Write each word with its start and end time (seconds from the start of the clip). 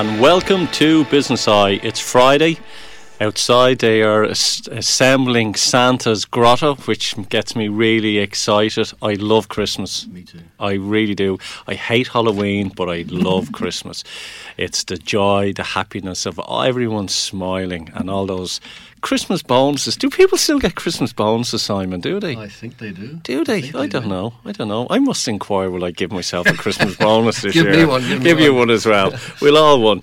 and 0.00 0.18
welcome 0.18 0.66
to 0.68 1.04
Business 1.06 1.46
Eye. 1.46 1.78
It's 1.82 2.00
Friday. 2.00 2.58
Outside, 3.20 3.80
they 3.80 4.00
are 4.00 4.22
assembling 4.24 5.54
Santa's 5.54 6.24
grotto, 6.24 6.76
which 6.86 7.14
gets 7.28 7.54
me 7.54 7.68
really 7.68 8.16
excited. 8.16 8.90
I 9.02 9.12
love 9.12 9.50
Christmas. 9.50 10.06
Me 10.06 10.22
too. 10.22 10.38
I 10.58 10.72
really 10.72 11.14
do. 11.14 11.38
I 11.66 11.74
hate 11.74 12.08
Halloween, 12.08 12.70
but 12.74 12.88
I 12.88 13.04
love 13.08 13.52
Christmas. 13.60 14.02
It's 14.56 14.84
the 14.84 14.96
joy, 14.96 15.52
the 15.52 15.64
happiness 15.64 16.24
of 16.24 16.40
everyone 16.48 17.08
smiling, 17.08 17.90
and 17.94 18.08
all 18.08 18.24
those 18.24 18.58
Christmas 19.00 19.42
bonuses. 19.42 19.96
Do 19.96 20.10
people 20.10 20.38
still 20.38 20.58
get 20.58 20.74
Christmas 20.74 21.12
bonuses, 21.12 21.62
Simon? 21.62 22.00
Do 22.00 22.20
they? 22.20 22.36
I 22.36 22.48
think 22.48 22.78
they 22.78 22.90
do. 22.92 23.14
Do 23.22 23.44
they? 23.44 23.58
I, 23.58 23.70
they 23.72 23.88
don't 23.88 24.02
do. 24.04 24.08
know. 24.08 24.34
I 24.44 24.52
don't 24.52 24.68
know. 24.68 24.86
I 24.90 24.98
must 24.98 25.26
inquire. 25.28 25.70
Will 25.70 25.84
I 25.84 25.90
give 25.90 26.12
myself 26.12 26.46
a 26.46 26.54
Christmas 26.54 26.96
bonus 27.06 27.42
this 27.42 27.54
Give 27.54 27.66
year? 27.66 27.76
me 27.76 27.84
one, 27.84 28.02
give 28.22 28.36
me 28.38 28.44
you 28.44 28.52
one. 28.52 28.68
one 28.68 28.70
as 28.70 28.86
well. 28.86 29.12
we'll 29.42 29.56
all 29.58 29.80
one. 29.80 30.02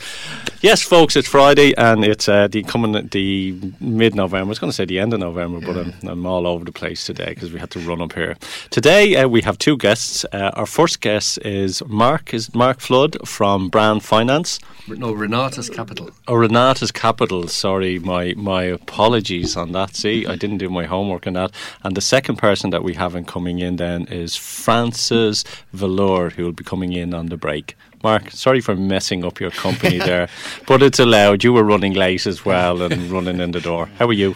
Yes, 0.62 0.82
folks. 0.82 1.16
It's 1.16 1.28
Friday, 1.28 1.74
and 1.78 2.04
it's 2.04 2.28
uh, 2.28 2.48
the 2.48 2.64
coming 2.64 3.08
the 3.10 3.56
mid-November. 3.80 4.46
I 4.46 4.50
was 4.50 4.58
going 4.60 4.72
to 4.72 4.76
say 4.76 4.86
the 4.86 5.00
end 5.00 5.14
of 5.14 5.20
November, 5.20 5.60
but 5.62 5.78
I'm, 5.78 5.94
I'm 6.10 6.26
all 6.26 6.48
over 6.48 6.66
the 6.66 6.72
place 6.72 7.06
today 7.06 7.30
because 7.30 7.52
we 7.54 7.60
had 7.60 7.70
to 7.72 7.80
run 7.80 8.02
up 8.02 8.14
here. 8.14 8.36
Today 8.72 9.16
uh, 9.18 9.28
we 9.28 9.42
have 9.44 9.58
two 9.60 9.78
guests. 9.78 10.26
Uh, 10.34 10.52
our 10.56 10.66
first 10.66 11.02
guest 11.02 11.38
is 11.46 11.84
Mark. 11.86 12.34
Is 12.34 12.54
Mark 12.56 12.80
Flood 12.80 13.18
from 13.28 13.70
Brand 13.70 14.04
Finance. 14.04 14.60
No, 14.88 15.14
Renatus 15.14 15.70
Capital. 15.74 16.10
Oh, 16.28 16.34
Renatus 16.34 16.92
Capital. 16.92 17.48
Sorry, 17.48 18.00
my 18.00 18.34
my 18.36 18.78
apologies 18.88 19.58
on 19.58 19.74
that. 19.74 19.96
See, 19.96 20.26
I 20.26 20.36
didn't 20.36 20.60
do 20.60 20.70
my 20.70 20.86
homework 20.86 21.28
on 21.28 21.34
that. 21.34 21.52
And 21.84 21.96
the 21.96 22.02
second 22.02 22.38
person 22.38 22.70
that 22.72 22.84
we 22.84 22.94
have 22.94 23.16
in 23.16 23.26
coming 23.26 23.60
in 23.60 23.76
then 23.76 24.06
is 24.06 24.36
Francis 24.36 25.44
Velour, 25.74 26.32
who 26.32 26.46
will 26.46 26.54
be 26.54 26.64
coming 26.64 26.94
in 26.94 27.14
on 27.14 27.28
the 27.28 27.38
break. 27.38 27.76
Mark, 28.04 28.32
sorry 28.32 28.62
for 28.62 28.76
messing 28.76 29.26
up 29.26 29.40
your 29.40 29.52
company 29.52 29.98
there, 30.12 30.30
but 30.68 30.82
it's 30.82 31.00
allowed. 31.00 31.44
You 31.44 31.54
were 31.54 31.64
running 31.64 31.94
late 31.94 32.26
as 32.26 32.46
well 32.46 32.82
and 32.82 33.12
running 33.12 33.40
in 33.40 33.52
the 33.52 33.60
door. 33.60 33.90
How 34.00 34.08
are 34.08 34.14
you? 34.14 34.36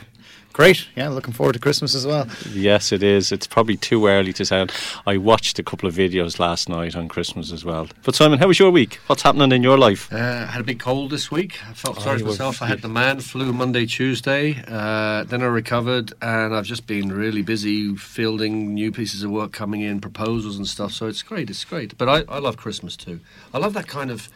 Great. 0.54 0.86
Yeah, 0.98 1.08
looking 1.10 1.34
forward 1.34 1.54
to 1.54 1.60
Christmas 1.60 1.96
as 1.96 2.06
well. 2.06 2.28
Yes, 2.52 2.92
it 2.92 3.02
is. 3.04 3.32
It's 3.32 3.48
probably 3.48 3.78
too 3.78 4.08
early 4.08 4.34
to 4.34 4.46
sound. 4.46 4.72
I 5.08 5.16
watched 5.18 5.58
a 5.60 5.64
couple 5.64 5.88
of 5.88 5.96
videos 5.96 6.40
last 6.40 6.68
night 6.68 6.96
on 6.96 7.08
Christmas 7.08 7.52
as 7.54 7.64
well. 7.64 7.88
But 8.04 8.16
Simon, 8.16 8.38
how 8.38 8.48
was 8.48 8.60
your 8.60 8.70
week? 8.70 9.00
What's 9.08 9.22
happening 9.22 9.52
in 9.54 9.64
your 9.64 9.78
life? 9.78 10.12
Uh, 10.12 10.18
I 10.18 10.46
had 10.52 10.60
a 10.62 10.64
big 10.66 10.80
cold 10.80 11.10
this 11.12 11.32
week. 11.32 11.58
I 11.70 11.74
felt 11.74 11.98
Oh, 12.00 12.02
sorry 12.02 12.16
you 12.18 12.20
for 12.20 12.26
were- 12.26 12.32
myself. 12.32 12.62
I 12.62 12.68
had 12.68 12.82
the 12.82 12.90
man 12.90 13.22
flu 13.22 13.54
Monday, 13.54 13.86
Tuesday. 13.86 14.62
Uh, 14.68 15.24
then 15.24 15.42
I 15.42 15.46
recovered, 15.46 16.14
and 16.22 16.54
I've 16.54 16.66
just 16.66 16.86
been 16.86 17.12
really 17.14 17.42
busy 17.42 17.96
fielding 17.96 18.74
new 18.74 18.92
pieces 18.92 19.24
of 19.24 19.32
work 19.32 19.54
coming 19.54 19.82
in, 19.82 20.02
proposals 20.02 20.58
and 20.58 20.68
stuff. 20.68 20.92
So 20.92 21.08
it's 21.08 21.24
great. 21.24 21.50
It's 21.50 21.64
great. 21.64 21.98
But 21.98 22.10
I, 22.10 22.24
I 22.28 22.40
love 22.40 22.58
Christmas 22.58 22.98
too. 22.98 23.22
I 23.54 23.58
love 23.58 23.74
that 23.74 23.88
kind 23.88 24.12
of 24.12 24.28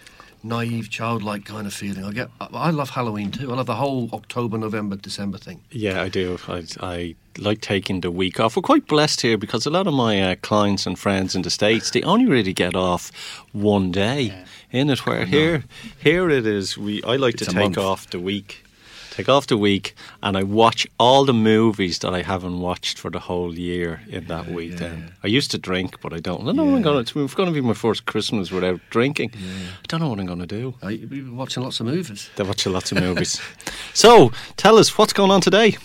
naive, 0.46 0.90
childlike 0.90 1.44
kind 1.46 1.68
of 1.68 1.74
feeling. 1.74 2.06
I 2.06 2.12
get. 2.12 2.30
I, 2.40 2.70
love 2.72 2.92
Halloween 2.92 3.32
too. 3.32 3.52
I 3.52 3.56
love 3.56 3.66
the 3.66 3.76
whole 3.76 4.10
October, 4.14 4.58
November, 4.58 4.96
December 4.96 5.38
thing. 5.38 5.62
Yeah, 5.72 6.02
I 6.02 6.10
do. 6.10 6.38
I, 6.48 6.64
I 6.80 7.16
like 7.38 7.62
taking 7.62 8.02
the 8.02 8.12
week 8.12 8.40
off. 8.40 8.56
We're 8.56 8.62
quite 8.62 8.88
blessed 8.88 9.22
here 9.22 9.38
because 9.38 9.66
a 9.66 9.70
lot 9.70 9.88
of 9.88 9.94
my 9.94 10.22
uh, 10.22 10.36
clients 10.42 10.86
and 10.86 10.98
friends 10.98 11.36
in 11.36 11.42
the 11.42 11.50
states 11.50 11.92
they 11.92 12.04
only 12.04 12.26
really 12.28 12.54
get 12.54 12.76
off 12.76 13.12
one 13.52 13.92
day 13.92 14.46
in 14.72 14.90
it. 14.90 15.06
Where 15.06 15.26
here, 15.26 15.64
here 15.98 16.30
it 16.30 16.46
is. 16.46 16.78
We 16.78 17.04
I 17.04 17.16
like 17.16 17.36
It's 17.36 17.46
to 17.48 17.52
take 17.52 17.76
month. 17.76 17.78
off 17.78 18.09
the 18.09 18.20
week. 18.20 18.65
Take 19.16 19.30
off 19.30 19.48
the 19.48 19.58
week, 19.58 19.96
and 20.22 20.36
I 20.36 20.44
watch 20.44 20.86
all 21.00 21.24
the 21.24 21.34
movies 21.34 22.00
that 22.00 22.14
I 22.14 22.22
haven't 22.22 22.59
watched 22.59 23.00
for 23.00 23.09
the 23.09 23.20
whole 23.20 23.58
year 23.58 24.02
in 24.09 24.26
that 24.26 24.48
week. 24.48 24.72
yeah, 24.72 24.78
then 24.78 24.98
yeah. 25.00 25.14
I 25.24 25.28
used 25.28 25.52
to 25.52 25.58
drink, 25.58 26.02
but 26.02 26.12
I 26.12 26.20
don't. 26.20 26.42
I 26.42 26.46
don't 26.48 26.58
know 26.58 26.66
what 26.66 26.76
I'm 26.76 26.81
going 26.81 27.06
to. 27.06 27.24
It's 27.24 27.34
going 27.34 27.48
to 27.48 27.54
be 27.54 27.62
my 27.62 27.74
first 27.74 28.06
Christmas 28.06 28.52
without 28.52 28.81
drinking. 28.90 29.31
I 29.34 29.86
don't 29.88 30.02
know 30.02 30.09
what 30.09 30.20
I'm 30.20 30.25
going 30.25 30.40
to 30.40 30.46
do. 30.46 30.75
I, 30.81 30.88
we've 30.88 31.09
been 31.09 31.38
watching 31.38 31.64
lots 31.64 31.80
of 31.80 31.86
movies. 31.86 32.30
They 32.36 32.44
watch 32.44 32.66
a 32.66 32.70
lots 32.70 32.92
of 32.92 33.00
movies. 33.00 33.42
so, 33.94 34.34
tell 34.58 34.78
us 34.78 34.98
what's 34.98 35.14
going 35.14 35.31
on 35.31 35.40
today. 35.40 35.78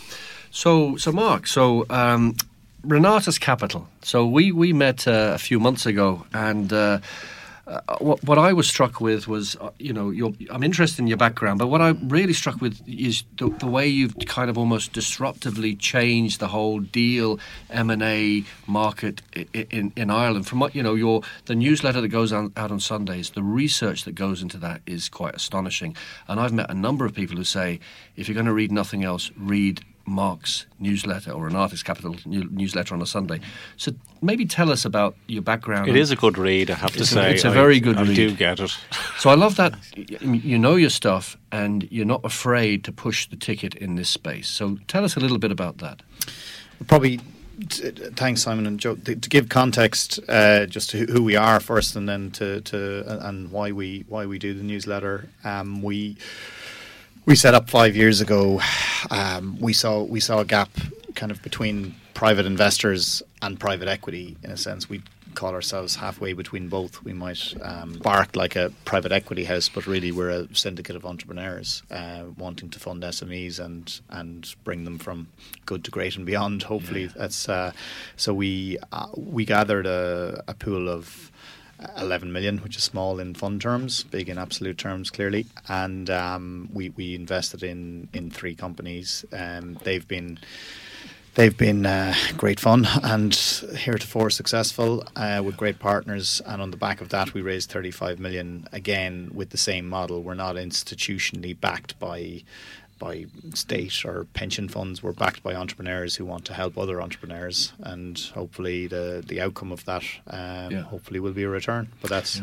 So, 0.51 0.97
so 0.97 1.13
Mark, 1.13 1.47
so 1.47 1.87
um, 1.89 2.35
Renata's 2.83 3.39
Capital. 3.39 3.87
So 4.03 4.27
we 4.27 4.51
we 4.51 4.73
met 4.73 5.07
uh, 5.07 5.33
a 5.35 5.39
few 5.39 5.61
months 5.61 5.87
ago, 5.87 6.27
and 6.33 6.73
uh, 6.73 6.99
uh, 7.71 7.97
what 8.01 8.23
what 8.25 8.39
I 8.39 8.53
was 8.53 8.67
struck 8.69 9.01
with 9.01 9.29
was, 9.29 9.57
uh, 9.61 9.71
you 9.79 9.93
know, 9.93 10.11
your, 10.11 10.33
I'm 10.51 10.63
interested 10.65 10.99
in 11.03 11.07
your 11.07 11.17
background, 11.17 11.59
but 11.59 11.69
what 11.69 11.81
I'm 11.81 12.09
really 12.09 12.33
struck 12.33 12.61
with 12.61 12.81
is 12.89 13.23
the, 13.39 13.49
the 13.49 13.67
way 13.67 13.87
you've 13.87 14.17
kind 14.27 14.51
of 14.51 14.59
almost 14.59 14.93
disruptively 14.93 15.79
changed 15.79 16.41
the 16.41 16.49
whole 16.49 16.81
deal 16.81 17.39
M 17.71 17.91
and 17.91 18.03
A 18.03 18.45
market 18.67 19.23
i- 19.37 19.47
i- 19.55 19.67
in 19.71 19.93
in 19.97 20.11
Ireland. 20.11 20.47
From 20.49 20.59
what 20.61 20.75
you 20.75 20.83
know, 20.83 20.95
your 20.95 21.23
the 21.47 21.55
newsletter 21.55 22.01
that 22.01 22.09
goes 22.09 22.33
on, 22.33 22.53
out 22.57 22.71
on 22.73 22.81
Sundays, 22.81 23.31
the 23.31 23.43
research 23.43 24.05
that 24.05 24.15
goes 24.15 24.43
into 24.43 24.59
that 24.59 24.81
is 24.87 25.09
quite 25.09 25.35
astonishing. 25.37 25.97
And 26.29 26.41
I've 26.41 26.53
met 26.53 26.71
a 26.71 26.75
number 26.75 27.05
of 27.07 27.15
people 27.15 27.37
who 27.37 27.45
say, 27.45 27.79
if 28.17 28.27
you're 28.29 28.35
going 28.35 28.47
to 28.47 28.53
read 28.53 28.73
nothing 28.73 29.05
else, 29.05 29.31
read 29.37 29.81
Mark's 30.11 30.67
newsletter 30.79 31.31
or 31.33 31.49
Renatus 31.49 31.83
Capital 31.85 32.17
new, 32.27 32.45
newsletter 32.51 32.95
on 32.95 33.01
a 33.03 33.07
Sunday. 33.07 33.41
So 33.77 33.93
maybe 34.21 34.45
tell 34.45 34.71
us 34.73 34.85
about 34.85 35.15
your 35.29 35.43
background. 35.43 35.89
It 35.89 35.97
is 35.97 36.11
a 36.11 36.17
good 36.17 36.37
read, 36.37 36.71
I 36.71 36.75
have 36.75 36.93
to 36.93 37.01
It's 37.01 37.11
a- 37.13 37.15
say. 37.15 37.35
it's 37.35 37.45
a 37.45 37.49
I- 37.51 37.55
very 37.55 37.81
good 37.81 37.97
I 37.97 38.13
do 38.13 38.35
get 38.35 38.61
it. 38.61 38.77
So 39.19 39.31
I 39.31 39.35
love 39.35 39.55
that 39.57 39.75
you 40.21 40.59
know 40.59 40.77
your 40.77 40.91
stuff 40.91 41.37
and 41.53 41.87
you're 41.91 42.07
not 42.07 42.21
afraid 42.25 42.83
to 42.85 42.93
push 42.93 43.29
the 43.29 43.37
ticket 43.37 43.75
in 43.77 43.95
this 43.97 44.09
space. 44.11 44.49
So 44.49 44.79
tell 44.89 45.05
us 45.05 45.17
a 45.17 45.21
little 45.21 45.39
bit 45.39 45.53
about 45.53 45.79
that. 45.79 46.03
Probably. 46.87 47.21
Thanks, 48.17 48.41
Simon 48.41 48.67
and 48.67 48.81
Joe. 48.81 48.95
To, 48.97 49.15
to 49.15 49.29
give 49.29 49.51
context, 49.51 50.19
uh, 50.31 50.65
just 50.65 50.89
to 50.91 50.99
who- 50.99 51.13
who 51.13 51.23
we 51.23 51.37
are 51.37 51.61
first, 51.61 51.95
and 51.95 52.09
then 52.09 52.31
to, 52.33 52.63
to 52.63 53.27
and 53.29 53.51
why 53.53 53.71
we 53.71 54.05
why 54.09 54.25
we 54.25 54.39
do 54.39 54.55
the 54.55 54.63
newsletter. 54.63 55.29
Um, 55.45 55.83
we 55.83 56.17
we 57.27 57.37
set 57.37 57.55
up 57.55 57.69
five 57.71 57.97
years 57.97 58.21
ago. 58.21 58.61
Um, 59.11 59.59
we 59.61 59.73
saw 59.73 60.03
we 60.03 60.21
saw 60.21 60.41
a 60.41 60.45
gap 60.45 60.71
kind 61.15 61.33
of 61.33 61.43
between 61.43 61.95
private 62.15 62.47
investors 62.47 63.23
and 63.43 63.59
private 63.59 63.89
equity. 63.89 64.37
In 64.43 64.51
a 64.51 64.57
sense, 64.57 64.89
we 64.89 65.03
call 65.35 65.53
ourselves 65.55 65.97
halfway 65.97 66.33
between 66.33 66.69
both. 66.69 67.03
We 67.05 67.13
might 67.13 67.55
um, 67.63 67.93
bark 68.03 68.37
like 68.37 68.57
a 68.57 68.73
private 68.85 69.13
equity 69.13 69.45
house, 69.45 69.69
but 69.69 69.87
really 69.87 70.13
we're 70.13 70.31
a 70.31 70.55
syndicate 70.55 70.97
of 70.97 71.07
entrepreneurs 71.07 71.83
uh, 71.91 72.25
wanting 72.37 72.69
to 72.71 72.79
fund 72.79 73.03
SMEs 73.03 73.59
and 73.59 74.01
and 74.11 74.55
bring 74.65 74.85
them 74.85 74.99
from 74.99 75.29
good 75.67 75.85
to 75.85 75.91
great 75.91 76.17
and 76.17 76.27
beyond. 76.27 76.65
Hopefully, 76.65 77.07
that's 77.07 77.49
uh, 77.49 77.73
so. 78.17 78.35
We 78.35 78.79
uh, 78.93 79.09
we 79.17 79.45
gathered 79.45 79.87
a, 79.87 80.43
a 80.49 80.55
pool 80.55 80.89
of 80.89 81.30
11 81.97 82.33
million, 82.33 82.59
which 82.59 82.77
is 82.77 82.85
small 82.85 83.19
in 83.19 83.35
fund 83.35 83.61
terms, 83.61 84.05
big 84.05 84.29
in 84.29 84.39
absolute 84.39 84.79
terms, 84.79 85.11
clearly. 85.11 85.47
And 85.69 86.11
um, 86.11 86.69
we, 86.73 86.91
we 86.91 87.15
invested 87.15 87.63
in, 87.63 88.09
in 88.13 88.31
three 88.31 88.55
companies. 88.55 89.25
Um, 89.33 89.79
they've 89.85 90.07
been 90.07 90.39
they've 91.35 91.57
been 91.57 91.87
uh, 91.87 92.13
great 92.37 92.59
fun 92.59 92.87
and 93.03 93.35
heretofore 93.77 94.31
successful 94.31 95.05
uh, 95.17 95.41
with 95.45 95.57
great 95.57 95.79
partners. 95.79 96.43
And 96.45 96.61
on 96.61 96.71
the 96.71 96.77
back 96.77 97.01
of 97.01 97.11
that, 97.11 97.35
we 97.35 97.41
raised 97.41 97.71
35 97.71 98.19
million 98.19 98.67
again 98.73 99.31
with 99.33 99.51
the 99.51 99.59
same 99.59 99.89
model. 99.89 100.23
We're 100.23 100.35
not 100.35 100.57
institutionally 100.57 101.59
backed 101.59 101.99
by 101.99 102.43
by 103.01 103.27
state 103.55 104.05
or 104.05 104.27
pension 104.35 104.69
funds. 104.69 105.03
We're 105.03 105.13
backed 105.25 105.43
by 105.43 105.55
entrepreneurs 105.57 106.15
who 106.15 106.25
want 106.25 106.45
to 106.45 106.55
help 106.55 106.79
other 106.79 107.03
entrepreneurs, 107.03 107.73
and 107.81 108.17
hopefully 108.35 108.87
the 108.87 109.25
the 109.27 109.41
outcome 109.41 109.73
of 109.73 109.85
that 109.87 110.05
um, 110.29 110.71
Yeah. 110.73 110.83
hopefully 110.83 111.19
will 111.19 111.33
be 111.35 111.43
a 111.43 111.49
return. 111.49 111.89
But 112.01 112.11
that's 112.11 112.41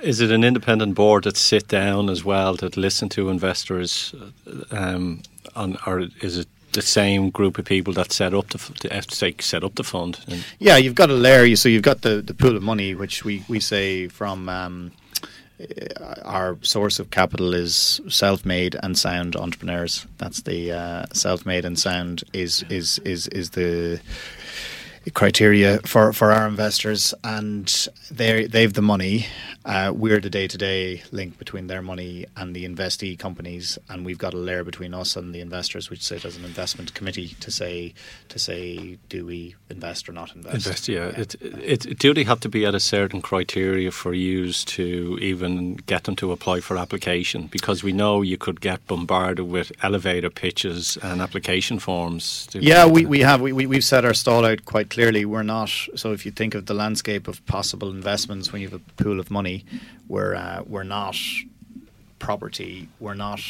Is 0.00 0.20
it 0.20 0.30
an 0.30 0.44
independent 0.44 0.94
board 0.94 1.24
that 1.24 1.36
sit 1.36 1.66
down 1.68 2.10
as 2.10 2.22
well 2.24 2.54
that 2.56 2.76
listen 2.76 3.08
to 3.08 3.30
investors, 3.30 4.14
um, 4.70 5.22
on, 5.56 5.76
or 5.86 6.06
is 6.22 6.36
it 6.38 6.48
the 6.72 6.82
same 6.82 7.30
group 7.30 7.58
of 7.58 7.64
people 7.64 7.94
that 7.94 8.12
set 8.12 8.34
up 8.34 8.48
the, 8.50 8.58
the 8.82 9.02
say, 9.10 9.34
set 9.40 9.64
up 9.64 9.74
the 9.74 9.82
fund? 9.84 10.20
And 10.28 10.44
Yeah, 10.60 10.76
you've 10.76 10.94
got 10.94 11.10
a 11.10 11.14
layer. 11.14 11.56
So 11.56 11.68
you've 11.68 11.82
got 11.82 12.02
the, 12.02 12.22
the 12.22 12.34
pool 12.34 12.56
of 12.56 12.62
money, 12.62 12.94
which 12.94 13.24
we, 13.24 13.42
we 13.48 13.58
say 13.60 14.08
from 14.08 14.48
um, 14.48 14.92
our 16.24 16.58
source 16.62 16.98
of 16.98 17.10
capital 17.10 17.54
is 17.54 18.00
self-made 18.08 18.76
and 18.82 18.96
sound 18.96 19.36
entrepreneurs. 19.36 20.06
That's 20.18 20.42
the 20.42 20.72
uh, 20.72 21.06
self-made 21.12 21.64
and 21.64 21.78
sound 21.78 22.24
is 22.32 22.64
is 22.68 22.98
is 23.00 23.28
is 23.28 23.50
the 23.50 24.00
criteria 25.14 25.78
for, 25.84 26.12
for 26.12 26.32
our 26.32 26.46
investors, 26.46 27.14
and 27.24 27.88
they 28.10 28.46
they've 28.46 28.72
the 28.72 28.82
money. 28.82 29.26
Uh, 29.64 29.92
we're 29.94 30.18
the 30.18 30.30
day-to-day 30.30 31.02
link 31.12 31.38
between 31.38 31.66
their 31.66 31.82
money 31.82 32.24
and 32.36 32.56
the 32.56 32.66
investee 32.66 33.18
companies, 33.18 33.78
and 33.90 34.06
we've 34.06 34.16
got 34.16 34.32
a 34.32 34.36
layer 34.36 34.64
between 34.64 34.94
us 34.94 35.14
and 35.14 35.34
the 35.34 35.40
investors, 35.40 35.90
which 35.90 36.02
sit 36.02 36.24
as 36.24 36.36
an 36.36 36.44
investment 36.44 36.94
committee 36.94 37.36
to 37.40 37.50
say 37.50 37.92
to 38.28 38.38
say 38.38 38.98
do 39.08 39.26
we 39.26 39.54
invest 39.68 40.08
or 40.08 40.12
not 40.12 40.34
invest. 40.34 40.54
invest, 40.54 40.88
yeah. 40.88 41.08
It, 41.08 41.34
it, 41.42 41.98
do 41.98 42.14
they 42.14 42.24
have 42.24 42.40
to 42.40 42.48
be 42.48 42.64
at 42.64 42.74
a 42.74 42.80
certain 42.80 43.20
criteria 43.20 43.90
for 43.90 44.14
use 44.14 44.64
to 44.64 45.18
even 45.20 45.74
get 45.74 46.04
them 46.04 46.16
to 46.16 46.32
apply 46.32 46.60
for 46.60 46.78
application? 46.78 47.46
Because 47.48 47.82
we 47.82 47.92
know 47.92 48.22
you 48.22 48.38
could 48.38 48.60
get 48.60 48.86
bombarded 48.86 49.48
with 49.48 49.70
elevator 49.82 50.30
pitches 50.30 50.96
and 51.02 51.20
application 51.20 51.78
forms. 51.78 52.48
Yeah, 52.52 52.86
we, 52.86 53.04
we 53.04 53.20
have. 53.20 53.40
We, 53.40 53.52
we, 53.52 53.66
we've 53.66 53.84
set 53.84 54.04
our 54.04 54.14
stall 54.14 54.46
out 54.46 54.64
quite 54.64 54.88
clearly. 54.98 55.24
We're 55.24 55.44
not. 55.44 55.70
So 55.94 56.10
if 56.10 56.26
you 56.26 56.32
think 56.32 56.56
of 56.56 56.66
the 56.66 56.74
landscape 56.74 57.28
of 57.28 57.46
possible 57.46 57.88
investments 57.88 58.52
when 58.52 58.62
you 58.62 58.68
have 58.68 58.80
a 58.80 59.02
pool 59.02 59.20
of 59.20 59.30
money, 59.30 59.64
we're, 60.08 60.34
uh, 60.34 60.64
we're 60.66 60.82
not 60.82 61.16
property, 62.18 62.88
we're 62.98 63.14
not 63.14 63.40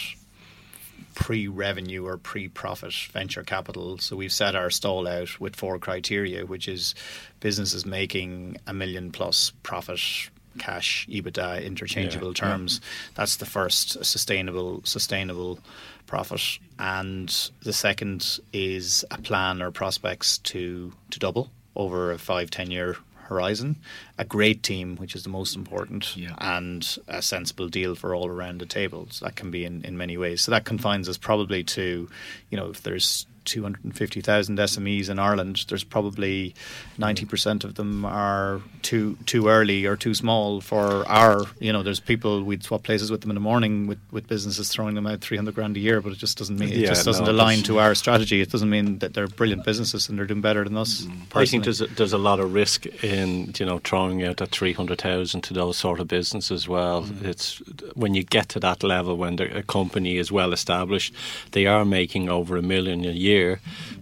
pre-revenue 1.14 2.04
or 2.04 2.18
pre-profit 2.18 2.92
venture 3.14 3.44
capital. 3.44 3.96
So 3.96 4.14
we've 4.14 4.30
set 4.30 4.54
our 4.54 4.68
stall 4.68 5.08
out 5.08 5.40
with 5.40 5.56
four 5.56 5.78
criteria, 5.78 6.44
which 6.44 6.68
is 6.68 6.94
businesses 7.40 7.86
making 7.86 8.58
a 8.66 8.74
million 8.74 9.10
plus 9.10 9.50
profit 9.62 10.28
cash 10.58 11.06
EBITDA 11.08 11.64
interchangeable 11.64 12.28
yeah, 12.28 12.34
terms. 12.34 12.80
Yeah. 12.82 13.12
That's 13.14 13.36
the 13.36 13.46
first 13.46 14.04
sustainable 14.04 14.82
sustainable 14.84 15.60
profit, 16.06 16.58
and 16.78 17.28
the 17.62 17.72
second 17.72 18.40
is 18.52 19.04
a 19.10 19.18
plan 19.18 19.62
or 19.62 19.70
prospects 19.70 20.38
to 20.38 20.92
to 21.10 21.18
double 21.18 21.50
over 21.74 22.12
a 22.12 22.18
five 22.18 22.50
ten 22.50 22.70
year 22.70 22.96
horizon, 23.28 23.76
a 24.16 24.24
great 24.24 24.62
team, 24.62 24.96
which 24.96 25.14
is 25.14 25.22
the 25.22 25.28
most 25.28 25.54
important, 25.54 26.16
yeah. 26.16 26.34
and 26.38 26.96
a 27.08 27.20
sensible 27.20 27.68
deal 27.68 27.94
for 27.94 28.14
all 28.14 28.26
around 28.26 28.58
the 28.58 28.66
table. 28.66 29.06
So 29.10 29.26
that 29.26 29.36
can 29.36 29.50
be 29.50 29.64
in, 29.64 29.84
in 29.84 29.98
many 29.98 30.16
ways. 30.16 30.40
So 30.40 30.50
that 30.50 30.64
confines 30.64 31.08
us 31.08 31.18
probably 31.18 31.62
to, 31.64 32.08
you 32.50 32.56
know, 32.56 32.70
if 32.70 32.82
there's 32.82 33.26
250,000 33.48 34.58
SMEs 34.58 35.08
in 35.08 35.18
Ireland, 35.18 35.64
there's 35.68 35.84
probably 35.84 36.54
90% 36.98 37.64
of 37.64 37.74
them 37.74 38.04
are 38.04 38.60
too 38.82 39.16
too 39.26 39.48
early 39.48 39.86
or 39.86 39.96
too 39.96 40.14
small 40.14 40.60
for 40.60 41.06
our, 41.08 41.44
you 41.58 41.72
know, 41.72 41.82
there's 41.82 42.00
people 42.00 42.42
we'd 42.42 42.62
swap 42.62 42.82
places 42.82 43.10
with 43.10 43.22
them 43.22 43.30
in 43.30 43.34
the 43.34 43.40
morning 43.40 43.86
with, 43.86 43.98
with 44.10 44.26
businesses 44.28 44.68
throwing 44.68 44.94
them 44.94 45.06
out 45.06 45.20
300 45.20 45.54
grand 45.54 45.76
a 45.76 45.80
year, 45.80 46.00
but 46.00 46.12
it 46.12 46.18
just 46.18 46.38
doesn't 46.38 46.58
mean, 46.58 46.70
it 46.70 46.78
yeah, 46.78 46.88
just 46.88 47.04
doesn't 47.04 47.24
no, 47.24 47.32
align 47.32 47.62
to 47.62 47.78
our 47.78 47.94
strategy. 47.94 48.40
It 48.40 48.50
doesn't 48.50 48.70
mean 48.70 48.98
that 48.98 49.14
they're 49.14 49.28
brilliant 49.28 49.64
businesses 49.64 50.08
and 50.08 50.18
they're 50.18 50.26
doing 50.26 50.40
better 50.40 50.64
than 50.64 50.76
us. 50.76 51.02
Mm. 51.02 51.22
I 51.34 51.44
think 51.46 51.64
there's 51.64 51.80
a, 51.80 51.86
there's 51.86 52.12
a 52.12 52.18
lot 52.18 52.40
of 52.40 52.52
risk 52.52 52.86
in, 53.02 53.52
you 53.58 53.66
know, 53.66 53.78
throwing 53.78 54.24
out 54.24 54.38
that 54.38 54.50
300,000 54.50 55.40
to 55.42 55.54
those 55.54 55.76
sort 55.76 56.00
of 56.00 56.08
businesses 56.08 56.50
as 56.50 56.68
well. 56.68 57.04
Mm. 57.04 57.24
It's 57.24 57.58
when 57.94 58.14
you 58.14 58.22
get 58.22 58.48
to 58.50 58.60
that 58.60 58.82
level, 58.82 59.16
when 59.16 59.40
a 59.40 59.62
company 59.62 60.16
is 60.16 60.32
well 60.32 60.52
established, 60.52 61.14
they 61.52 61.66
are 61.66 61.84
making 61.84 62.28
over 62.28 62.56
a 62.56 62.62
million 62.62 63.04
a 63.04 63.10
year 63.10 63.37
year, 63.38 63.60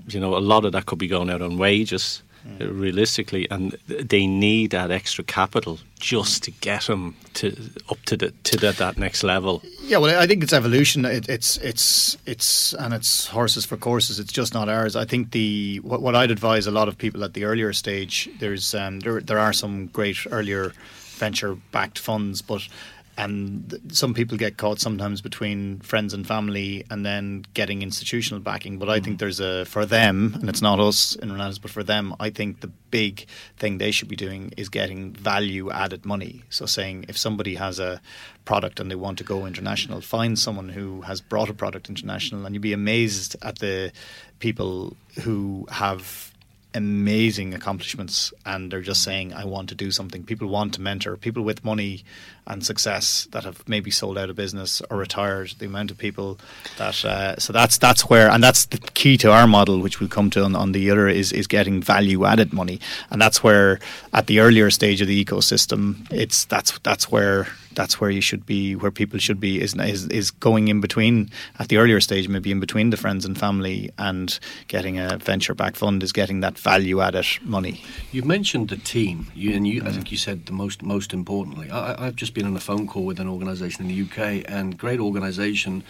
you 0.09 0.21
know, 0.21 0.37
a 0.37 0.45
lot 0.53 0.65
of 0.65 0.73
that 0.73 0.87
could 0.87 0.99
be 0.99 1.09
going 1.09 1.31
out 1.31 1.43
on 1.43 1.59
wages. 1.59 2.23
Mm. 2.47 2.81
Realistically, 2.81 3.51
and 3.51 3.77
they 3.89 4.25
need 4.27 4.71
that 4.71 4.91
extra 4.93 5.25
capital 5.25 5.81
just 5.99 6.45
to 6.45 6.53
get 6.53 6.83
them 6.83 7.17
to 7.35 7.49
up 7.91 8.01
to 8.05 8.17
the 8.17 8.31
to 8.45 8.57
the, 8.57 8.71
that 8.73 8.97
next 8.97 9.25
level. 9.25 9.63
Yeah, 9.83 9.99
well, 9.99 10.23
I 10.23 10.27
think 10.29 10.45
it's 10.45 10.53
evolution. 10.53 11.05
It, 11.05 11.29
it's 11.29 11.57
it's 11.57 12.17
it's 12.25 12.73
and 12.75 12.95
it's 12.95 13.27
horses 13.27 13.67
for 13.67 13.77
courses. 13.77 14.21
It's 14.21 14.33
just 14.33 14.55
not 14.55 14.69
ours. 14.69 14.95
I 14.95 15.05
think 15.05 15.33
the 15.33 15.81
what, 15.83 16.01
what 16.03 16.15
I'd 16.15 16.31
advise 16.31 16.69
a 16.69 16.71
lot 16.71 16.87
of 16.89 16.97
people 16.97 17.25
at 17.25 17.35
the 17.35 17.45
earlier 17.45 17.73
stage. 17.73 18.29
There's 18.39 18.75
um, 18.77 19.01
there 19.01 19.21
there 19.21 19.41
are 19.41 19.53
some 19.53 19.89
great 19.89 20.19
earlier 20.31 20.73
venture 21.19 21.57
backed 21.73 21.99
funds, 21.99 22.43
but 22.43 22.69
and 23.17 23.81
some 23.93 24.15
people 24.15 24.37
get 24.37 24.57
caught 24.57 24.81
sometimes 24.81 25.21
between 25.21 25.81
friends 25.81 26.13
and 26.13 26.27
family 26.27 26.85
and 26.91 27.05
then 27.05 27.45
getting 27.55 27.83
institutional 27.83 28.41
backing. 28.41 28.79
But 28.79 28.89
i 28.89 29.01
think 29.01 29.17
mm. 29.17 29.21
there's 29.21 29.41
a 29.41 29.65
for 29.65 29.87
them 29.87 30.37
and 30.41 30.49
it's 30.49 30.63
not 30.63 30.81
us 30.81 31.17
in 31.17 31.31
Renatus 31.31 31.61
but 31.61 31.71
for 31.71 31.83
them 31.83 32.15
i 32.21 32.31
think 32.31 32.61
the 32.61 32.71
big 32.91 33.27
thing 33.57 33.79
they 33.79 33.91
should 33.91 34.09
be 34.09 34.17
doing 34.17 34.53
is 34.57 34.69
getting 34.69 35.13
value 35.13 35.71
added 35.71 36.05
money. 36.05 36.43
So 36.51 36.67
saying 36.67 37.07
if 37.09 37.19
somebody 37.19 37.57
has 37.57 37.79
a 37.79 38.01
product 38.45 38.81
and 38.81 38.91
they 38.91 38.95
want 38.95 39.19
to 39.19 39.25
go 39.25 39.45
international 39.45 40.01
find 40.01 40.39
someone 40.39 40.71
who 40.71 41.03
has 41.03 41.21
brought 41.21 41.51
a 41.51 41.55
product 41.55 41.89
international. 41.89 42.47
And 42.47 42.55
you'd 42.55 42.63
be 42.63 42.73
amazed 42.73 43.37
at 43.43 43.59
the 43.59 43.93
people 44.39 44.97
who 45.23 45.67
have 45.71 46.33
amazing 46.77 47.55
accomplishments 47.55 48.33
and 48.45 48.71
they're 48.71 48.83
just 48.83 49.03
saying 49.03 49.33
I 49.33 49.45
want 49.45 49.69
to 49.71 49.75
do 49.75 49.91
something. 49.91 50.23
People 50.23 50.49
want 50.49 50.75
to 50.75 50.81
mentor 50.81 51.17
people 51.17 51.43
with 51.43 51.65
money 51.65 52.05
and 52.47 52.65
success 52.65 53.27
that 53.33 53.45
have 53.45 53.67
maybe 53.69 53.91
sold 53.91 54.19
out 54.19 54.31
of 54.31 54.37
business 54.37 54.83
or 54.91 54.99
retired. 54.99 55.55
The 55.59 55.67
amount 55.67 55.91
of 55.91 55.99
people 55.99 56.39
that 56.77 57.05
uh, 57.05 57.37
so 57.39 57.53
that's 57.53 57.79
that's 57.79 58.03
where 58.09 58.29
and 58.29 58.43
that's 58.43 58.67
the 58.67 58.79
key 58.79 59.17
to 59.19 59.33
our 59.33 59.47
model, 59.47 59.81
which 59.81 59.99
we'll 59.99 60.09
come 60.09 60.31
to 60.31 60.45
on, 60.45 60.55
on 60.55 60.73
the 60.73 60.91
other 60.91 61.09
is 61.09 61.33
is 61.33 61.47
getting 61.47 61.83
value 61.83 62.25
added 62.25 62.53
money, 62.53 62.79
and 63.11 63.21
that's 63.21 63.43
where 63.43 63.81
at 64.13 64.27
the 64.27 64.41
earlier 64.41 64.71
stage 64.71 65.01
of 65.01 65.09
the 65.09 65.25
ecosystem, 65.25 66.07
it's 66.13 66.45
that's 66.45 66.79
that's 66.81 67.11
where 67.11 67.49
that's 67.77 68.01
where 68.01 68.11
you 68.11 68.21
should 68.21 68.45
be, 68.45 68.75
where 68.75 68.91
people 68.91 69.21
should 69.21 69.39
be, 69.39 69.61
is, 69.61 69.75
is 69.77 70.09
is 70.09 70.31
going 70.33 70.67
in 70.69 70.81
between 70.81 71.31
at 71.61 71.69
the 71.69 71.77
earlier 71.77 72.01
stage, 72.01 72.29
maybe 72.29 72.51
in 72.51 72.59
between 72.59 72.91
the 72.91 72.97
friends 72.97 73.25
and 73.25 73.39
family, 73.39 73.91
and 73.99 74.41
getting 74.67 74.99
a 74.99 75.19
venture 75.19 75.55
back 75.55 75.77
fund 75.77 76.03
is 76.03 76.13
getting 76.13 76.41
that 76.41 76.59
value 76.59 77.01
added 77.01 77.27
money. 77.43 77.85
You 78.11 78.23
mentioned 78.23 78.71
the 78.71 78.77
team, 78.77 79.31
you, 79.35 79.55
and 79.55 79.67
you, 79.67 79.83
I 79.85 79.93
think 79.93 80.11
you 80.11 80.17
said 80.17 80.47
the 80.47 80.53
most 80.53 80.83
most 80.83 81.13
importantly. 81.13 81.71
I, 81.71 82.07
I've 82.07 82.17
just 82.17 82.35
been 82.35 82.47
on 82.47 82.57
a 82.57 82.61
phone 82.61 82.89
call 82.89 83.05
with 83.05 83.21
an 83.21 83.29
organisation 83.29 83.89
in 83.89 83.89
the 83.89 84.03
UK, 84.03 84.45
and 84.49 84.77
great 84.77 84.99
organisation, 84.99 85.85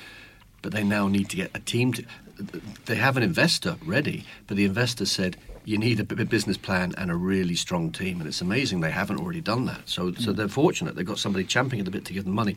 but 0.60 0.72
they 0.72 0.84
now 0.84 1.08
need 1.08 1.30
to 1.30 1.36
get 1.36 1.50
a 1.54 1.60
team. 1.60 1.92
To, 1.94 2.04
they 2.84 2.96
have 2.96 3.16
an 3.16 3.22
investor 3.22 3.76
ready, 3.84 4.26
but 4.46 4.56
the 4.56 4.64
investor 4.64 5.06
said 5.06 5.36
you 5.66 5.76
need 5.76 5.98
a 5.98 6.04
business 6.04 6.56
plan 6.56 6.94
and 6.96 7.10
a 7.10 7.16
really 7.16 7.56
strong 7.56 7.90
team, 7.90 8.20
and 8.20 8.28
it's 8.28 8.40
amazing 8.40 8.80
they 8.80 8.92
haven't 8.92 9.18
already 9.18 9.40
done 9.40 9.66
that. 9.66 9.80
So, 9.86 10.12
mm. 10.12 10.20
so 10.20 10.32
they're 10.32 10.48
fortunate 10.48 10.94
they've 10.94 11.04
got 11.04 11.18
somebody 11.18 11.44
champing 11.44 11.80
at 11.80 11.84
the 11.84 11.90
bit 11.90 12.04
to 12.06 12.12
give 12.12 12.24
them 12.24 12.34
money. 12.34 12.56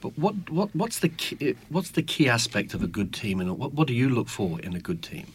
But 0.00 0.16
what, 0.16 0.48
what 0.48 0.74
what's 0.74 1.00
the 1.00 1.08
key, 1.08 1.56
what's 1.68 1.90
the 1.90 2.02
key 2.02 2.28
aspect 2.28 2.72
of 2.72 2.84
a 2.84 2.86
good 2.86 3.12
team, 3.12 3.40
and 3.40 3.58
what, 3.58 3.74
what 3.74 3.88
do 3.88 3.94
you 3.94 4.08
look 4.08 4.28
for 4.28 4.60
in 4.60 4.74
a 4.74 4.78
good 4.78 5.02
team? 5.02 5.26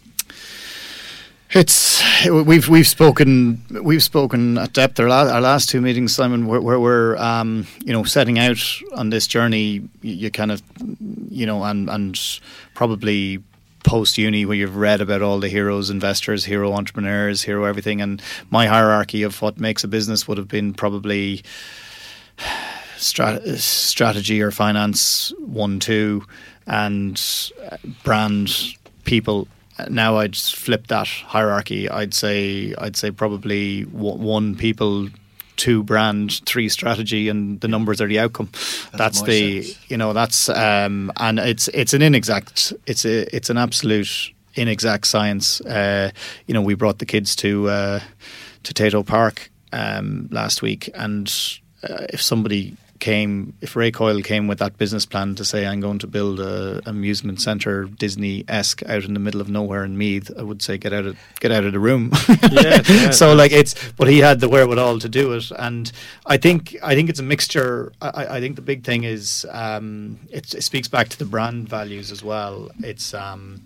It's 1.52 2.02
we've 2.28 2.70
we've 2.70 2.88
spoken 2.88 3.62
we've 3.84 4.02
spoken 4.02 4.58
at 4.58 4.72
depth 4.72 4.98
our, 5.00 5.10
our 5.10 5.42
last 5.42 5.70
two 5.70 5.82
meetings, 5.82 6.16
Simon, 6.16 6.48
where, 6.48 6.62
where 6.62 6.80
we're 6.80 7.18
um, 7.18 7.68
you 7.84 7.92
know 7.92 8.06
setting 8.06 8.40
out 8.40 8.58
on 8.96 9.10
this 9.10 9.28
journey. 9.28 9.84
You, 10.02 10.14
you 10.14 10.32
kind 10.32 10.52
of 10.52 10.64
you 11.30 11.46
know 11.46 11.62
and 11.66 11.90
and 11.90 12.18
probably 12.74 13.44
post 13.86 14.18
uni 14.18 14.46
where 14.46 14.58
you've 14.58 14.76
read 14.76 15.00
about 15.00 15.22
all 15.22 15.40
the 15.40 15.48
heroes, 15.48 15.90
investors, 15.90 16.44
hero 16.44 16.74
entrepreneurs, 16.74 17.44
hero 17.44 17.66
everything, 17.66 18.02
and 18.02 18.22
my 18.50 18.68
hierarchy 18.68 19.24
of 19.24 19.42
what 19.42 19.60
makes 19.60 19.84
a 19.84 19.88
business 19.88 20.28
would 20.28 20.38
have 20.38 20.48
been 20.48 20.74
probably 20.74 21.44
strat- 22.98 23.58
strategy 23.58 24.42
or 24.42 24.52
finance 24.52 25.32
one, 25.40 25.80
two, 25.80 26.24
and 26.68 27.22
uh, 27.72 27.78
brand 28.04 28.76
people 29.06 29.48
now 29.90 30.18
I'd 30.18 30.36
flip 30.36 30.88
that 30.88 31.08
hierarchy. 31.08 31.90
I'd 31.90 32.14
say 32.14 32.74
I'd 32.78 32.96
say 32.96 33.12
probably 33.12 33.84
one 33.84 34.56
people, 34.56 35.10
two 35.56 35.84
brand, 35.84 36.42
three 36.46 36.70
strategy, 36.70 37.30
and 37.30 37.60
the 37.62 37.68
numbers 37.68 38.02
are 38.02 38.08
the 38.08 38.20
outcome. 38.20 38.50
That's, 38.52 38.98
that's 38.98 39.22
the 39.24 39.64
sense. 39.64 39.92
you 39.92 39.98
know 39.98 40.14
that's 40.14 40.50
um, 40.50 41.12
and 41.18 41.40
it's 41.40 41.68
it's 41.70 41.94
an 41.94 42.02
inexact 42.02 42.74
it's 42.86 43.06
a 43.06 43.36
it's 43.36 43.50
an 43.50 43.58
absolute 43.58 44.32
inexact 44.56 45.06
science. 45.08 45.62
Uh, 45.62 46.12
you 46.48 46.54
know, 46.54 46.62
we 46.62 46.74
brought 46.74 47.00
the 47.00 47.06
kids 47.06 47.36
to 47.38 47.70
uh, 47.70 48.00
to 48.64 48.74
Tayto 48.74 49.06
Park 49.06 49.52
um, 49.72 50.28
last 50.32 50.62
week, 50.62 50.90
and 50.96 51.32
uh, 51.84 52.06
if 52.10 52.22
somebody 52.22 52.76
came, 53.00 53.54
if 53.62 53.76
Ray 53.76 53.92
Coyle 53.92 54.22
came 54.22 54.48
with 54.48 54.60
that 54.60 54.78
business 54.78 55.06
plan 55.06 55.36
to 55.36 55.46
say, 55.46 55.66
I'm 55.66 55.82
going 55.82 56.00
to 56.00 56.08
build 56.08 56.40
a 56.40 56.82
amusement 56.86 57.42
centre, 57.42 57.86
Disney 57.86 58.46
esque, 58.48 58.84
out 58.84 59.04
in 59.04 59.14
the 59.14 59.20
middle 59.20 59.42
of 59.42 59.50
nowhere 59.50 59.84
in 59.84 59.98
Meath, 59.98 60.32
I 60.38 60.44
would 60.44 60.62
say, 60.62 60.78
get 60.78 60.94
out 60.94 61.06
of 61.06 61.18
get 61.40 61.52
out 61.52 61.66
of 61.66 61.74
the 61.74 61.80
room. 61.80 62.12
yeah, 62.52 62.82
yeah, 62.88 63.10
so 63.12 63.34
like 63.34 63.52
it's, 63.52 63.76
but 63.94 64.08
he 64.08 64.20
had 64.20 64.40
the 64.40 64.50
wherewithal 64.50 65.00
to 65.00 65.10
do 65.10 65.34
it, 65.34 65.52
and 65.58 65.92
I 66.26 66.38
think 66.38 66.76
I 66.82 66.96
think 66.96 67.10
it's 67.10 67.20
a 67.20 67.24
mixture. 67.24 67.92
I, 68.02 68.38
I 68.38 68.40
think 68.40 68.56
the 68.56 68.62
big 68.62 68.84
thing 68.84 69.04
is 69.04 69.46
um, 69.52 70.20
it, 70.32 70.54
it, 70.54 70.64
speaks 70.64 70.88
back 70.88 71.10
to 71.10 71.18
the 71.18 71.26
brand 71.26 71.68
values 71.70 72.12
as 72.12 72.24
well. 72.24 72.70
It's 72.80 73.14
um, 73.14 73.62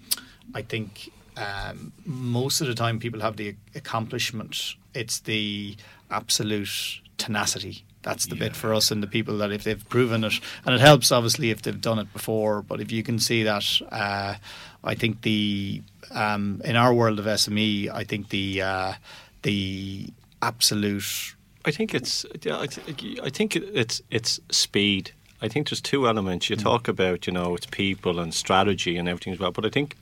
I 0.53 0.61
think 0.63 1.11
um, 1.37 1.91
most 2.05 2.61
of 2.61 2.67
the 2.67 2.75
time 2.75 2.99
people 2.99 3.21
have 3.21 3.37
the 3.37 3.55
accomplishment. 3.75 4.75
It's 4.93 5.19
the 5.19 5.77
absolute 6.09 7.01
tenacity 7.17 7.85
that's 8.01 8.27
the 8.27 8.35
yeah. 8.35 8.45
bit 8.45 8.55
for 8.55 8.73
us 8.73 8.91
and 8.91 9.03
the 9.03 9.07
people 9.07 9.37
that 9.39 9.51
if 9.51 9.63
they've 9.63 9.87
proven 9.89 10.23
it, 10.23 10.39
and 10.65 10.75
it 10.75 10.81
helps 10.81 11.11
obviously 11.11 11.51
if 11.51 11.61
they've 11.61 11.81
done 11.81 11.99
it 11.99 12.11
before. 12.13 12.61
But 12.61 12.81
if 12.81 12.91
you 12.91 13.03
can 13.03 13.19
see 13.19 13.43
that, 13.43 13.65
uh, 13.91 14.35
I 14.83 14.95
think 14.95 15.21
the 15.21 15.81
um, 16.11 16.61
in 16.63 16.75
our 16.75 16.93
world 16.93 17.19
of 17.19 17.25
SME, 17.25 17.89
I 17.89 18.03
think 18.03 18.29
the 18.29 18.61
uh, 18.61 18.93
the 19.43 20.07
absolute. 20.41 21.35
I 21.65 21.71
think 21.71 21.93
it's 21.93 22.25
yeah. 22.41 22.59
I, 22.59 22.67
th- 22.67 23.19
I 23.21 23.29
think 23.29 23.55
it's 23.55 24.01
it's 24.09 24.39
speed. 24.49 25.11
I 25.41 25.47
think 25.47 25.69
there's 25.69 25.81
two 25.81 26.07
elements. 26.07 26.49
You 26.49 26.55
mm. 26.55 26.63
talk 26.63 26.87
about 26.87 27.27
you 27.27 27.33
know 27.33 27.55
it's 27.55 27.65
people 27.65 28.19
and 28.19 28.33
strategy 28.33 28.97
and 28.97 29.09
everything 29.09 29.33
as 29.33 29.39
well, 29.39 29.51
but 29.51 29.65
I 29.65 29.69
think 29.69 29.95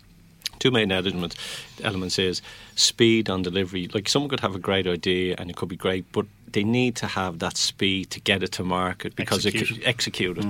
two 0.59 0.71
main 0.71 0.91
elements 0.91 1.35
elements 1.83 2.19
is 2.19 2.41
speed 2.75 3.29
on 3.29 3.41
delivery. 3.41 3.89
Like 3.91 4.07
someone 4.07 4.29
could 4.29 4.41
have 4.41 4.55
a 4.55 4.59
great 4.59 4.87
idea 4.87 5.35
and 5.37 5.49
it 5.49 5.55
could 5.55 5.69
be 5.69 5.75
great, 5.75 6.11
but 6.11 6.25
they 6.51 6.63
need 6.63 6.95
to 6.95 7.07
have 7.07 7.39
that 7.39 7.57
speed 7.57 8.09
to 8.11 8.19
get 8.21 8.41
it 8.43 8.51
to 8.53 8.63
market 8.63 9.15
because 9.15 9.45
it 9.45 9.55
Execute. 9.55 9.79
could 9.79 9.87
execute 9.87 10.37
it. 10.37 10.45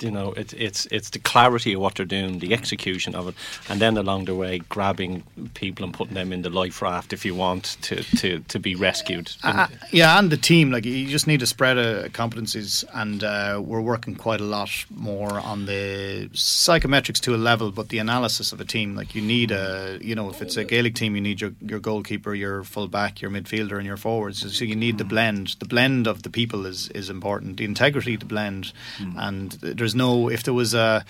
You 0.00 0.10
know, 0.10 0.32
it, 0.32 0.52
it's 0.54 0.86
it's 0.86 1.10
the 1.10 1.18
clarity 1.18 1.72
of 1.74 1.80
what 1.80 1.94
they're 1.94 2.06
doing, 2.06 2.40
the 2.40 2.52
execution 2.52 3.14
of 3.14 3.28
it, 3.28 3.34
and 3.68 3.80
then 3.80 3.96
along 3.96 4.26
the 4.26 4.34
way 4.34 4.58
grabbing 4.68 5.22
people 5.54 5.84
and 5.84 5.94
putting 5.94 6.14
them 6.14 6.32
in 6.32 6.42
the 6.42 6.50
life 6.50 6.82
raft 6.82 7.12
if 7.12 7.24
you 7.24 7.34
want 7.34 7.76
to 7.82 8.02
to, 8.18 8.40
to 8.40 8.58
be 8.58 8.74
rescued. 8.74 9.32
Uh, 9.42 9.68
yeah, 9.92 10.18
and 10.18 10.30
the 10.30 10.36
team. 10.36 10.70
Like 10.70 10.84
you 10.84 11.06
just 11.06 11.26
need 11.26 11.40
to 11.40 11.46
spread 11.46 11.78
uh, 11.78 12.08
competencies, 12.08 12.84
and 12.92 13.22
uh, 13.22 13.62
we're 13.64 13.80
working 13.80 14.16
quite 14.16 14.40
a 14.40 14.48
lot 14.58 14.70
more 14.90 15.38
on 15.40 15.66
the 15.66 16.28
psychometrics 16.32 17.20
to 17.20 17.34
a 17.34 17.40
level, 17.50 17.70
but 17.70 17.88
the 17.88 17.98
analysis 17.98 18.52
of 18.52 18.60
a 18.60 18.64
team. 18.64 18.96
Like 18.96 19.14
you 19.14 19.22
need 19.22 19.50
a, 19.50 19.98
you 20.00 20.14
know, 20.14 20.28
if 20.30 20.42
it's 20.42 20.56
a 20.56 20.64
Gaelic 20.64 20.94
team, 20.94 21.14
you 21.14 21.22
need 21.22 21.40
your 21.40 21.52
your 21.60 21.80
goalkeeper, 21.80 22.34
your 22.34 22.64
full 22.64 22.88
back, 22.88 23.22
your 23.22 23.30
midfielder, 23.30 23.76
and 23.76 23.86
your 23.86 23.96
forwards. 23.96 24.38
So 24.56 24.64
you 24.64 24.76
need 24.76 24.98
the 24.98 25.04
blend. 25.04 25.35
The 25.44 25.66
blend 25.66 26.06
of 26.06 26.22
the 26.22 26.30
people 26.30 26.66
is 26.70 26.88
is 26.94 27.08
important. 27.10 27.56
The 27.56 27.64
integrity, 27.64 28.14
of 28.14 28.20
the 28.20 28.26
blend, 28.26 28.72
and 29.16 29.52
there's 29.78 29.94
no. 29.94 30.30
If 30.30 30.42
there 30.42 30.54
was 30.54 30.74
a 30.74 31.04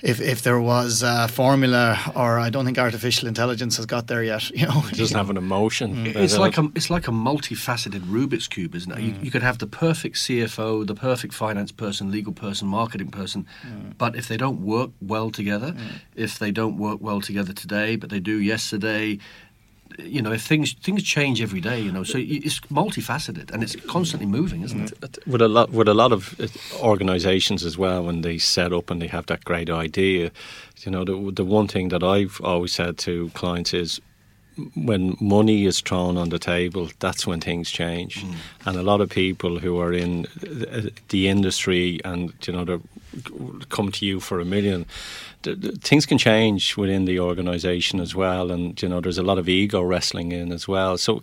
if 0.00 0.20
if 0.20 0.42
there 0.42 0.60
was 0.60 1.02
a 1.02 1.26
formula, 1.28 1.96
or 2.14 2.38
I 2.46 2.50
don't 2.50 2.64
think 2.64 2.78
artificial 2.78 3.26
intelligence 3.28 3.76
has 3.78 3.86
got 3.86 4.06
there 4.06 4.22
yet. 4.22 4.50
You 4.58 4.66
know, 4.68 4.82
it 4.92 4.96
doesn't 4.98 5.16
have 5.16 5.30
an 5.30 5.36
emotion. 5.36 6.06
It's 6.06 6.34
Uh, 6.38 6.44
like 6.46 6.56
a 6.60 6.64
it's 6.78 6.88
like 6.96 7.08
a 7.08 7.12
multifaceted 7.12 8.02
Rubik's 8.12 8.48
cube, 8.48 8.74
isn't 8.76 8.92
it? 8.92 9.00
You, 9.00 9.12
Mm. 9.12 9.24
you 9.24 9.30
could 9.30 9.42
have 9.42 9.58
the 9.58 9.66
perfect 9.66 10.16
CFO, 10.16 10.84
the 10.86 10.94
perfect 10.94 11.34
finance 11.34 11.72
person, 11.74 12.10
legal 12.12 12.32
person, 12.32 12.68
marketing 12.68 13.10
person, 13.10 13.44
Mm. 13.64 13.98
but 13.98 14.14
if 14.16 14.26
they 14.28 14.36
don't 14.36 14.60
work 14.60 14.90
well 15.00 15.30
together, 15.30 15.74
if 16.14 16.38
they 16.38 16.52
don't 16.52 16.76
work 16.78 16.98
well 17.00 17.20
together 17.20 17.52
today, 17.52 17.96
but 17.96 18.08
they 18.10 18.20
do 18.20 18.36
yesterday, 18.52 19.18
you 19.98 20.22
know, 20.22 20.32
if 20.32 20.42
things 20.42 20.72
things 20.72 21.02
change 21.02 21.42
every 21.42 21.60
day, 21.60 21.80
you 21.80 21.92
know, 21.92 22.04
so 22.04 22.18
it's 22.18 22.60
multifaceted 22.70 23.50
and 23.50 23.62
it's 23.62 23.76
constantly 23.76 24.26
moving, 24.26 24.62
isn't 24.62 24.92
it? 24.92 25.18
with 25.26 25.42
a 25.42 25.48
lot 25.48 25.70
with 25.70 25.88
a 25.88 25.94
lot 25.94 26.12
of 26.12 26.38
uh, 26.40 26.46
organizations 26.82 27.64
as 27.64 27.76
well 27.76 28.04
when 28.04 28.22
they 28.22 28.38
set 28.38 28.72
up 28.72 28.90
and 28.90 29.02
they 29.02 29.08
have 29.08 29.26
that 29.26 29.44
great 29.44 29.70
idea 29.70 30.30
you 30.84 30.92
know 30.92 31.04
the 31.04 31.32
the 31.32 31.44
one 31.44 31.66
thing 31.66 31.88
that 31.88 32.02
I've 32.02 32.40
always 32.42 32.72
said 32.72 32.98
to 32.98 33.30
clients 33.34 33.74
is 33.74 34.00
when 34.74 35.16
money 35.20 35.66
is 35.66 35.80
thrown 35.80 36.16
on 36.16 36.28
the 36.28 36.38
table 36.38 36.88
that's 36.98 37.26
when 37.26 37.40
things 37.40 37.70
change. 37.70 38.24
Mm. 38.24 38.34
And 38.66 38.76
a 38.76 38.82
lot 38.82 39.00
of 39.00 39.10
people 39.10 39.58
who 39.58 39.80
are 39.80 39.92
in 39.92 40.26
the- 41.08 41.28
industry 41.28 42.00
and 42.04 42.32
you 42.46 42.52
know 42.52 42.64
they 42.64 42.78
come 43.68 43.90
to 43.92 44.06
you 44.06 44.20
for 44.20 44.40
a 44.40 44.44
million 44.44 44.86
things 45.80 46.04
can 46.04 46.18
change 46.18 46.76
within 46.76 47.04
the 47.04 47.20
organization 47.20 48.00
as 48.00 48.14
well. 48.14 48.50
And 48.50 48.80
you 48.82 48.88
know 48.88 49.00
there's 49.00 49.18
a 49.18 49.22
lot 49.22 49.38
of 49.38 49.48
ego 49.48 49.82
wrestling 49.82 50.32
in 50.32 50.52
as 50.52 50.66
well. 50.66 50.98
So 50.98 51.22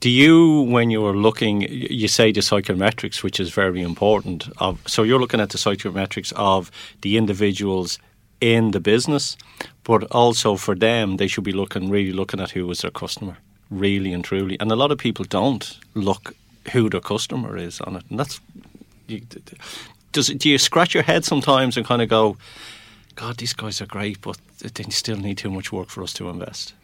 do 0.00 0.10
you 0.10 0.62
when 0.62 0.90
you're 0.90 1.16
looking 1.16 1.62
you 1.70 2.08
say 2.08 2.32
the 2.32 2.40
psychometrics 2.40 3.22
which 3.22 3.40
is 3.40 3.50
very 3.50 3.82
important 3.82 4.48
of 4.58 4.80
so 4.86 5.02
you're 5.02 5.20
looking 5.20 5.40
at 5.40 5.50
the 5.50 5.58
psychometrics 5.58 6.32
of 6.36 6.70
the 7.02 7.16
individuals 7.16 7.98
in 8.40 8.72
the 8.72 8.80
business 8.80 9.36
but 9.86 10.02
also 10.10 10.56
for 10.56 10.74
them 10.74 11.16
they 11.16 11.28
should 11.28 11.44
be 11.44 11.52
looking 11.52 11.90
really 11.90 12.12
looking 12.12 12.40
at 12.40 12.50
who 12.50 12.70
is 12.70 12.80
their 12.80 12.90
customer 12.90 13.36
really 13.70 14.12
and 14.12 14.24
truly 14.24 14.56
and 14.60 14.70
a 14.70 14.76
lot 14.76 14.92
of 14.92 14.98
people 14.98 15.24
don't 15.24 15.78
look 15.94 16.34
who 16.72 16.90
their 16.90 17.00
customer 17.00 17.56
is 17.56 17.80
on 17.80 17.96
it 17.96 18.04
and 18.10 18.18
that's 18.18 18.40
you, 19.06 19.20
does 20.12 20.28
do 20.28 20.48
you 20.48 20.58
scratch 20.58 20.94
your 20.94 21.02
head 21.02 21.24
sometimes 21.24 21.76
and 21.76 21.86
kind 21.86 22.02
of 22.02 22.08
go 22.08 22.36
God, 23.16 23.38
these 23.38 23.54
guys 23.54 23.80
are 23.80 23.86
great, 23.86 24.20
but 24.20 24.36
they 24.60 24.84
still 24.84 25.16
need 25.16 25.38
too 25.38 25.50
much 25.50 25.72
work 25.72 25.88
for 25.88 26.02
us 26.02 26.12
to 26.14 26.28
invest. 26.28 26.74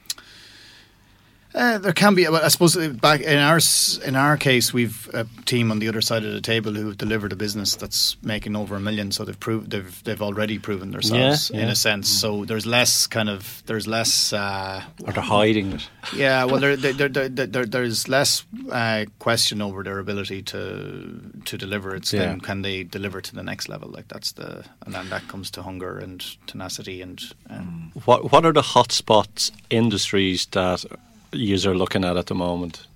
Uh, 1.54 1.76
there 1.78 1.92
can 1.92 2.14
be, 2.14 2.26
I 2.26 2.48
suppose 2.48 2.76
uh, 2.76 2.88
back 2.88 3.20
in 3.20 3.38
our 3.38 3.60
in 4.06 4.16
our 4.16 4.36
case, 4.38 4.72
we've 4.72 5.08
a 5.12 5.26
team 5.44 5.70
on 5.70 5.80
the 5.80 5.88
other 5.88 6.00
side 6.00 6.24
of 6.24 6.32
the 6.32 6.40
table 6.40 6.72
who've 6.72 6.96
delivered 6.96 7.32
a 7.32 7.36
business 7.36 7.76
that's 7.76 8.16
making 8.22 8.56
over 8.56 8.74
a 8.76 8.80
million. 8.80 9.12
So 9.12 9.24
they've 9.24 9.38
proved 9.38 9.70
they've 9.70 10.02
they've 10.04 10.22
already 10.22 10.58
proven 10.58 10.92
themselves 10.92 11.50
Yeah, 11.50 11.62
in 11.64 11.68
a 11.68 11.74
sense. 11.74 12.08
So 12.08 12.44
there's 12.46 12.64
less 12.64 13.06
kind 13.06 13.28
of 13.28 13.62
there's 13.66 13.86
less. 13.86 14.32
Uh, 14.32 14.82
Or 15.04 15.12
they're 15.12 15.22
hiding 15.22 15.72
it. 15.72 15.88
yeah, 16.16 16.44
well, 16.46 16.58
there, 16.60 16.76
there, 16.82 16.92
there, 16.94 17.28
there, 17.28 17.46
there, 17.46 17.66
there's 17.66 18.08
less 18.08 18.44
uh, 18.70 19.04
question 19.18 19.60
over 19.60 19.82
their 19.82 19.98
ability 19.98 20.42
to 20.42 21.20
to 21.44 21.58
deliver. 21.58 21.94
It's 21.94 22.12
Yeah. 22.14 22.20
then 22.28 22.40
can 22.40 22.62
they 22.62 22.84
deliver 22.84 23.20
to 23.20 23.34
the 23.34 23.42
next 23.42 23.68
level? 23.68 23.90
Like 23.90 24.08
that's 24.08 24.32
the 24.32 24.64
and 24.86 24.94
then 24.94 25.08
that 25.10 25.28
comes 25.28 25.50
to 25.50 25.62
hunger 25.62 25.98
and 25.98 26.24
tenacity 26.46 27.02
and. 27.02 27.20
Um, 27.50 27.92
What 28.06 28.32
What 28.32 28.44
are 28.46 28.52
the 28.54 28.62
hotspots 28.62 29.50
industries 29.68 30.46
that 30.46 30.84
you 31.32 31.70
are 31.70 31.74
looking 31.74 32.04
at 32.04 32.16
at 32.16 32.26
the 32.26 32.34
moment? 32.34 32.86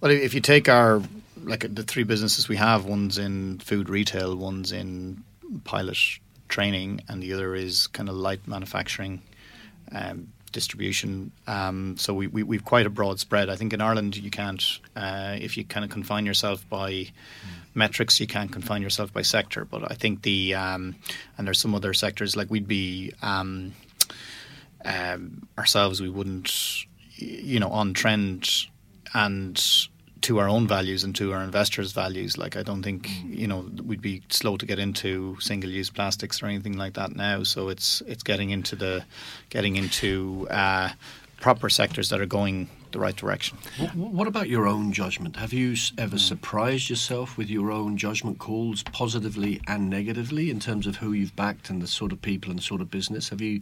Well, 0.00 0.10
if 0.10 0.34
you 0.34 0.40
take 0.40 0.68
our 0.68 1.02
like 1.42 1.74
the 1.74 1.82
three 1.82 2.02
businesses 2.02 2.48
we 2.48 2.56
have, 2.56 2.84
one's 2.84 3.18
in 3.18 3.58
food 3.58 3.88
retail, 3.88 4.36
one's 4.36 4.72
in 4.72 5.22
pilot 5.64 5.98
training, 6.48 7.00
and 7.08 7.22
the 7.22 7.32
other 7.32 7.54
is 7.54 7.86
kind 7.88 8.08
of 8.08 8.14
light 8.14 8.46
manufacturing, 8.46 9.22
um, 9.92 10.28
distribution. 10.52 11.32
Um, 11.46 11.96
so 11.96 12.12
we, 12.14 12.26
we 12.26 12.42
we've 12.42 12.64
quite 12.64 12.86
a 12.86 12.90
broad 12.90 13.20
spread. 13.20 13.48
I 13.48 13.56
think 13.56 13.72
in 13.72 13.80
Ireland 13.80 14.16
you 14.16 14.30
can't 14.30 14.62
uh, 14.96 15.36
if 15.40 15.56
you 15.56 15.64
kind 15.64 15.84
of 15.84 15.90
confine 15.90 16.26
yourself 16.26 16.68
by 16.68 17.08
metrics, 17.74 18.20
you 18.20 18.26
can't 18.26 18.52
confine 18.52 18.82
yourself 18.82 19.12
by 19.12 19.22
sector. 19.22 19.64
But 19.64 19.90
I 19.90 19.94
think 19.94 20.22
the 20.22 20.54
um, 20.54 20.96
and 21.36 21.46
there's 21.46 21.60
some 21.60 21.74
other 21.74 21.94
sectors 21.94 22.36
like 22.36 22.50
we'd 22.50 22.68
be. 22.68 23.12
Um, 23.22 23.74
um, 24.84 25.46
ourselves, 25.58 26.00
we 26.00 26.08
wouldn't, 26.08 26.86
you 27.20 27.60
know, 27.60 27.68
on 27.70 27.92
trend 27.94 28.48
and 29.14 29.60
to 30.22 30.38
our 30.38 30.48
own 30.48 30.68
values 30.68 31.02
and 31.02 31.14
to 31.16 31.32
our 31.32 31.42
investors' 31.42 31.92
values. 31.92 32.36
Like, 32.36 32.54
I 32.56 32.62
don't 32.62 32.82
think, 32.82 33.08
you 33.24 33.46
know, 33.46 33.68
we'd 33.84 34.02
be 34.02 34.22
slow 34.28 34.56
to 34.58 34.66
get 34.66 34.78
into 34.78 35.36
single-use 35.40 35.90
plastics 35.90 36.42
or 36.42 36.46
anything 36.46 36.76
like 36.76 36.94
that 36.94 37.16
now. 37.16 37.42
So 37.42 37.68
it's 37.70 38.02
it's 38.06 38.22
getting 38.22 38.50
into 38.50 38.76
the 38.76 39.04
getting 39.48 39.76
into 39.76 40.46
uh, 40.50 40.90
proper 41.40 41.70
sectors 41.70 42.10
that 42.10 42.20
are 42.20 42.26
going 42.26 42.68
the 42.92 42.98
right 42.98 43.16
direction. 43.16 43.56
Wh- 43.78 43.92
wh- 43.92 44.12
What 44.12 44.26
about 44.28 44.48
your 44.48 44.66
own 44.66 44.92
judgment? 44.92 45.36
Have 45.36 45.52
you 45.54 45.74
ever 45.96 46.18
surprised 46.18 46.90
yourself 46.90 47.38
with 47.38 47.48
your 47.48 47.70
own 47.70 47.96
judgment 47.96 48.38
calls, 48.38 48.82
positively 48.82 49.60
and 49.66 49.88
negatively, 49.88 50.50
in 50.50 50.60
terms 50.60 50.86
of 50.86 50.96
who 50.96 51.12
you've 51.12 51.34
backed 51.36 51.70
and 51.70 51.80
the 51.80 51.86
sort 51.86 52.12
of 52.12 52.20
people 52.20 52.50
and 52.50 52.58
the 52.58 52.62
sort 52.64 52.80
of 52.82 52.90
business? 52.90 53.28
Have 53.30 53.40
you 53.40 53.60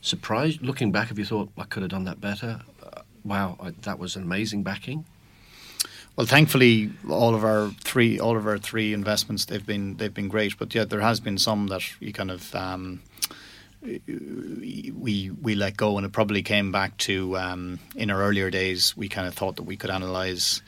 surprised, 0.00 0.62
looking 0.62 0.90
back, 0.92 1.08
have 1.08 1.18
you 1.18 1.24
thought, 1.26 1.50
I 1.58 1.64
could 1.64 1.82
have 1.82 1.90
done 1.90 2.04
that 2.04 2.20
better? 2.20 2.60
Wow, 3.28 3.58
that 3.82 3.98
was 3.98 4.16
an 4.16 4.22
amazing 4.22 4.62
backing. 4.62 5.04
Well, 6.16 6.26
thankfully, 6.26 6.90
all 7.08 7.34
of 7.34 7.44
our 7.44 7.68
three 7.84 8.18
all 8.18 8.36
of 8.36 8.46
our 8.46 8.58
three 8.58 8.92
investments 8.92 9.44
they've 9.44 9.64
been 9.64 9.98
they've 9.98 10.12
been 10.12 10.28
great. 10.28 10.58
But 10.58 10.74
yeah, 10.74 10.84
there 10.84 11.00
has 11.00 11.20
been 11.20 11.38
some 11.38 11.68
that 11.68 11.82
you 12.00 12.12
kind 12.12 12.30
of 12.30 12.54
um, 12.54 13.02
we 13.82 15.30
we 15.42 15.54
let 15.54 15.76
go, 15.76 15.96
and 15.96 16.06
it 16.06 16.12
probably 16.12 16.42
came 16.42 16.72
back 16.72 16.96
to 16.98 17.36
um, 17.36 17.78
in 17.94 18.10
our 18.10 18.20
earlier 18.20 18.50
days. 18.50 18.96
We 18.96 19.08
kind 19.08 19.28
of 19.28 19.34
thought 19.34 19.56
that 19.56 19.64
we 19.64 19.76
could 19.76 19.90
analyze 19.90 20.62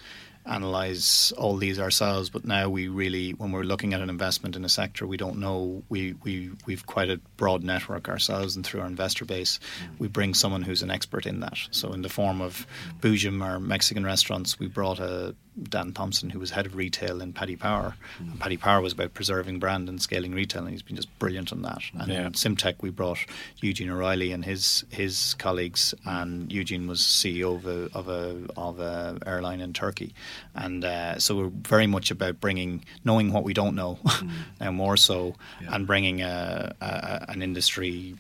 analyze 0.46 1.32
all 1.36 1.56
these 1.56 1.78
ourselves, 1.78 2.30
but 2.30 2.44
now 2.44 2.68
we 2.68 2.88
really, 2.88 3.32
when 3.32 3.52
we're 3.52 3.62
looking 3.62 3.94
at 3.94 4.00
an 4.00 4.10
investment 4.10 4.56
in 4.56 4.64
a 4.64 4.68
sector, 4.68 5.06
we 5.06 5.16
don't 5.16 5.38
know. 5.38 5.82
We 5.88 6.14
we 6.24 6.50
we've 6.66 6.86
quite 6.86 7.10
a 7.10 7.18
broad 7.36 7.62
network 7.62 8.08
ourselves, 8.08 8.56
and 8.56 8.64
through 8.64 8.80
our 8.80 8.86
investor 8.86 9.24
base, 9.24 9.60
we 9.98 10.08
bring 10.08 10.34
someone 10.34 10.62
who's 10.62 10.82
an 10.82 10.90
expert 10.90 11.26
in 11.26 11.40
that. 11.40 11.58
So, 11.70 11.92
in 11.92 12.02
the 12.02 12.08
form 12.08 12.40
of 12.40 12.66
Boojum, 13.00 13.42
our 13.42 13.60
Mexican 13.60 14.04
restaurants, 14.04 14.58
we 14.58 14.66
brought 14.66 14.98
a 14.98 15.34
Dan 15.62 15.92
Thompson, 15.92 16.30
who 16.30 16.38
was 16.38 16.50
head 16.50 16.66
of 16.66 16.74
retail 16.74 17.20
in 17.20 17.32
Paddy 17.32 17.56
Power. 17.56 17.94
And 18.18 18.38
Paddy 18.40 18.56
Power 18.56 18.80
was 18.80 18.92
about 18.92 19.14
preserving 19.14 19.58
brand 19.58 19.88
and 19.88 20.00
scaling 20.00 20.32
retail, 20.32 20.62
and 20.62 20.70
he's 20.70 20.82
been 20.82 20.96
just 20.96 21.16
brilliant 21.18 21.52
on 21.52 21.62
that. 21.62 21.82
And 21.94 22.10
Yeah. 22.10 22.26
in 22.26 22.32
Simtech, 22.32 22.76
we 22.80 22.90
brought 22.90 23.18
Eugene 23.60 23.90
O'Reilly 23.90 24.32
and 24.32 24.44
his 24.44 24.84
his 24.90 25.34
colleagues, 25.38 25.94
and 26.04 26.50
Eugene 26.52 26.86
was 26.86 27.00
CEO 27.00 27.56
of 27.56 27.66
a 27.66 27.90
of 27.96 28.08
a 28.08 28.36
of 28.56 28.80
a 28.80 29.18
airline 29.26 29.60
in 29.60 29.72
Turkey, 29.72 30.14
and 30.54 30.84
uh, 30.84 31.18
so 31.18 31.36
we're 31.36 31.48
very 31.48 31.86
much 31.86 32.10
about 32.10 32.40
bringing 32.40 32.84
knowing 33.04 33.32
what 33.32 33.44
we 33.44 33.52
don't 33.52 33.74
know, 33.74 33.98
now 34.60 34.70
more 34.70 34.96
so, 34.96 35.34
Yeah. 35.62 35.74
and 35.74 35.86
bringing 35.86 36.22
a, 36.22 36.74
a, 36.80 37.24
an 37.30 37.42
industry 37.42 38.16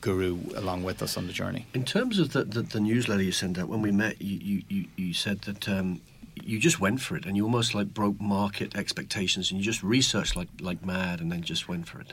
guru 0.00 0.38
along 0.56 0.82
with 0.82 1.02
us 1.02 1.16
on 1.16 1.26
the 1.26 1.32
journey. 1.32 1.66
In 1.74 1.84
terms 1.84 2.18
of 2.18 2.32
the, 2.32 2.44
the, 2.44 2.62
the 2.62 2.80
newsletter 2.80 3.22
you 3.22 3.32
sent 3.32 3.58
out, 3.58 3.68
when 3.68 3.82
we 3.82 3.90
met, 3.90 4.20
you, 4.20 4.38
you, 4.38 4.62
you, 4.68 4.84
you 4.96 5.14
said 5.14 5.42
that 5.42 5.68
um, 5.68 6.00
you 6.42 6.58
just 6.58 6.80
went 6.80 7.00
for 7.00 7.16
it 7.16 7.26
and 7.26 7.36
you 7.36 7.44
almost 7.44 7.74
like 7.74 7.94
broke 7.94 8.20
market 8.20 8.76
expectations 8.76 9.50
and 9.50 9.58
you 9.58 9.64
just 9.64 9.82
researched 9.82 10.36
like, 10.36 10.48
like 10.60 10.84
mad 10.84 11.20
and 11.20 11.30
then 11.30 11.42
just 11.42 11.68
went 11.68 11.86
for 11.86 12.00
it. 12.00 12.12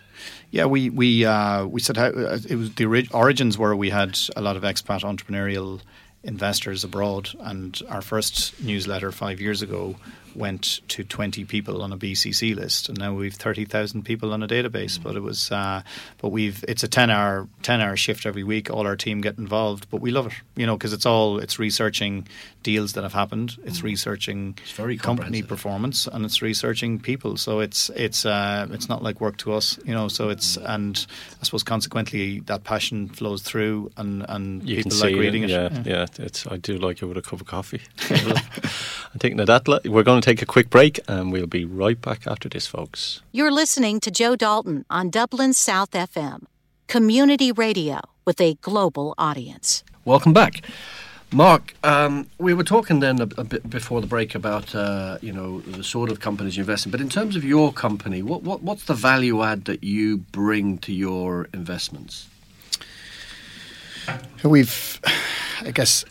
Yeah, 0.52 0.66
we 0.66 0.90
we 0.90 1.26
uh, 1.26 1.66
we 1.66 1.80
said 1.80 1.98
how 1.98 2.08
uh, 2.08 2.40
it 2.48 2.56
was 2.56 2.74
the 2.76 2.86
ori- 2.86 3.10
origins 3.14 3.58
were 3.58 3.76
we 3.76 3.90
had 3.90 4.18
a 4.36 4.42
lot 4.42 4.58
of 4.58 4.64
expat 4.64 5.02
entrepreneurial 5.02 5.82
investors 6.24 6.84
abroad, 6.84 7.30
and 7.40 7.80
our 7.90 8.02
first 8.02 8.60
newsletter 8.62 9.12
five 9.12 9.42
years 9.42 9.62
ago 9.62 9.96
went 10.36 10.80
to 10.88 11.04
20 11.04 11.46
people 11.46 11.82
on 11.82 11.92
a 11.92 11.98
BCC 11.98 12.56
list, 12.56 12.90
and 12.90 12.98
now 12.98 13.14
we've 13.14 13.34
30,000 13.34 14.04
people 14.04 14.34
on 14.34 14.44
a 14.44 14.48
database. 14.48 14.98
Mm. 14.98 15.04
But 15.04 15.16
it 15.16 15.22
was, 15.22 15.52
uh, 15.52 15.82
but 16.20 16.30
we've 16.30 16.64
it's 16.68 16.84
a 16.84 16.88
10 16.88 17.10
hour 17.10 17.48
10 17.64 17.82
hour 17.82 17.96
shift 17.96 18.26
every 18.26 18.44
week. 18.44 18.70
All 18.70 18.86
our 18.86 18.96
team 18.96 19.22
get 19.22 19.38
involved, 19.38 19.88
but 19.90 20.02
we 20.02 20.12
love 20.12 20.28
it, 20.28 20.34
you 20.56 20.66
know, 20.66 20.78
because 20.78 20.94
it's 20.94 21.06
all 21.06 21.40
it's 21.40 21.60
researching 21.60 22.28
deals 22.64 22.94
that 22.94 23.04
have 23.04 23.14
happened, 23.14 23.58
it's 23.66 23.80
mm. 23.80 23.84
researching 23.84 24.58
it's 24.62 24.72
very 24.72 24.98
company 24.98 25.42
performance, 25.42 26.08
and 26.08 26.26
it's 26.26 26.42
researching 26.42 27.00
people. 27.00 27.38
So 27.38 27.60
it's 27.60 27.90
it's 27.96 28.26
uh, 28.26 28.68
it's 28.72 28.90
not 28.90 29.04
like 29.04 29.20
work 29.20 29.38
to 29.38 29.54
us, 29.54 29.80
you 29.86 29.94
know. 29.94 30.08
So 30.08 30.30
it's 30.30 30.58
mm. 30.58 30.74
and 30.74 31.06
I 31.40 31.44
suppose 31.44 31.64
consequently 31.64 32.40
that 32.42 32.64
passion 32.64 33.10
flows 33.10 33.42
through, 33.42 33.92
and 33.98 34.26
and 34.30 34.68
you 34.68 34.78
people 34.78 34.98
like 35.00 35.16
reading 35.16 35.44
it. 35.44 35.50
it. 35.50 35.54
Yeah, 35.54 35.70
yeah, 35.72 35.84
yeah. 35.86 36.06
It's 36.20 36.46
I 36.48 36.58
do 36.58 36.78
like 36.78 37.02
it 37.02 37.06
with 37.06 37.18
a 37.18 37.22
cup 37.22 37.42
of 37.42 37.48
coffee. 37.48 37.82
I'm 38.10 39.20
thinking 39.20 39.38
that. 39.38 39.82
We're 39.86 40.04
going 40.04 40.22
to 40.22 40.26
take 40.26 40.42
a 40.42 40.46
quick 40.46 40.70
break 40.70 41.00
and 41.08 41.32
we'll 41.32 41.48
be 41.48 41.66
right 41.66 42.00
back 42.00 42.28
after 42.28 42.50
this, 42.50 42.68
folks. 42.68 43.22
You're 43.32 43.52
listening 43.52 44.00
to 44.02 44.12
Joe 44.12 44.36
Dalton 44.36 44.86
on 44.90 45.10
Dublin 45.10 45.54
South 45.54 45.92
FM, 45.92 46.44
community 46.88 47.52
radio 47.52 48.00
with 48.26 48.40
a 48.40 48.56
global 48.62 49.14
audience. 49.18 49.84
Welcome 50.06 50.34
back. 50.34 50.62
Mark, 51.34 51.74
um, 51.86 52.28
we 52.40 52.54
were 52.54 52.64
talking 52.64 53.00
then 53.00 53.22
a, 53.22 53.30
a, 53.38 53.46
bit 53.46 53.70
before 53.70 54.02
the 54.02 54.08
break 54.08 54.36
about 54.36 54.76
uh, 54.76 55.18
you 55.22 55.32
know 55.32 55.62
the 55.62 55.84
sort 55.84 56.12
of 56.12 56.20
companies 56.20 56.58
you 56.58 56.62
invest 56.62 56.86
in, 56.86 56.92
but 56.92 57.00
in 57.00 57.08
terms 57.08 57.38
of 57.38 57.44
your 57.46 57.72
company, 57.72 58.22
what, 58.22 58.44
what 58.44 58.62
what's 58.62 58.84
the 58.84 58.94
value 58.94 59.42
add 59.42 59.64
that 59.66 59.82
you 59.82 60.18
bring 60.18 60.78
to 60.80 60.94
your 60.94 61.48
investments? 61.54 62.28
We've, 64.44 65.00
I 65.62 65.72
guess, 65.72 66.06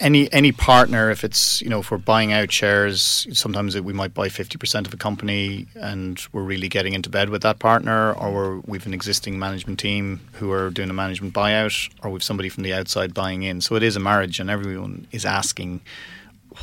any 0.00 0.32
any 0.32 0.50
partner, 0.50 1.10
if 1.10 1.24
it's 1.24 1.60
you 1.60 1.68
know 1.68 1.80
if 1.80 1.90
we're 1.90 1.98
buying 1.98 2.32
out 2.32 2.50
shares, 2.50 3.26
sometimes 3.32 3.78
we 3.80 3.92
might 3.92 4.14
buy 4.14 4.28
fifty 4.28 4.56
percent 4.58 4.86
of 4.86 4.94
a 4.94 4.96
company, 4.96 5.66
and 5.74 6.20
we're 6.32 6.42
really 6.42 6.68
getting 6.68 6.94
into 6.94 7.10
bed 7.10 7.28
with 7.28 7.42
that 7.42 7.58
partner, 7.58 8.12
or 8.14 8.62
we've 8.66 8.86
an 8.86 8.94
existing 8.94 9.38
management 9.38 9.78
team 9.78 10.20
who 10.32 10.50
are 10.50 10.70
doing 10.70 10.90
a 10.90 10.94
management 10.94 11.34
buyout, 11.34 11.90
or 12.02 12.10
we've 12.10 12.24
somebody 12.24 12.48
from 12.48 12.62
the 12.62 12.72
outside 12.72 13.12
buying 13.12 13.42
in. 13.42 13.60
So 13.60 13.76
it 13.76 13.82
is 13.82 13.94
a 13.94 14.00
marriage, 14.00 14.40
and 14.40 14.50
everyone 14.50 15.06
is 15.12 15.24
asking, 15.24 15.80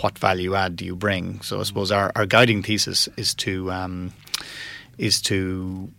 what 0.01 0.17
value 0.17 0.55
add 0.55 0.75
do 0.75 0.83
you 0.83 0.95
bring? 0.95 1.41
So 1.41 1.59
I 1.59 1.63
suppose 1.63 1.91
our, 1.91 2.11
our 2.15 2.25
guiding 2.25 2.63
thesis 2.63 3.07
is 3.17 3.33
to 3.35 3.71
um, 3.71 4.13
is 4.97 5.21
to 5.23 5.89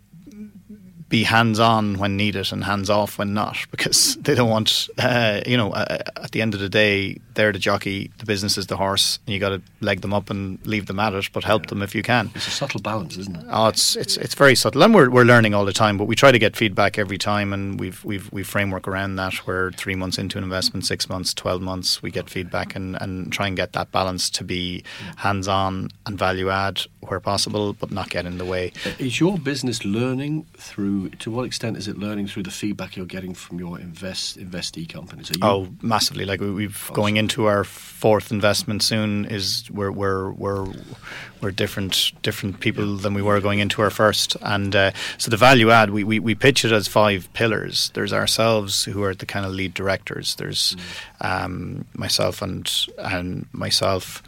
be 1.09 1.23
hands 1.23 1.57
on 1.59 1.97
when 1.97 2.17
needed 2.17 2.51
and 2.51 2.65
hands 2.65 2.89
off 2.89 3.17
when 3.17 3.33
not, 3.33 3.57
because 3.71 4.15
they 4.17 4.35
don't 4.35 4.49
want, 4.49 4.89
uh, 4.97 5.41
you 5.45 5.55
know, 5.55 5.71
uh, 5.71 5.99
at 6.17 6.31
the 6.31 6.41
end 6.41 6.53
of 6.53 6.59
the 6.59 6.67
day, 6.67 7.17
they're 7.33 7.53
the 7.53 7.59
jockey, 7.59 8.11
the 8.17 8.25
business 8.25 8.57
is 8.57 8.67
the 8.67 8.75
horse, 8.75 9.19
and 9.25 9.33
you 9.33 9.39
got 9.39 9.49
to 9.49 9.61
leg 9.79 10.01
them 10.01 10.13
up 10.13 10.29
and 10.29 10.59
leave 10.65 10.87
them 10.87 10.99
at 10.99 11.13
it, 11.13 11.29
but 11.31 11.45
help 11.45 11.63
yeah. 11.63 11.69
them 11.69 11.81
if 11.81 11.95
you 11.95 12.03
can. 12.03 12.29
It's 12.35 12.47
a 12.47 12.51
subtle 12.51 12.81
balance, 12.81 13.15
isn't 13.15 13.37
it? 13.37 13.45
Oh, 13.49 13.67
it's 13.67 13.95
it's 13.95 14.17
it's 14.17 14.35
very 14.35 14.55
subtle, 14.55 14.83
and 14.83 14.93
we're 14.93 15.09
we're 15.09 15.23
learning 15.23 15.53
all 15.53 15.63
the 15.63 15.71
time, 15.71 15.97
but 15.97 16.05
we 16.05 16.15
try 16.15 16.31
to 16.31 16.39
get 16.39 16.57
feedback 16.57 16.97
every 16.97 17.17
time, 17.17 17.53
and 17.53 17.79
we've 17.79 18.03
we've 18.03 18.29
we 18.33 18.43
framework 18.43 18.87
around 18.87 19.15
that. 19.15 19.35
Where 19.47 19.71
three 19.71 19.95
months 19.95 20.17
into 20.17 20.37
an 20.37 20.43
investment, 20.43 20.85
six 20.85 21.07
months, 21.07 21.33
twelve 21.33 21.61
months, 21.61 22.01
we 22.01 22.11
get 22.11 22.29
feedback 22.29 22.75
and 22.75 23.01
and 23.01 23.31
try 23.31 23.47
and 23.47 23.55
get 23.55 23.71
that 23.73 23.91
balance 23.91 24.29
to 24.31 24.43
be 24.43 24.83
hands 25.17 25.47
on 25.47 25.89
and 26.05 26.17
value 26.17 26.49
add 26.49 26.81
where 27.01 27.19
possible, 27.21 27.71
but 27.73 27.91
not 27.91 28.09
get 28.09 28.25
in 28.25 28.37
the 28.39 28.45
way. 28.45 28.73
Is 28.99 29.21
your 29.21 29.37
business 29.37 29.85
learning 29.85 30.45
through? 30.57 30.96
To 31.19 31.31
what 31.31 31.45
extent 31.45 31.77
is 31.77 31.87
it 31.87 31.97
learning 31.97 32.27
through 32.27 32.43
the 32.43 32.51
feedback 32.51 32.95
you're 32.95 33.05
getting 33.05 33.33
from 33.33 33.59
your 33.59 33.79
invest 33.79 34.37
investee 34.37 34.87
companies? 34.87 35.31
oh, 35.41 35.69
massively! 35.81 36.25
Like 36.25 36.39
we've 36.39 36.89
going 36.93 37.17
into 37.17 37.45
our 37.45 37.63
fourth 37.63 38.31
investment 38.31 38.83
soon. 38.83 39.25
Is 39.25 39.69
we're 39.71 39.91
we're 39.91 40.31
we're 40.31 40.67
we're 41.41 41.51
different 41.51 42.11
different 42.21 42.59
people 42.59 42.97
than 42.97 43.13
we 43.13 43.21
were 43.21 43.39
going 43.39 43.59
into 43.59 43.81
our 43.81 43.89
first, 43.89 44.37
and 44.41 44.75
uh, 44.75 44.91
so 45.17 45.29
the 45.31 45.37
value 45.37 45.71
add 45.71 45.89
we, 45.89 46.03
we 46.03 46.19
we 46.19 46.35
pitch 46.35 46.65
it 46.65 46.71
as 46.71 46.87
five 46.87 47.31
pillars. 47.33 47.91
There's 47.93 48.13
ourselves 48.13 48.85
who 48.85 49.03
are 49.03 49.15
the 49.15 49.25
kind 49.25 49.45
of 49.45 49.51
lead 49.51 49.73
directors. 49.73 50.35
There's 50.35 50.75
mm. 51.21 51.45
um, 51.45 51.85
myself 51.93 52.41
and 52.41 52.71
and 52.97 53.45
myself. 53.51 54.23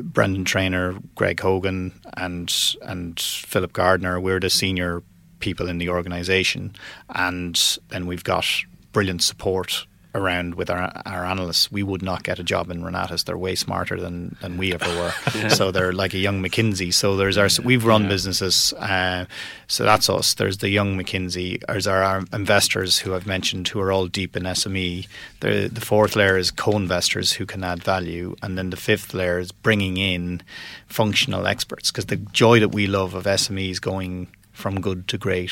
Brendan 0.00 0.46
Trainer, 0.46 0.94
Greg 1.14 1.40
Hogan, 1.40 1.92
and 2.16 2.50
and 2.82 3.20
Philip 3.20 3.72
Gardner. 3.72 4.18
We're 4.20 4.40
the 4.40 4.48
senior 4.48 5.02
people 5.42 5.68
in 5.68 5.76
the 5.76 5.90
organisation, 5.90 6.74
and 7.14 7.78
then 7.90 8.06
we've 8.06 8.24
got 8.24 8.46
brilliant 8.92 9.22
support 9.22 9.86
around 10.14 10.54
with 10.54 10.68
our, 10.68 10.92
our 11.06 11.24
analysts, 11.24 11.72
we 11.72 11.82
would 11.82 12.02
not 12.02 12.22
get 12.22 12.38
a 12.38 12.44
job 12.44 12.70
in 12.70 12.82
Renatus. 12.82 13.24
They're 13.24 13.36
way 13.36 13.54
smarter 13.54 14.00
than, 14.00 14.36
than 14.40 14.58
we 14.58 14.74
ever 14.74 14.86
were. 14.88 15.12
yeah. 15.34 15.48
So 15.48 15.70
they're 15.70 15.92
like 15.92 16.14
a 16.14 16.18
young 16.18 16.42
McKinsey. 16.42 16.92
So 16.92 17.16
there's 17.16 17.38
our 17.38 17.48
we've 17.64 17.84
run 17.84 18.02
yeah. 18.02 18.08
businesses. 18.08 18.72
Uh, 18.74 19.26
so 19.68 19.84
that's 19.84 20.10
us. 20.10 20.34
There's 20.34 20.58
the 20.58 20.68
young 20.68 20.98
McKinsey. 20.98 21.62
There's 21.66 21.86
our, 21.86 22.02
our, 22.02 22.24
investors 22.32 22.98
who 22.98 23.14
I've 23.14 23.26
mentioned 23.26 23.68
who 23.68 23.80
are 23.80 23.92
all 23.92 24.06
deep 24.06 24.36
in 24.36 24.42
SME. 24.42 25.06
The 25.40 25.68
the 25.72 25.80
fourth 25.80 26.16
layer 26.16 26.36
is 26.36 26.50
co-investors 26.50 27.32
who 27.32 27.46
can 27.46 27.64
add 27.64 27.82
value, 27.82 28.36
and 28.42 28.58
then 28.58 28.70
the 28.70 28.76
fifth 28.76 29.14
layer 29.14 29.38
is 29.38 29.52
bringing 29.52 29.96
in 29.96 30.42
functional 30.86 31.46
experts 31.46 31.90
because 31.90 32.06
the 32.06 32.16
joy 32.16 32.60
that 32.60 32.70
we 32.70 32.86
love 32.86 33.14
of 33.14 33.24
SMEs 33.24 33.80
going 33.80 34.28
from 34.62 34.80
good 34.80 35.08
to 35.08 35.18
great 35.18 35.50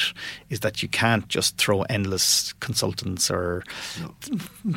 is 0.51 0.61
that 0.61 0.85
you 0.85 0.89
can't 0.89 1.27
just 1.27 1.57
throw 1.57 1.83
endless 1.83 2.53
consultants 2.61 3.29
or 3.29 3.65
no. 4.01 4.15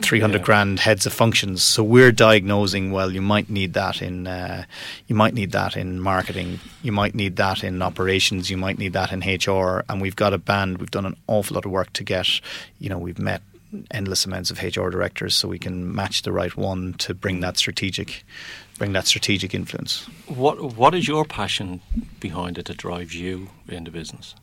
300 0.02 0.40
yeah. 0.40 0.44
grand 0.44 0.80
heads 0.80 1.06
of 1.06 1.14
functions. 1.14 1.62
So 1.62 1.84
we're 1.84 2.12
diagnosing, 2.12 2.92
well, 2.92 3.12
you 3.12 3.22
might 3.22 3.52
need 3.52 3.74
that 3.74 4.02
in, 4.02 4.26
uh, 4.26 4.66
you 5.08 5.16
might 5.16 5.36
need 5.36 5.52
that 5.52 5.78
in 5.78 6.02
marketing, 6.02 6.60
you 6.82 6.92
might 6.92 7.14
need 7.14 7.36
that 7.36 7.64
in 7.64 7.80
operations, 7.84 8.50
you 8.50 8.58
might 8.58 8.80
need 8.80 8.94
that 8.94 9.12
in 9.12 9.20
HR. 9.20 9.86
And 9.88 10.02
we've 10.02 10.16
got 10.16 10.34
a 10.34 10.40
band, 10.40 10.80
we've 10.80 10.90
done 10.90 11.06
an 11.06 11.16
awful 11.28 11.54
lot 11.54 11.66
of 11.66 11.72
work 11.72 11.94
to 11.94 12.04
get, 12.04 12.28
you 12.80 12.90
know, 12.90 12.98
we've 12.98 13.20
met 13.20 13.44
endless 13.92 14.26
amounts 14.26 14.50
of 14.50 14.62
HR 14.62 14.90
directors 14.90 15.36
so 15.36 15.48
we 15.48 15.60
can 15.60 15.94
match 15.94 16.24
the 16.24 16.32
right 16.32 16.56
one 16.58 16.94
to 16.94 17.14
bring 17.14 17.40
that 17.42 17.58
strategic 17.58 18.24
bring 18.78 18.94
that 18.94 19.08
strategic 19.08 19.54
influence. 19.54 20.08
What 20.28 20.76
What 20.76 20.96
is 20.96 21.08
your 21.08 21.26
passion 21.26 21.82
behind 22.20 22.58
it 22.58 22.66
that 22.66 22.78
drives 22.78 23.16
you 23.16 23.50
in 23.68 23.84
the 23.84 23.92
business? 23.92 24.36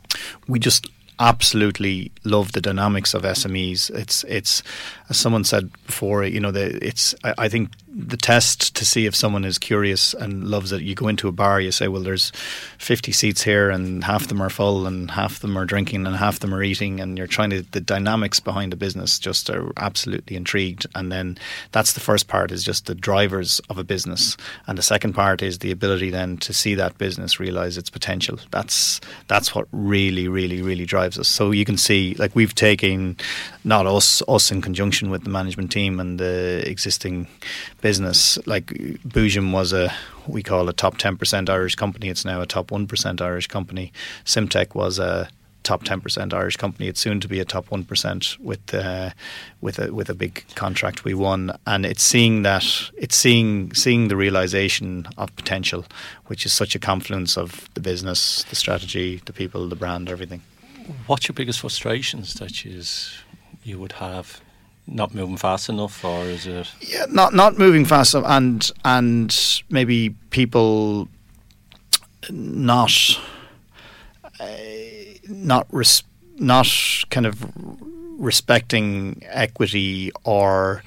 We 0.48 0.58
just 0.58 0.88
absolutely 1.18 2.10
love 2.24 2.52
the 2.52 2.60
dynamics 2.60 3.14
of 3.14 3.22
SMEs. 3.22 3.90
It's 3.90 4.24
it's 4.24 4.62
as 5.10 5.18
someone 5.18 5.42
said 5.42 5.70
before, 5.86 6.24
you 6.24 6.38
know, 6.38 6.52
the, 6.52 6.78
it's 6.86 7.16
I, 7.24 7.34
I, 7.36 7.48
think 7.48 7.70
the 7.88 8.16
test 8.16 8.76
to 8.76 8.84
see 8.84 9.06
if 9.06 9.16
someone 9.16 9.44
is 9.44 9.58
curious 9.58 10.14
and 10.14 10.44
loves 10.44 10.70
it. 10.70 10.82
You 10.82 10.94
go 10.94 11.08
into 11.08 11.26
a 11.26 11.32
bar, 11.32 11.60
you 11.60 11.72
say, 11.72 11.88
well, 11.88 12.02
there's 12.02 12.30
50 12.78 13.10
seats 13.10 13.42
here, 13.42 13.70
and 13.70 14.04
half 14.04 14.22
of 14.22 14.28
them 14.28 14.40
are 14.40 14.48
full, 14.48 14.86
and 14.86 15.10
half 15.10 15.32
of 15.32 15.40
them 15.40 15.58
are 15.58 15.64
drinking, 15.64 16.06
and 16.06 16.14
half 16.14 16.34
of 16.34 16.40
them 16.40 16.54
are 16.54 16.62
eating, 16.62 17.00
and 17.00 17.18
you're 17.18 17.26
trying 17.26 17.50
to 17.50 17.62
the 17.72 17.80
dynamics 17.80 18.38
behind 18.38 18.70
the 18.70 18.76
business 18.76 19.18
just 19.18 19.50
are 19.50 19.72
absolutely 19.76 20.36
intrigued. 20.36 20.86
And 20.94 21.10
then 21.10 21.36
that's 21.72 21.94
the 21.94 22.00
first 22.00 22.28
part 22.28 22.52
is 22.52 22.62
just 22.62 22.86
the 22.86 22.94
drivers 22.94 23.60
of 23.68 23.78
a 23.78 23.84
business, 23.84 24.36
and 24.68 24.78
the 24.78 24.82
second 24.82 25.14
part 25.14 25.42
is 25.42 25.58
the 25.58 25.72
ability 25.72 26.10
then 26.10 26.36
to 26.38 26.52
see 26.52 26.76
that 26.76 26.98
business 26.98 27.40
realize 27.40 27.76
its 27.76 27.90
potential. 27.90 28.38
That's 28.52 29.00
that's 29.26 29.56
what 29.56 29.66
really, 29.72 30.28
really, 30.28 30.62
really 30.62 30.86
drives 30.86 31.18
us. 31.18 31.28
So 31.28 31.50
you 31.50 31.64
can 31.64 31.76
see, 31.76 32.14
like 32.14 32.36
we've 32.36 32.54
taken 32.54 33.16
not 33.64 33.86
us 33.86 34.22
us 34.28 34.52
in 34.52 34.62
conjunction 34.62 34.99
with 35.08 35.24
the 35.24 35.30
management 35.30 35.72
team 35.72 36.00
and 36.00 36.20
the 36.20 36.62
existing 36.68 37.28
business. 37.80 38.38
Like 38.44 38.66
Boojum 39.06 39.52
was 39.52 39.72
a 39.72 39.90
we 40.26 40.42
call 40.42 40.68
a 40.68 40.74
top 40.74 40.98
ten 40.98 41.16
percent 41.16 41.48
Irish 41.48 41.76
company. 41.76 42.08
It's 42.10 42.24
now 42.24 42.42
a 42.42 42.46
top 42.46 42.70
one 42.70 42.86
percent 42.86 43.22
Irish 43.22 43.46
company. 43.46 43.92
Simtech 44.24 44.74
was 44.74 44.98
a 44.98 45.30
top 45.62 45.84
ten 45.84 46.00
percent 46.00 46.34
Irish 46.34 46.56
company. 46.56 46.88
It's 46.88 47.00
soon 47.00 47.20
to 47.20 47.28
be 47.28 47.40
a 47.40 47.44
top 47.44 47.70
one 47.70 47.84
percent 47.84 48.36
with 48.40 48.74
uh, 48.74 49.10
with 49.60 49.78
a 49.78 49.92
with 49.94 50.10
a 50.10 50.14
big 50.14 50.44
contract 50.54 51.04
we 51.04 51.14
won, 51.14 51.56
and 51.66 51.86
it's 51.86 52.02
seeing 52.02 52.42
that 52.42 52.64
it's 52.96 53.16
seeing 53.16 53.72
seeing 53.74 54.08
the 54.08 54.16
realization 54.16 55.06
of 55.16 55.34
potential, 55.36 55.84
which 56.26 56.44
is 56.44 56.52
such 56.52 56.74
a 56.74 56.78
confluence 56.78 57.36
of 57.36 57.68
the 57.74 57.80
business, 57.80 58.44
the 58.44 58.56
strategy, 58.56 59.20
the 59.24 59.32
people, 59.32 59.68
the 59.68 59.76
brand, 59.76 60.08
everything. 60.08 60.42
What's 61.06 61.28
your 61.28 61.34
biggest 61.34 61.60
frustrations 61.60 62.34
that 62.34 62.64
you 62.64 62.82
you 63.62 63.78
would 63.78 63.92
have 63.92 64.40
not 64.90 65.14
moving 65.14 65.36
fast 65.36 65.68
enough, 65.68 66.04
or 66.04 66.24
is 66.24 66.46
it? 66.46 66.70
Yeah, 66.80 67.06
not 67.10 67.32
not 67.34 67.58
moving 67.58 67.84
fast 67.84 68.14
enough, 68.14 68.28
and 68.28 68.70
and 68.84 69.62
maybe 69.70 70.10
people 70.30 71.08
not 72.28 72.92
uh, 74.40 74.46
not 75.28 75.66
res- 75.70 76.02
not 76.38 76.68
kind 77.10 77.26
of 77.26 77.52
respecting 78.18 79.22
equity 79.26 80.10
or 80.24 80.82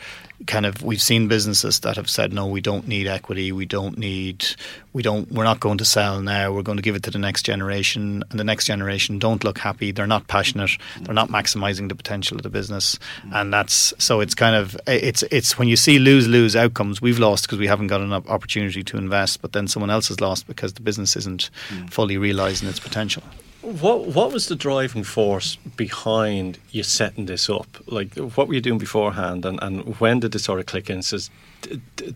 kind 0.48 0.66
of 0.66 0.84
we've 0.84 1.02
seen 1.02 1.28
businesses 1.28 1.80
that 1.82 1.96
have 1.96 2.10
said 2.10 2.34
no 2.34 2.48
we 2.48 2.62
don't 2.62 2.88
need 2.88 3.08
equity. 3.08 3.52
We 3.52 3.66
don't 3.66 3.98
need 3.98 4.46
we 4.94 5.02
don't 5.02 5.32
we're 5.32 5.44
not 5.44 5.60
going 5.60 5.78
to 5.80 5.86
sell 5.86 6.22
now. 6.22 6.52
We're 6.52 6.64
going 6.64 6.78
to 6.78 6.82
give 6.82 6.96
it 6.96 7.04
to 7.04 7.12
the 7.12 7.20
next 7.20 7.44
generation. 7.44 8.24
And 8.30 8.40
the 8.40 8.44
next 8.44 8.66
generation 8.66 9.20
don't 9.20 9.44
look 9.44 9.58
happy. 9.58 9.92
They're 9.92 10.08
not 10.08 10.28
passionate. 10.28 10.72
They're 11.02 11.14
not 11.14 11.30
maximizing 11.30 11.90
the 11.90 11.96
potential 11.96 12.38
of 12.38 12.44
the 12.44 12.50
business. 12.50 13.00
And 13.32 13.54
that's 13.54 13.94
so 13.98 14.20
it's 14.20 14.36
kind 14.36 14.56
of 14.56 14.78
it's 14.88 15.24
it's 15.24 15.58
when 15.58 15.68
you 15.68 15.76
see 15.76 16.00
lose 16.00 16.28
lose 16.28 16.56
outcomes 16.56 17.02
we've 17.02 17.20
lost 17.20 17.46
because 17.46 17.60
we 17.60 17.68
haven't 17.68 17.88
got 17.88 18.02
an 18.02 18.14
opportunity 18.14 18.84
to 18.84 18.98
invest 18.98 19.42
but 19.42 19.54
then 19.54 19.68
someone 19.68 19.90
else 19.90 20.08
has 20.08 20.22
lost 20.22 20.48
because 20.48 20.74
the 20.74 20.82
business 20.82 21.16
isn't 21.16 21.50
mm. 21.70 21.90
fully 21.90 22.18
realizing 22.18 22.68
its 22.68 22.80
potential 22.80 23.24
what 23.64 24.08
what 24.08 24.34
was 24.34 24.48
the 24.48 24.56
driving 24.56 25.04
force 25.04 25.56
behind 25.56 26.60
you 26.72 26.84
setting 26.84 27.26
this 27.26 27.50
up? 27.50 27.68
Like, 27.88 28.16
what 28.16 28.48
were 28.48 28.54
you 28.54 28.62
doing 28.62 28.78
beforehand, 28.78 29.46
and, 29.46 29.58
and 29.62 29.96
when 30.00 30.20
did 30.20 30.36
it 30.36 30.40
sort 30.40 30.60
of 30.60 30.66
click 30.66 30.90
in? 30.90 31.02
Says, 31.02 31.30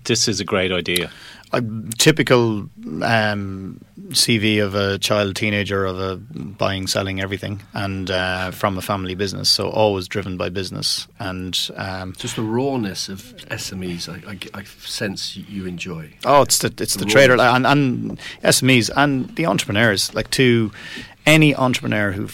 this 0.04 0.28
is 0.28 0.40
a 0.40 0.44
great 0.44 0.72
idea. 0.72 1.10
A 1.54 1.64
typical 1.98 2.70
um, 3.02 3.80
CV 4.10 4.62
of 4.62 4.76
a 4.76 4.98
child 4.98 5.38
teenager 5.38 5.86
of 5.86 5.98
a 5.98 6.18
buying, 6.18 6.88
selling 6.88 7.22
everything, 7.22 7.62
and 7.74 8.12
uh, 8.12 8.52
from 8.52 8.78
a 8.78 8.82
family 8.82 9.16
business. 9.16 9.50
So 9.50 9.70
always 9.70 10.10
driven 10.10 10.36
by 10.36 10.50
business 10.50 11.08
and 11.20 11.58
um, 11.78 12.14
just 12.18 12.36
the 12.36 12.42
rawness 12.42 13.08
of 13.08 13.22
SMEs. 13.50 14.10
I, 14.10 14.32
I, 14.32 14.60
I, 14.60 14.64
sense 14.66 15.38
you 15.38 15.66
enjoy. 15.66 16.12
Oh, 16.26 16.42
it's 16.42 16.58
the 16.58 16.74
it's 16.80 16.96
the, 16.96 17.06
the 17.06 17.12
trader 17.12 17.40
and, 17.40 17.66
and 17.66 18.20
SMEs 18.44 18.90
and 18.98 19.34
the 19.38 19.46
entrepreneurs. 19.46 20.14
Like 20.14 20.30
to 20.32 20.72
any 21.28 21.54
entrepreneur 21.54 22.12
who 22.14 22.30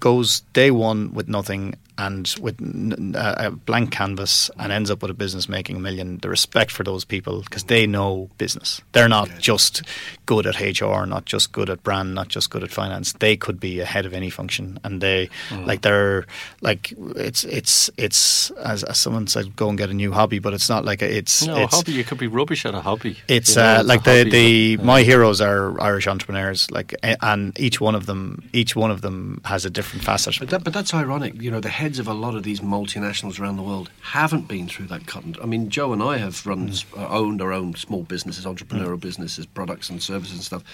goes 0.00 0.40
day 0.52 0.70
one 0.70 1.14
with 1.14 1.28
nothing 1.28 1.76
and 1.98 2.34
with 2.40 2.60
a 2.60 3.50
blank 3.64 3.92
canvas 3.92 4.50
and 4.58 4.72
ends 4.72 4.90
up 4.90 5.02
with 5.02 5.10
a 5.10 5.14
business 5.14 5.48
making 5.48 5.76
a 5.76 5.80
million, 5.80 6.18
the 6.18 6.28
respect 6.28 6.70
for 6.70 6.84
those 6.84 7.04
people 7.04 7.42
because 7.42 7.64
they 7.64 7.86
know 7.86 8.28
business. 8.38 8.80
They're 8.92 9.08
not 9.08 9.30
just 9.38 9.82
good 10.26 10.46
at 10.46 10.60
HR, 10.60 11.04
not 11.06 11.24
just 11.24 11.52
good 11.52 11.70
at 11.70 11.82
brand, 11.82 12.14
not 12.14 12.28
just 12.28 12.50
good 12.50 12.62
at 12.62 12.70
finance. 12.70 13.12
They 13.12 13.36
could 13.36 13.58
be 13.60 13.80
ahead 13.80 14.06
of 14.06 14.12
any 14.12 14.30
function, 14.30 14.78
and 14.84 15.00
they 15.00 15.28
mm. 15.48 15.66
like 15.66 15.82
they're 15.82 16.26
like 16.60 16.92
it's 17.16 17.44
it's 17.44 17.90
it's 17.96 18.50
as, 18.52 18.82
as, 18.84 18.98
someone 18.98 19.26
said, 19.26 19.56
go 19.56 19.68
and 19.68 19.78
get 19.78 19.90
a 19.90 19.94
new 19.94 20.12
hobby, 20.12 20.38
but 20.38 20.52
it's 20.52 20.68
not 20.68 20.84
like 20.84 21.02
a, 21.02 21.16
it's 21.16 21.46
no 21.46 21.56
it's, 21.56 21.74
hobby. 21.74 21.92
You 21.92 22.04
could 22.04 22.18
be 22.18 22.26
rubbish 22.26 22.66
at 22.66 22.74
a 22.74 22.80
hobby. 22.80 23.18
It's, 23.28 23.56
you 23.56 23.62
know, 23.62 23.68
uh, 23.68 23.80
it's 23.80 23.88
like 23.88 24.04
the 24.04 24.24
the 24.24 24.76
my 24.78 25.02
heroes 25.02 25.40
are 25.40 25.80
Irish 25.80 26.06
entrepreneurs, 26.06 26.70
like 26.70 26.94
and 27.02 27.58
each 27.58 27.80
one 27.80 27.94
of 27.94 28.06
them 28.06 28.48
each 28.52 28.76
one 28.76 28.90
of 28.90 29.00
them 29.00 29.40
has 29.44 29.64
a 29.64 29.70
different 29.70 30.04
facet. 30.04 30.38
But 30.38 30.50
that, 30.50 30.64
but 30.64 30.72
that's 30.72 30.92
ironic, 30.92 31.40
you 31.40 31.50
know. 31.50 31.60
The 31.60 31.68
heads 31.86 32.00
of 32.00 32.08
a 32.08 32.12
lot 32.12 32.34
of 32.34 32.42
these 32.42 32.58
multinationals 32.58 33.38
around 33.38 33.56
the 33.56 33.62
world 33.62 33.88
haven't 34.00 34.48
been 34.48 34.66
through 34.66 34.86
that 34.86 35.06
cut. 35.06 35.22
I 35.40 35.46
mean, 35.46 35.70
Joe 35.70 35.92
and 35.92 36.02
I 36.02 36.16
have 36.16 36.44
run, 36.44 36.68
mm. 36.68 37.00
uh, 37.00 37.08
owned 37.10 37.40
our 37.40 37.52
own 37.52 37.76
small 37.76 38.02
businesses, 38.02 38.44
entrepreneurial 38.44 38.96
mm. 38.96 39.00
businesses, 39.00 39.46
products 39.46 39.88
and 39.88 40.02
services 40.02 40.34
and 40.34 40.42
stuff, 40.42 40.64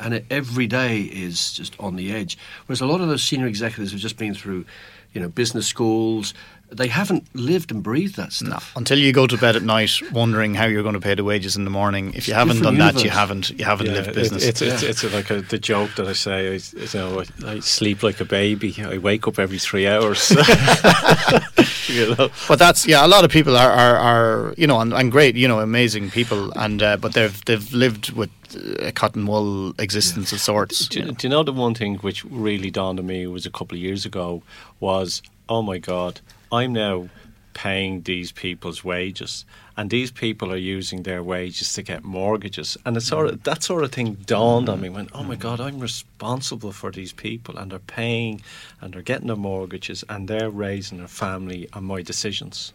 and 0.00 0.14
it, 0.14 0.26
every 0.28 0.66
day 0.66 1.02
is 1.02 1.52
just 1.52 1.78
on 1.78 1.94
the 1.94 2.12
edge. 2.12 2.36
Whereas 2.66 2.80
a 2.80 2.86
lot 2.86 3.00
of 3.00 3.06
those 3.06 3.22
senior 3.22 3.46
executives 3.46 3.92
have 3.92 4.00
just 4.00 4.16
been 4.16 4.34
through, 4.34 4.64
you 5.12 5.20
know, 5.20 5.28
business 5.28 5.68
schools, 5.68 6.34
they 6.70 6.88
haven't 6.88 7.24
lived 7.34 7.70
and 7.70 7.82
breathed 7.82 8.16
that 8.16 8.32
stuff. 8.32 8.72
No. 8.74 8.78
Until 8.78 8.98
you 8.98 9.12
go 9.12 9.26
to 9.26 9.36
bed 9.38 9.56
at 9.56 9.62
night 9.62 10.00
wondering 10.12 10.54
how 10.54 10.66
you're 10.66 10.82
going 10.82 10.94
to 10.94 11.00
pay 11.00 11.14
the 11.14 11.24
wages 11.24 11.56
in 11.56 11.64
the 11.64 11.70
morning. 11.70 12.12
If 12.14 12.26
you 12.26 12.34
haven't 12.34 12.60
done 12.60 12.74
universe. 12.74 12.94
that, 12.94 13.04
you 13.04 13.10
haven't 13.10 13.50
you 13.50 13.64
haven't 13.64 13.86
yeah, 13.86 13.92
lived 13.92 14.14
business. 14.14 14.42
It, 14.44 14.48
it's, 14.48 14.62
yeah. 14.62 14.72
it's, 14.72 15.04
it's 15.04 15.14
like 15.14 15.30
a, 15.30 15.42
the 15.42 15.58
joke 15.58 15.94
that 15.96 16.06
I 16.06 16.12
say. 16.12 16.54
I, 16.54 16.60
you 16.76 16.88
know, 16.94 17.20
I, 17.20 17.52
I, 17.52 17.60
sleep 17.60 18.02
like 18.02 18.20
a 18.20 18.24
baby. 18.24 18.74
I 18.82 18.98
wake 18.98 19.28
up 19.28 19.38
every 19.38 19.58
three 19.58 19.86
hours. 19.86 20.30
you 21.88 22.14
know? 22.14 22.28
But 22.48 22.58
that's 22.58 22.86
yeah. 22.86 23.06
A 23.06 23.08
lot 23.08 23.24
of 23.24 23.30
people 23.30 23.56
are 23.56 23.70
are, 23.70 23.96
are 23.96 24.54
you 24.56 24.66
know 24.66 24.80
and, 24.80 24.92
and, 24.92 25.12
great 25.12 25.36
you 25.36 25.46
know 25.46 25.60
amazing 25.60 26.10
people 26.10 26.52
and 26.58 26.82
uh, 26.82 26.96
but 26.96 27.14
they've 27.14 27.44
they've 27.44 27.72
lived 27.72 28.12
with 28.12 28.30
a 28.80 28.92
cotton 28.92 29.26
wool 29.26 29.72
existence 29.78 30.32
yeah. 30.32 30.36
of 30.36 30.40
sorts. 30.40 30.88
Do, 30.88 31.12
do 31.12 31.26
you 31.26 31.30
know 31.30 31.42
the 31.42 31.52
one 31.52 31.74
thing 31.74 31.96
which 31.98 32.24
really 32.24 32.70
dawned 32.70 32.98
on 32.98 33.06
me 33.06 33.26
was 33.26 33.46
a 33.46 33.50
couple 33.50 33.76
of 33.76 33.82
years 33.82 34.04
ago 34.04 34.42
was 34.80 35.22
oh 35.48 35.62
my 35.62 35.78
god 35.78 36.20
I'm 36.52 36.72
now 36.72 37.08
paying 37.54 38.02
these 38.02 38.32
people's 38.32 38.84
wages 38.84 39.46
and 39.78 39.88
these 39.88 40.10
people 40.10 40.52
are 40.52 40.58
using 40.58 41.04
their 41.04 41.22
wages 41.22 41.72
to 41.72 41.82
get 41.82 42.04
mortgages. 42.04 42.76
And 42.84 42.96
it's 42.96 43.06
sort 43.06 43.28
of 43.28 43.36
mm. 43.36 43.44
that 43.44 43.62
sort 43.62 43.82
of 43.82 43.92
thing 43.92 44.14
dawned 44.26 44.68
on 44.68 44.80
me 44.80 44.88
mm. 44.88 44.94
when 44.94 45.08
oh 45.14 45.22
my 45.22 45.36
mm. 45.36 45.38
god 45.38 45.60
I'm 45.60 45.80
responsible 45.80 46.72
for 46.72 46.90
these 46.90 47.12
people 47.12 47.56
and 47.56 47.70
they're 47.70 47.78
paying 47.78 48.42
and 48.80 48.92
they're 48.92 49.02
getting 49.02 49.28
their 49.28 49.36
mortgages 49.36 50.04
and 50.10 50.28
they're 50.28 50.50
raising 50.50 50.98
their 50.98 51.08
family 51.08 51.68
on 51.72 51.84
my 51.84 52.02
decisions. 52.02 52.74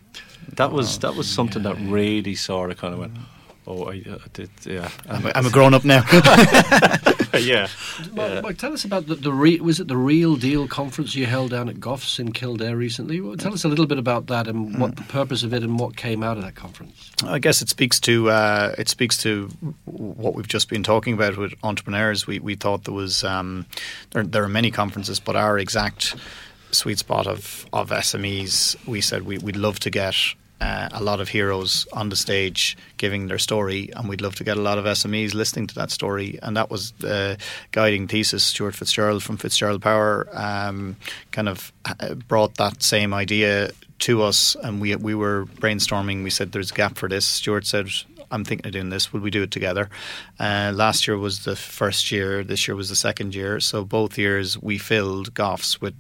That 0.56 0.72
was 0.72 0.98
oh, 0.98 1.00
that 1.02 1.16
was 1.16 1.30
something 1.30 1.64
that 1.64 1.78
really 1.80 2.36
sort 2.36 2.72
of 2.72 2.78
kind 2.78 2.94
of 2.94 3.00
went 3.00 3.18
Oh, 3.68 3.86
I, 3.86 4.04
uh, 4.10 4.18
did, 4.34 4.50
yeah. 4.66 4.90
I'm, 5.08 5.26
I'm, 5.36 5.46
a 5.46 5.50
grown 5.52 5.74
up 5.74 5.86
now. 5.86 6.04
yeah. 7.40 7.68
Mike, 8.14 8.44
Mike, 8.44 8.58
tell 8.58 8.74
us 8.74 8.84
about 8.84 9.06
the, 9.06 9.16
the 9.16 9.32
re- 9.32 9.60
was 9.60 9.80
it 9.80 9.88
the 9.88 9.98
Real 9.98 10.36
Deal 10.36 10.68
conference 10.68 11.16
you 11.16 11.28
held 11.28 11.52
down 11.52 11.70
at 11.70 11.76
Goffs 11.76 12.20
in 12.20 12.34
Kildare 12.34 12.76
recently? 12.76 13.22
Well, 13.22 13.38
tell 13.38 13.54
us 13.54 13.64
a 13.64 13.68
little 13.68 13.86
bit 13.86 14.00
about 14.00 14.28
that 14.28 14.48
and 14.48 14.80
what 14.80 14.96
the 14.96 15.04
purpose 15.04 15.44
of 15.44 15.54
it 15.54 15.64
and 15.64 15.78
what 15.78 15.96
came 15.96 16.24
out 16.24 16.38
of 16.38 16.44
that 16.44 16.56
conference. 16.56 17.12
I 17.24 17.38
guess 17.38 17.62
it 17.62 17.70
speaks 17.70 18.00
to 18.02 18.30
uh, 18.32 18.74
it 18.78 18.90
speaks 18.90 19.18
to 19.20 19.48
what 19.86 20.34
we've 20.34 20.48
just 20.48 20.68
been 20.68 20.84
talking 20.84 21.14
about 21.14 21.38
with 21.38 21.54
entrepreneurs. 21.64 22.26
We 22.26 22.40
we 22.40 22.56
thought 22.56 22.86
there 22.86 22.94
was 22.94 23.24
um, 23.24 23.68
there, 24.10 24.24
there 24.24 24.44
are 24.44 24.50
many 24.50 24.72
conferences, 24.72 25.20
but 25.20 25.36
our 25.36 25.60
exact 25.60 26.16
sweet 26.72 27.00
spot 27.00 27.28
of, 27.28 27.66
of 27.74 27.90
SMEs, 27.90 28.76
we 28.88 29.02
said 29.02 29.24
we, 29.24 29.38
would 29.38 29.58
love 29.58 29.80
to 29.82 29.90
get 29.90 30.16
uh, 30.62 30.90
a 30.92 31.04
lot 31.04 31.20
of 31.20 31.28
heroes 31.28 31.88
on 31.92 32.10
the 32.10 32.16
stage 32.16 32.78
giving 32.98 33.28
their 33.28 33.40
story, 33.40 33.90
and 33.96 34.08
we'd 34.08 34.22
love 34.22 34.36
to 34.36 34.44
get 34.44 34.58
a 34.58 34.62
lot 34.62 34.78
of 34.78 34.86
SMEs 34.86 35.34
listening 35.34 35.68
to 35.68 35.76
that 35.76 35.90
story. 35.90 36.38
And 36.44 36.56
that 36.56 36.70
was 36.70 36.92
the 37.00 37.38
guiding 37.72 38.08
thesis. 38.08 38.44
Stuart 38.44 38.76
Fitzgerald 38.76 39.24
from 39.24 39.38
Fitzgerald 39.38 39.82
Power 39.82 40.28
um, 40.34 40.96
kind 41.32 41.50
of 41.50 41.74
uh, 41.86 42.14
brought 42.14 42.56
that 42.56 42.84
same 42.84 43.14
idea 43.14 43.72
to 44.00 44.24
us, 44.24 44.56
and 44.64 44.82
we 44.82 44.96
we 44.96 45.16
were 45.16 45.46
brainstorming. 45.60 46.24
We 46.24 46.30
said 46.30 46.52
there's 46.52 46.72
a 46.72 46.76
gap 46.76 46.98
for 46.98 47.10
this. 47.10 47.26
Stuart 47.26 47.66
said 47.66 47.88
I'm 48.32 48.44
thinking 48.46 48.66
of 48.68 48.74
doing 48.74 48.90
this. 48.90 49.12
Will 49.12 49.20
we 49.20 49.30
do 49.30 49.44
it 49.44 49.52
together? 49.52 49.90
Uh, 50.40 50.72
last 50.74 51.08
year 51.08 51.18
was 51.18 51.44
the 51.44 51.56
first 51.56 52.12
year. 52.12 52.44
This 52.44 52.68
year 52.68 52.76
was 52.76 52.90
the 52.90 52.96
second 52.96 53.36
year. 53.36 53.60
So 53.60 53.84
both 53.84 54.18
years 54.18 54.58
we 54.58 54.78
filled 54.78 55.34
Goffs 55.34 55.82
with 55.82 55.96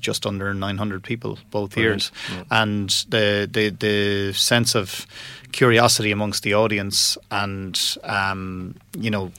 just 0.00 0.26
under 0.26 0.54
900 0.54 1.02
people. 1.02 1.38
Both 1.50 1.76
years, 1.76 2.12
yeah. 2.30 2.44
and 2.50 2.88
the 3.08 3.48
the 3.50 3.70
the 3.70 4.32
sense 4.32 4.74
of 4.74 5.06
curiosity 5.52 6.10
amongst 6.10 6.42
the 6.42 6.54
audience, 6.54 7.18
and 7.30 7.78
um, 8.04 8.74
you 8.98 9.10
know, 9.10 9.32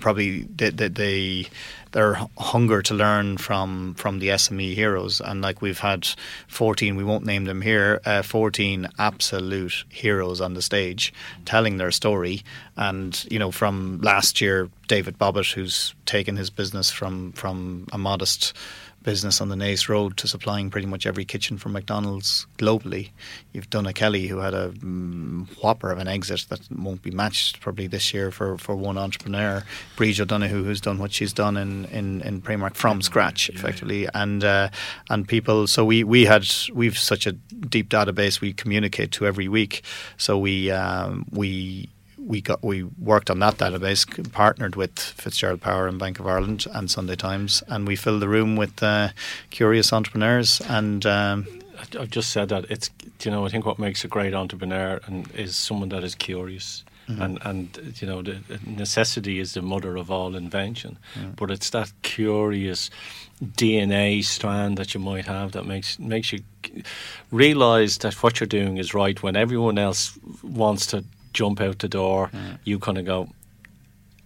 probably 0.00 0.42
the 0.42 0.70
the, 0.70 0.88
the 0.88 1.46
their 1.92 2.20
hunger 2.36 2.82
to 2.82 2.94
learn 2.94 3.36
from 3.38 3.94
from 3.94 4.18
the 4.18 4.28
SME 4.28 4.74
heroes. 4.74 5.20
And 5.20 5.40
like 5.42 5.62
we've 5.62 5.78
had 5.78 6.08
14, 6.48 6.96
we 6.96 7.04
won't 7.04 7.24
name 7.24 7.44
them 7.44 7.62
here, 7.62 8.00
uh, 8.04 8.22
14 8.22 8.88
absolute 8.98 9.84
heroes 9.88 10.40
on 10.40 10.54
the 10.54 10.62
stage 10.62 11.12
telling 11.44 11.76
their 11.76 11.90
story. 11.90 12.42
And 12.76 13.24
you 13.30 13.38
know, 13.38 13.50
from 13.50 14.00
last 14.02 14.40
year, 14.40 14.68
David 14.86 15.18
Bobbitt, 15.18 15.52
who's 15.52 15.94
taken 16.06 16.36
his 16.36 16.50
business 16.50 16.90
from 16.90 17.32
from 17.32 17.86
a 17.92 17.98
modest 17.98 18.54
business 19.02 19.40
on 19.40 19.48
the 19.48 19.54
Naas 19.54 19.88
Road 19.88 20.16
to 20.18 20.28
supplying 20.28 20.70
pretty 20.70 20.86
much 20.86 21.06
every 21.06 21.24
kitchen 21.24 21.58
for 21.58 21.68
McDonald's 21.68 22.46
globally. 22.58 23.10
You've 23.52 23.70
Donna 23.70 23.92
Kelly, 23.92 24.26
who 24.26 24.38
had 24.38 24.54
a 24.54 24.70
mm, 24.70 25.48
whopper 25.62 25.90
of 25.90 25.98
an 25.98 26.08
exit 26.08 26.46
that 26.48 26.60
won't 26.70 27.02
be 27.02 27.10
matched 27.10 27.60
probably 27.60 27.86
this 27.86 28.12
year 28.12 28.30
for, 28.30 28.58
for 28.58 28.76
one 28.76 28.98
entrepreneur. 28.98 29.62
Bríd 29.96 30.20
O'Donoghue, 30.20 30.64
who's 30.64 30.80
done 30.80 30.98
what 30.98 31.12
she's 31.12 31.32
done 31.32 31.56
in, 31.56 31.84
in, 31.86 32.20
in 32.22 32.42
Primark 32.42 32.74
from 32.74 33.00
scratch, 33.02 33.48
effectively, 33.50 34.02
yeah. 34.02 34.10
and 34.14 34.44
uh, 34.44 34.68
and 35.10 35.26
people. 35.26 35.66
So 35.66 35.84
we 35.84 36.04
we 36.04 36.24
had 36.24 36.46
we've 36.72 36.98
such 36.98 37.26
a 37.26 37.32
deep 37.32 37.88
database 37.88 38.40
we 38.40 38.52
communicate 38.52 39.12
to 39.12 39.26
every 39.26 39.48
week. 39.48 39.82
So 40.16 40.38
we 40.38 40.70
um, 40.70 41.26
we 41.30 41.88
we 42.28 42.42
got 42.42 42.62
we 42.62 42.82
worked 42.82 43.30
on 43.30 43.38
that 43.40 43.56
database, 43.56 44.06
partnered 44.32 44.76
with 44.76 44.98
Fitzgerald 44.98 45.62
Power 45.62 45.88
and 45.88 45.98
Bank 45.98 46.20
of 46.20 46.26
Ireland 46.26 46.66
and 46.72 46.90
Sunday 46.90 47.16
Times, 47.16 47.62
and 47.68 47.86
we 47.86 47.96
filled 47.96 48.20
the 48.20 48.28
room 48.28 48.54
with 48.54 48.82
uh, 48.82 49.08
curious 49.50 49.92
entrepreneurs. 49.92 50.60
And 50.68 51.04
um, 51.06 51.46
I've 51.98 52.10
just 52.10 52.30
said 52.30 52.50
that 52.50 52.70
it's 52.70 52.90
you 53.22 53.30
know 53.30 53.46
I 53.46 53.48
think 53.48 53.64
what 53.64 53.78
makes 53.78 54.04
a 54.04 54.08
great 54.08 54.34
entrepreneur 54.34 55.00
and 55.06 55.30
is 55.32 55.56
someone 55.56 55.88
that 55.88 56.04
is 56.04 56.14
curious. 56.14 56.84
Mm-hmm. 57.08 57.22
And 57.22 57.38
and 57.42 57.94
you 58.02 58.06
know 58.06 58.20
the 58.20 58.40
necessity 58.66 59.38
is 59.38 59.54
the 59.54 59.62
mother 59.62 59.96
of 59.96 60.10
all 60.10 60.36
invention, 60.36 60.98
yeah. 61.16 61.30
but 61.34 61.50
it's 61.50 61.70
that 61.70 61.90
curious 62.02 62.90
DNA 63.42 64.22
strand 64.22 64.76
that 64.76 64.92
you 64.92 65.00
might 65.00 65.24
have 65.24 65.52
that 65.52 65.64
makes 65.64 65.98
makes 65.98 66.34
you 66.34 66.40
realize 67.30 67.96
that 67.98 68.22
what 68.22 68.40
you're 68.40 68.46
doing 68.46 68.76
is 68.76 68.92
right 68.92 69.22
when 69.22 69.36
everyone 69.36 69.78
else 69.78 70.18
wants 70.42 70.84
to 70.88 71.02
jump 71.32 71.60
out 71.60 71.78
the 71.78 71.88
door, 71.88 72.30
mm. 72.32 72.58
you 72.64 72.78
kind 72.78 72.98
of 72.98 73.04
go, 73.04 73.28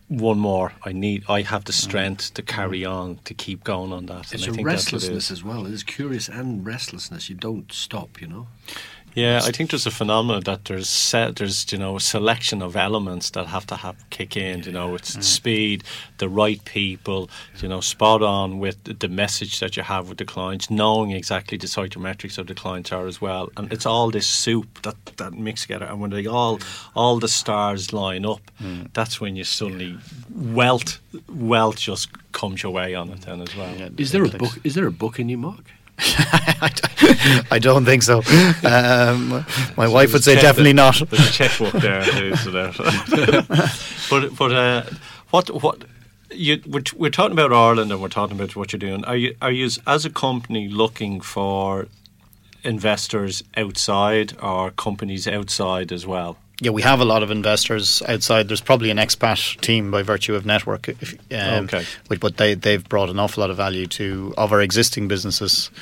one 0.08 0.38
more. 0.38 0.72
I 0.84 0.92
need. 0.92 1.24
I 1.28 1.42
have 1.42 1.64
the 1.64 1.72
strength 1.72 2.34
to 2.34 2.42
carry 2.42 2.84
on 2.84 3.18
to 3.24 3.34
keep 3.34 3.64
going 3.64 3.92
on 3.92 4.06
that. 4.06 4.32
It's 4.32 4.46
and 4.46 4.60
a 4.60 4.62
restlessness 4.62 5.30
as 5.30 5.42
well. 5.42 5.66
It's 5.66 5.82
curious 5.82 6.28
and 6.28 6.66
restlessness. 6.66 7.30
You 7.30 7.34
don't 7.34 7.72
stop. 7.72 8.20
You 8.20 8.26
know. 8.26 8.46
Yeah, 9.14 9.40
I 9.44 9.50
think 9.50 9.70
there's 9.70 9.86
a 9.86 9.90
phenomenon 9.90 10.42
that 10.44 10.64
there's 10.64 10.88
set, 10.88 11.36
there's 11.36 11.70
you 11.70 11.78
know 11.78 11.96
a 11.96 12.00
selection 12.00 12.62
of 12.62 12.76
elements 12.76 13.30
that 13.30 13.46
have 13.46 13.66
to 13.66 13.76
have 13.76 13.96
kick 14.10 14.36
in. 14.36 14.62
You 14.62 14.72
know, 14.72 14.94
it's 14.94 15.16
mm. 15.16 15.22
speed, 15.22 15.84
the 16.18 16.28
right 16.28 16.64
people, 16.64 17.28
you 17.60 17.68
know, 17.68 17.80
spot 17.80 18.22
on 18.22 18.58
with 18.58 18.98
the 19.00 19.08
message 19.08 19.60
that 19.60 19.76
you 19.76 19.82
have 19.82 20.08
with 20.08 20.18
the 20.18 20.24
clients, 20.24 20.70
knowing 20.70 21.10
exactly 21.10 21.58
the 21.58 21.66
psychometrics 21.66 22.38
of 22.38 22.46
the 22.46 22.54
clients 22.54 22.90
are 22.92 23.06
as 23.06 23.20
well, 23.20 23.50
and 23.56 23.72
it's 23.72 23.84
all 23.84 24.10
this 24.10 24.26
soup 24.26 24.82
that 24.82 24.96
that 25.18 25.34
mix 25.34 25.62
together. 25.62 25.84
And 25.84 26.00
when 26.00 26.10
they 26.10 26.26
all 26.26 26.58
all 26.94 27.18
the 27.18 27.28
stars 27.28 27.92
line 27.92 28.24
up, 28.24 28.40
mm. 28.62 28.88
that's 28.94 29.20
when 29.20 29.36
you 29.36 29.44
suddenly 29.44 29.98
wealth 30.34 31.00
wealth 31.28 31.76
just 31.76 32.08
comes 32.32 32.62
your 32.62 32.72
way 32.72 32.94
on 32.94 33.10
it 33.10 33.20
then 33.22 33.42
as 33.42 33.54
well. 33.54 33.74
Yeah, 33.76 33.90
is 33.98 34.12
there 34.12 34.24
a 34.24 34.28
book? 34.28 34.58
Is 34.64 34.74
there 34.74 34.86
a 34.86 34.92
book 34.92 35.18
in 35.18 35.28
you, 35.28 35.36
Mark? 35.36 35.70
I 37.50 37.58
don't 37.60 37.84
think 37.84 38.02
so. 38.02 38.18
Um, 38.64 39.44
my 39.76 39.86
so 39.86 39.92
wife 39.92 40.12
would 40.12 40.24
say 40.24 40.34
definitely 40.34 40.72
not. 40.72 41.00
There's 41.08 41.28
a 41.28 41.32
checkbook 41.32 41.72
there. 41.74 42.02
but 44.10 44.36
but 44.36 44.52
uh, 44.52 44.82
what 45.30 45.62
what 45.62 45.84
you 46.30 46.60
we're, 46.66 46.82
we're 46.96 47.10
talking 47.10 47.32
about 47.32 47.52
Ireland 47.52 47.92
and 47.92 48.00
we're 48.00 48.08
talking 48.08 48.36
about 48.36 48.56
what 48.56 48.72
you're 48.72 48.78
doing. 48.78 49.04
Are 49.04 49.16
you 49.16 49.36
are 49.40 49.52
you 49.52 49.68
as 49.86 50.04
a 50.04 50.10
company 50.10 50.68
looking 50.68 51.20
for 51.20 51.86
investors 52.64 53.42
outside 53.56 54.36
or 54.42 54.72
companies 54.72 55.28
outside 55.28 55.92
as 55.92 56.06
well? 56.06 56.36
Yeah, 56.62 56.70
we 56.70 56.82
have 56.82 57.00
a 57.00 57.04
lot 57.04 57.24
of 57.24 57.32
investors 57.32 58.02
outside. 58.06 58.46
There's 58.46 58.60
probably 58.60 58.90
an 58.90 58.96
expat 58.96 59.60
team 59.60 59.90
by 59.90 60.02
virtue 60.02 60.36
of 60.36 60.46
network, 60.46 60.88
if, 60.88 61.14
um, 61.32 61.64
okay. 61.64 61.84
but 62.20 62.36
they 62.36 62.54
they've 62.54 62.88
brought 62.88 63.10
an 63.10 63.18
awful 63.18 63.40
lot 63.40 63.50
of 63.50 63.56
value 63.56 63.88
to 63.88 64.32
of 64.38 64.52
our 64.52 64.60
existing 64.60 65.08
businesses. 65.08 65.72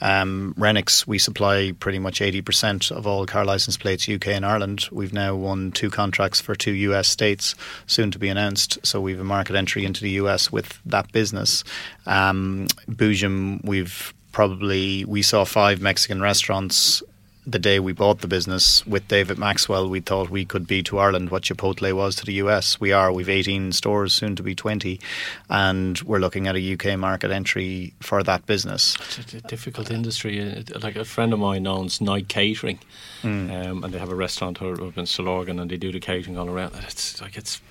Um, 0.00 0.54
Renix, 0.56 1.08
we 1.08 1.18
supply 1.18 1.72
pretty 1.80 1.98
much 1.98 2.20
80% 2.20 2.92
of 2.92 3.04
all 3.04 3.26
car 3.26 3.44
license 3.44 3.76
plates 3.76 4.08
UK 4.08 4.28
and 4.28 4.46
Ireland. 4.46 4.88
We've 4.92 5.12
now 5.12 5.34
won 5.34 5.72
two 5.72 5.90
contracts 5.90 6.40
for 6.40 6.54
two 6.54 6.70
US 6.70 7.08
states, 7.08 7.56
soon 7.88 8.12
to 8.12 8.18
be 8.20 8.28
announced. 8.28 8.78
So 8.86 9.00
we've 9.00 9.18
a 9.18 9.24
market 9.24 9.56
entry 9.56 9.84
into 9.84 10.02
the 10.02 10.10
US 10.10 10.52
with 10.52 10.78
that 10.86 11.10
business. 11.10 11.64
Um, 12.06 12.68
Boojum, 12.88 13.64
we've 13.64 14.14
probably 14.30 15.04
we 15.04 15.22
saw 15.22 15.44
five 15.44 15.80
Mexican 15.80 16.22
restaurants 16.22 17.02
the 17.50 17.58
day 17.58 17.80
we 17.80 17.92
bought 17.92 18.20
the 18.20 18.28
business 18.28 18.86
with 18.86 19.08
David 19.08 19.38
Maxwell, 19.38 19.88
we 19.88 20.00
thought 20.00 20.28
we 20.28 20.44
could 20.44 20.66
be 20.66 20.82
to 20.82 20.98
Ireland 20.98 21.30
what 21.30 21.44
Chipotle 21.44 21.90
was 21.94 22.14
to 22.16 22.26
the 22.26 22.34
US. 22.34 22.78
We 22.78 22.92
are. 22.92 23.10
We've 23.10 23.28
18 23.28 23.72
stores, 23.72 24.12
soon 24.12 24.36
to 24.36 24.42
be 24.42 24.54
20, 24.54 25.00
and 25.48 25.98
we're 26.02 26.18
looking 26.18 26.46
at 26.46 26.56
a 26.56 26.72
UK 26.74 26.98
market 26.98 27.30
entry 27.30 27.94
for 28.00 28.22
that 28.22 28.44
business. 28.44 28.96
It's 29.18 29.32
a 29.32 29.40
difficult 29.40 29.90
industry. 29.90 30.64
Like 30.80 30.96
a 30.96 31.04
friend 31.04 31.32
of 31.32 31.38
mine 31.38 31.66
owns 31.66 32.00
Night 32.02 32.28
Catering, 32.28 32.80
mm. 33.22 33.50
um, 33.50 33.82
and 33.82 33.94
they 33.94 33.98
have 33.98 34.10
a 34.10 34.14
restaurant 34.14 34.60
up 34.60 34.68
in 34.68 35.04
Stillorgan, 35.06 35.60
and 35.60 35.70
they 35.70 35.78
do 35.78 35.90
the 35.90 36.00
catering 36.00 36.36
all 36.36 36.50
around. 36.50 36.74
It's 36.82 37.20
like 37.22 37.38
it's 37.38 37.62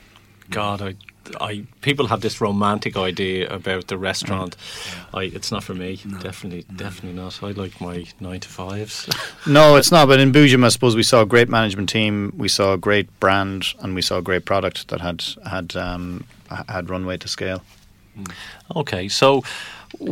God, 0.49 0.81
I 0.81 0.95
I 1.39 1.65
people 1.81 2.07
have 2.07 2.21
this 2.21 2.39
romantic 2.39 2.95
idea 2.95 3.49
about 3.49 3.87
the 3.87 3.97
restaurant. 3.97 4.55
Mm. 4.57 5.19
I, 5.19 5.23
it's 5.23 5.51
not 5.51 5.63
for 5.63 5.73
me. 5.73 5.99
No. 6.05 6.19
Definitely, 6.19 6.65
no. 6.69 6.77
definitely 6.77 7.21
not. 7.21 7.41
I 7.43 7.51
like 7.51 7.79
my 7.81 8.05
nine 8.19 8.39
to 8.39 8.49
fives. 8.49 9.09
no, 9.47 9.75
it's 9.75 9.91
not. 9.91 10.07
But 10.07 10.19
in 10.19 10.31
Boojum, 10.31 10.63
I 10.63 10.69
suppose 10.69 10.95
we 10.95 11.03
saw 11.03 11.21
a 11.21 11.25
great 11.25 11.49
management 11.49 11.89
team, 11.89 12.33
we 12.37 12.47
saw 12.47 12.73
a 12.73 12.77
great 12.77 13.19
brand, 13.19 13.73
and 13.81 13.95
we 13.95 14.01
saw 14.01 14.17
a 14.17 14.21
great 14.21 14.45
product 14.45 14.87
that 14.89 15.01
had 15.01 15.23
had 15.49 15.75
um, 15.75 16.25
had 16.69 16.89
runway 16.89 17.17
to 17.17 17.27
scale. 17.27 17.63
Mm. 18.17 18.31
Okay, 18.75 19.07
so 19.07 19.43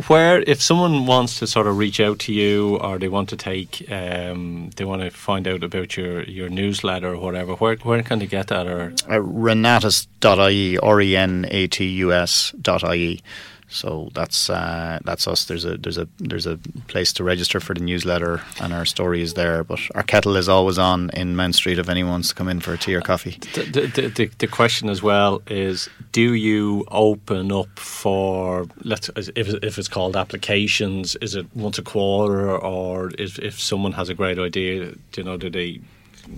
where 0.08 0.42
if 0.46 0.60
someone 0.60 1.06
wants 1.06 1.38
to 1.38 1.46
sort 1.46 1.66
of 1.66 1.76
reach 1.76 2.00
out 2.00 2.18
to 2.18 2.32
you 2.32 2.76
or 2.78 2.98
they 2.98 3.08
want 3.08 3.28
to 3.28 3.36
take 3.36 3.84
um, 3.90 4.70
they 4.76 4.84
want 4.84 5.02
to 5.02 5.10
find 5.10 5.46
out 5.46 5.62
about 5.62 5.96
your, 5.96 6.22
your 6.24 6.48
newsletter 6.48 7.12
or 7.12 7.18
whatever 7.18 7.54
where, 7.54 7.76
where 7.76 8.02
can 8.02 8.18
they 8.18 8.26
get 8.26 8.48
that 8.48 8.66
or? 8.66 8.92
Uh, 9.08 9.20
renatus.ie 9.20 10.78
r-e-n-a-t-u-s 10.78 12.52
dot 12.60 12.84
i-e 12.84 13.20
so 13.68 14.10
that's 14.14 14.48
uh, 14.48 15.00
that's 15.04 15.26
us. 15.26 15.46
There's 15.46 15.64
a 15.64 15.76
there's 15.76 15.98
a 15.98 16.08
there's 16.18 16.46
a 16.46 16.58
place 16.86 17.12
to 17.14 17.24
register 17.24 17.58
for 17.58 17.74
the 17.74 17.80
newsletter, 17.80 18.40
and 18.60 18.72
our 18.72 18.84
story 18.84 19.22
is 19.22 19.34
there. 19.34 19.64
But 19.64 19.80
our 19.94 20.04
kettle 20.04 20.36
is 20.36 20.48
always 20.48 20.78
on 20.78 21.10
in 21.10 21.34
Mount 21.34 21.56
Street 21.56 21.78
if 21.78 21.88
anyone 21.88 22.12
wants 22.12 22.28
to 22.28 22.34
come 22.34 22.48
in 22.48 22.60
for 22.60 22.74
a 22.74 22.78
tea 22.78 22.94
or 22.94 23.00
coffee. 23.00 23.38
The, 23.54 23.90
the, 23.92 24.08
the, 24.08 24.30
the 24.38 24.46
question 24.46 24.88
as 24.88 25.02
well 25.02 25.42
is: 25.48 25.88
Do 26.12 26.34
you 26.34 26.84
open 26.88 27.50
up 27.50 27.78
for 27.78 28.66
let's 28.84 29.10
if 29.16 29.48
if 29.48 29.78
it's 29.78 29.88
called 29.88 30.16
applications? 30.16 31.16
Is 31.16 31.34
it 31.34 31.46
once 31.56 31.78
a 31.78 31.82
quarter, 31.82 32.56
or 32.56 33.10
if 33.18 33.38
if 33.40 33.60
someone 33.60 33.92
has 33.92 34.08
a 34.08 34.14
great 34.14 34.38
idea, 34.38 34.92
do 35.10 35.20
you 35.20 35.24
know, 35.24 35.36
do 35.36 35.50
they 35.50 35.80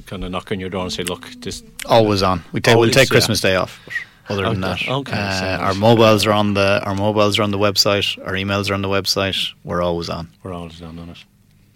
kind 0.06 0.24
of 0.24 0.30
knock 0.30 0.50
on 0.50 0.60
your 0.60 0.70
door 0.70 0.82
and 0.82 0.92
say, 0.92 1.02
"Look, 1.02 1.30
this 1.40 1.62
always 1.84 2.22
on"? 2.22 2.42
We 2.52 2.62
take 2.62 2.76
we'll 2.76 2.90
take 2.90 3.10
Christmas 3.10 3.44
yeah. 3.44 3.50
Day 3.50 3.56
off. 3.56 3.80
But 4.28 4.34
other 4.34 4.44
okay. 4.46 4.52
than 4.52 4.60
that. 4.60 4.88
Okay. 4.88 5.12
Uh, 5.12 5.58
our 5.58 5.74
mobiles 5.74 6.26
are 6.26 6.32
on 6.32 6.54
the 6.54 6.82
our 6.84 6.94
mobiles 6.94 7.38
are 7.38 7.42
on 7.42 7.50
the 7.50 7.58
website. 7.58 8.18
Our 8.26 8.34
emails 8.34 8.70
are 8.70 8.74
on 8.74 8.82
the 8.82 8.88
website. 8.88 9.54
We're 9.64 9.82
always 9.82 10.10
on. 10.10 10.28
We're 10.42 10.52
always 10.52 10.82
on 10.82 10.98
on 10.98 11.10
it. 11.10 11.24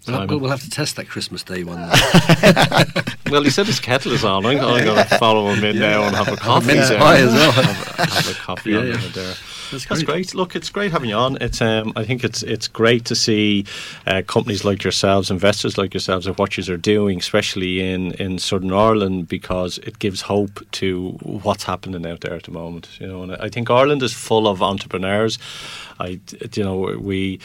We'll, 0.05 0.39
we'll, 0.39 0.49
have 0.49 0.61
to 0.61 0.69
test 0.69 0.97
that 0.97 1.07
Christmas 1.07 1.43
Day 1.43 1.63
one. 1.63 1.79
well, 3.31 3.41
he 3.41 3.49
said 3.49 3.67
his 3.67 3.79
kettle 3.79 4.11
is 4.11 4.25
on. 4.25 4.45
I'm, 4.45 4.59
I'm 4.59 4.83
going 4.83 5.07
to 5.07 5.17
follow 5.17 5.47
him 5.47 5.63
in 5.63 5.77
yeah. 5.77 5.91
now 5.91 6.03
and 6.03 6.15
have 6.15 6.27
a 6.27 6.35
coffee. 6.35 6.67
Mince 6.67 6.89
pie 6.89 7.19
as 7.19 7.33
well. 7.33 7.51
Have, 7.53 8.09
have, 8.09 8.29
a 8.29 8.33
coffee 8.33 8.71
yeah, 8.71 8.79
on 8.79 8.87
yeah. 8.87 9.07
there. 9.13 9.33
That's, 9.73 9.85
That's 9.85 10.03
great. 10.03 10.27
great. 10.27 10.35
Look, 10.35 10.55
it's 10.55 10.69
great 10.69 10.91
having 10.91 11.09
you 11.09 11.15
on. 11.15 11.37
It's 11.41 11.61
um, 11.61 11.93
I 11.95 12.03
think 12.05 12.23
it's 12.23 12.43
it's 12.43 12.67
great 12.67 13.05
to 13.05 13.15
see 13.15 13.65
uh, 14.07 14.21
companies 14.25 14.63
like 14.63 14.83
yourselves, 14.83 15.29
investors 15.29 15.77
like 15.77 15.93
yourselves, 15.93 16.27
and 16.27 16.37
what 16.37 16.57
you 16.57 16.73
are 16.73 16.77
doing, 16.77 17.19
especially 17.19 17.81
in 17.81 18.11
in 18.13 18.39
Southern 18.39 18.71
Ireland, 18.71 19.27
because 19.27 19.79
it 19.79 19.99
gives 19.99 20.21
hope 20.21 20.65
to 20.73 21.09
what's 21.21 21.63
happening 21.63 22.05
out 22.05 22.21
there 22.21 22.35
at 22.35 22.43
the 22.43 22.51
moment. 22.51 22.87
You 22.99 23.07
know, 23.07 23.23
and 23.23 23.35
I 23.35 23.49
think 23.49 23.69
Ireland 23.69 24.03
is 24.03 24.13
full 24.13 24.47
of 24.47 24.61
entrepreneurs. 24.61 25.37
I, 26.03 26.19
you 26.53 26.63
know, 26.63 26.77
we 26.99 27.39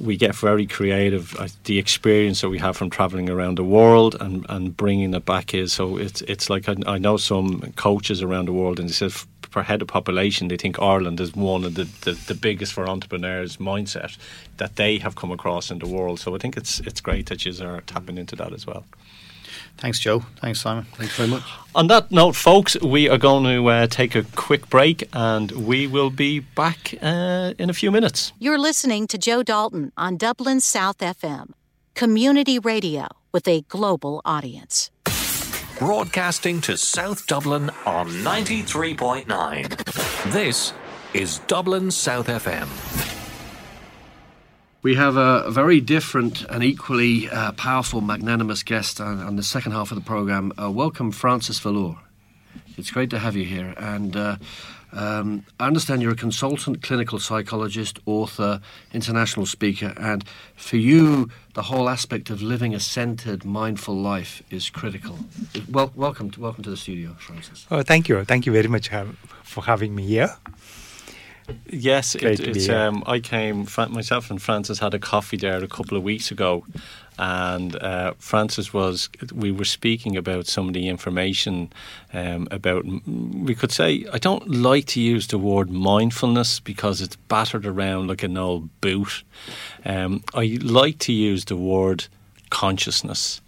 we 0.00 0.16
get 0.16 0.34
very 0.34 0.66
creative. 0.66 1.36
Uh, 1.36 1.48
the 1.64 1.78
experience 1.78 2.40
that 2.40 2.48
we 2.48 2.58
have 2.58 2.76
from 2.76 2.90
traveling 2.90 3.28
around 3.30 3.58
the 3.58 3.64
world 3.64 4.16
and, 4.20 4.46
and 4.48 4.76
bringing 4.76 5.14
it 5.14 5.24
back 5.24 5.54
is 5.54 5.72
so 5.72 5.96
it's 5.96 6.22
it's 6.22 6.48
like 6.48 6.68
I, 6.68 6.76
I 6.86 6.98
know 6.98 7.16
some 7.16 7.72
coaches 7.76 8.22
around 8.22 8.46
the 8.46 8.52
world 8.52 8.80
and 8.80 8.88
they 8.88 8.92
said 8.92 9.12
per 9.50 9.62
head 9.62 9.82
of 9.82 9.88
population, 9.88 10.48
they 10.48 10.56
think 10.56 10.80
Ireland 10.80 11.20
is 11.20 11.34
one 11.34 11.64
of 11.64 11.74
the, 11.74 11.84
the, 12.02 12.12
the, 12.12 12.34
biggest 12.34 12.72
for 12.72 12.88
entrepreneurs 12.88 13.56
mindset 13.56 14.16
that 14.58 14.76
they 14.76 14.98
have 14.98 15.14
come 15.16 15.30
across 15.30 15.70
in 15.70 15.78
the 15.78 15.88
world. 15.88 16.20
So 16.20 16.34
I 16.34 16.38
think 16.38 16.56
it's 16.56 16.80
it's 16.80 17.00
great 17.00 17.26
that 17.26 17.44
you 17.44 17.52
are 17.66 17.80
tapping 17.82 18.18
into 18.18 18.36
that 18.36 18.52
as 18.52 18.66
well. 18.66 18.84
Thanks, 19.78 19.98
Joe. 19.98 20.20
Thanks, 20.40 20.60
Simon. 20.60 20.84
Thanks 20.94 21.16
very 21.16 21.28
much. 21.28 21.42
On 21.74 21.86
that 21.86 22.10
note, 22.10 22.36
folks, 22.36 22.78
we 22.80 23.08
are 23.08 23.18
going 23.18 23.44
to 23.44 23.66
uh, 23.68 23.86
take 23.86 24.14
a 24.14 24.24
quick 24.34 24.68
break 24.68 25.08
and 25.12 25.50
we 25.52 25.86
will 25.86 26.10
be 26.10 26.40
back 26.40 26.94
uh, 27.00 27.54
in 27.58 27.70
a 27.70 27.72
few 27.72 27.90
minutes. 27.90 28.32
You're 28.38 28.58
listening 28.58 29.06
to 29.08 29.18
Joe 29.18 29.42
Dalton 29.42 29.92
on 29.96 30.16
Dublin 30.16 30.60
South 30.60 30.98
FM, 30.98 31.52
community 31.94 32.58
radio 32.58 33.06
with 33.32 33.48
a 33.48 33.62
global 33.68 34.20
audience 34.24 34.90
broadcasting 35.78 36.60
to 36.60 36.76
South 36.76 37.24
Dublin 37.28 37.70
on 37.86 38.08
93.9. 38.08 40.32
This 40.32 40.72
is 41.14 41.38
Dublin 41.46 41.92
South 41.92 42.26
FM. 42.26 43.07
We 44.80 44.94
have 44.94 45.16
a 45.16 45.50
very 45.50 45.80
different 45.80 46.44
and 46.44 46.62
equally 46.62 47.28
uh, 47.28 47.50
powerful, 47.52 48.00
magnanimous 48.00 48.62
guest 48.62 49.00
on, 49.00 49.20
on, 49.20 49.34
the 49.34 49.42
second 49.42 49.72
half 49.72 49.90
of 49.90 49.96
the 49.96 50.04
programme. 50.04 50.52
Uh, 50.56 50.70
welcome, 50.70 51.10
Francis 51.10 51.58
Valeur. 51.58 51.98
It's 52.76 52.92
great 52.92 53.10
to 53.10 53.18
have 53.18 53.34
you 53.34 53.44
here. 53.44 53.74
And 53.76 54.14
uh, 54.14 54.36
um, 54.92 55.44
I 55.58 55.66
understand 55.66 56.00
you're 56.00 56.12
a 56.12 56.16
consultant, 56.16 56.80
clinical 56.80 57.18
psychologist, 57.18 57.98
author, 58.06 58.60
international 58.92 59.46
speaker, 59.46 59.94
and 59.96 60.24
for 60.54 60.76
you, 60.76 61.28
the 61.54 61.62
whole 61.62 61.88
aspect 61.88 62.30
of 62.30 62.40
living 62.40 62.72
a 62.72 62.78
centered, 62.78 63.44
mindful 63.44 63.96
life 63.96 64.44
is 64.48 64.70
critical. 64.70 65.18
Well, 65.68 65.90
welcome, 65.96 66.30
to, 66.30 66.40
welcome 66.40 66.62
to 66.62 66.70
the 66.70 66.76
studio, 66.76 67.16
Francis. 67.18 67.66
Oh, 67.72 67.82
thank 67.82 68.08
you, 68.08 68.24
thank 68.24 68.46
you 68.46 68.52
very 68.52 68.68
much 68.68 68.90
for 69.42 69.64
having 69.64 69.96
me 69.96 70.06
here. 70.06 70.36
Yes, 71.70 72.14
it, 72.14 72.40
it's. 72.40 72.68
Um, 72.68 73.02
I 73.06 73.20
came. 73.20 73.66
Myself 73.90 74.30
and 74.30 74.40
Francis 74.40 74.78
had 74.78 74.94
a 74.94 74.98
coffee 74.98 75.36
there 75.36 75.62
a 75.62 75.68
couple 75.68 75.96
of 75.96 76.02
weeks 76.02 76.30
ago, 76.30 76.64
and 77.18 77.76
uh, 77.76 78.14
Francis 78.18 78.72
was. 78.72 79.08
We 79.34 79.52
were 79.52 79.64
speaking 79.64 80.16
about 80.16 80.46
some 80.46 80.68
of 80.68 80.74
the 80.74 80.88
information 80.88 81.72
um, 82.12 82.48
about. 82.50 82.84
We 83.06 83.54
could 83.54 83.72
say 83.72 84.04
I 84.12 84.18
don't 84.18 84.48
like 84.48 84.86
to 84.86 85.00
use 85.00 85.28
the 85.28 85.38
word 85.38 85.70
mindfulness 85.70 86.60
because 86.60 87.00
it's 87.00 87.16
battered 87.16 87.66
around 87.66 88.08
like 88.08 88.22
an 88.22 88.36
old 88.36 88.68
boot. 88.80 89.22
Um, 89.84 90.22
I 90.34 90.58
like 90.62 90.98
to 91.00 91.12
use 91.12 91.46
the 91.46 91.56
word 91.56 92.06
consciousness. 92.50 93.40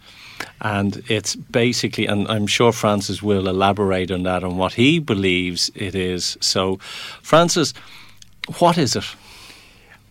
And 0.63 1.01
it's 1.09 1.35
basically, 1.35 2.05
and 2.05 2.27
I'm 2.27 2.45
sure 2.45 2.71
Francis 2.71 3.23
will 3.23 3.47
elaborate 3.47 4.11
on 4.11 4.23
that, 4.23 4.43
on 4.43 4.57
what 4.57 4.73
he 4.73 4.99
believes 4.99 5.71
it 5.73 5.95
is. 5.95 6.37
So, 6.39 6.77
Francis, 7.23 7.73
what 8.59 8.77
is 8.77 8.95
it? 8.95 9.05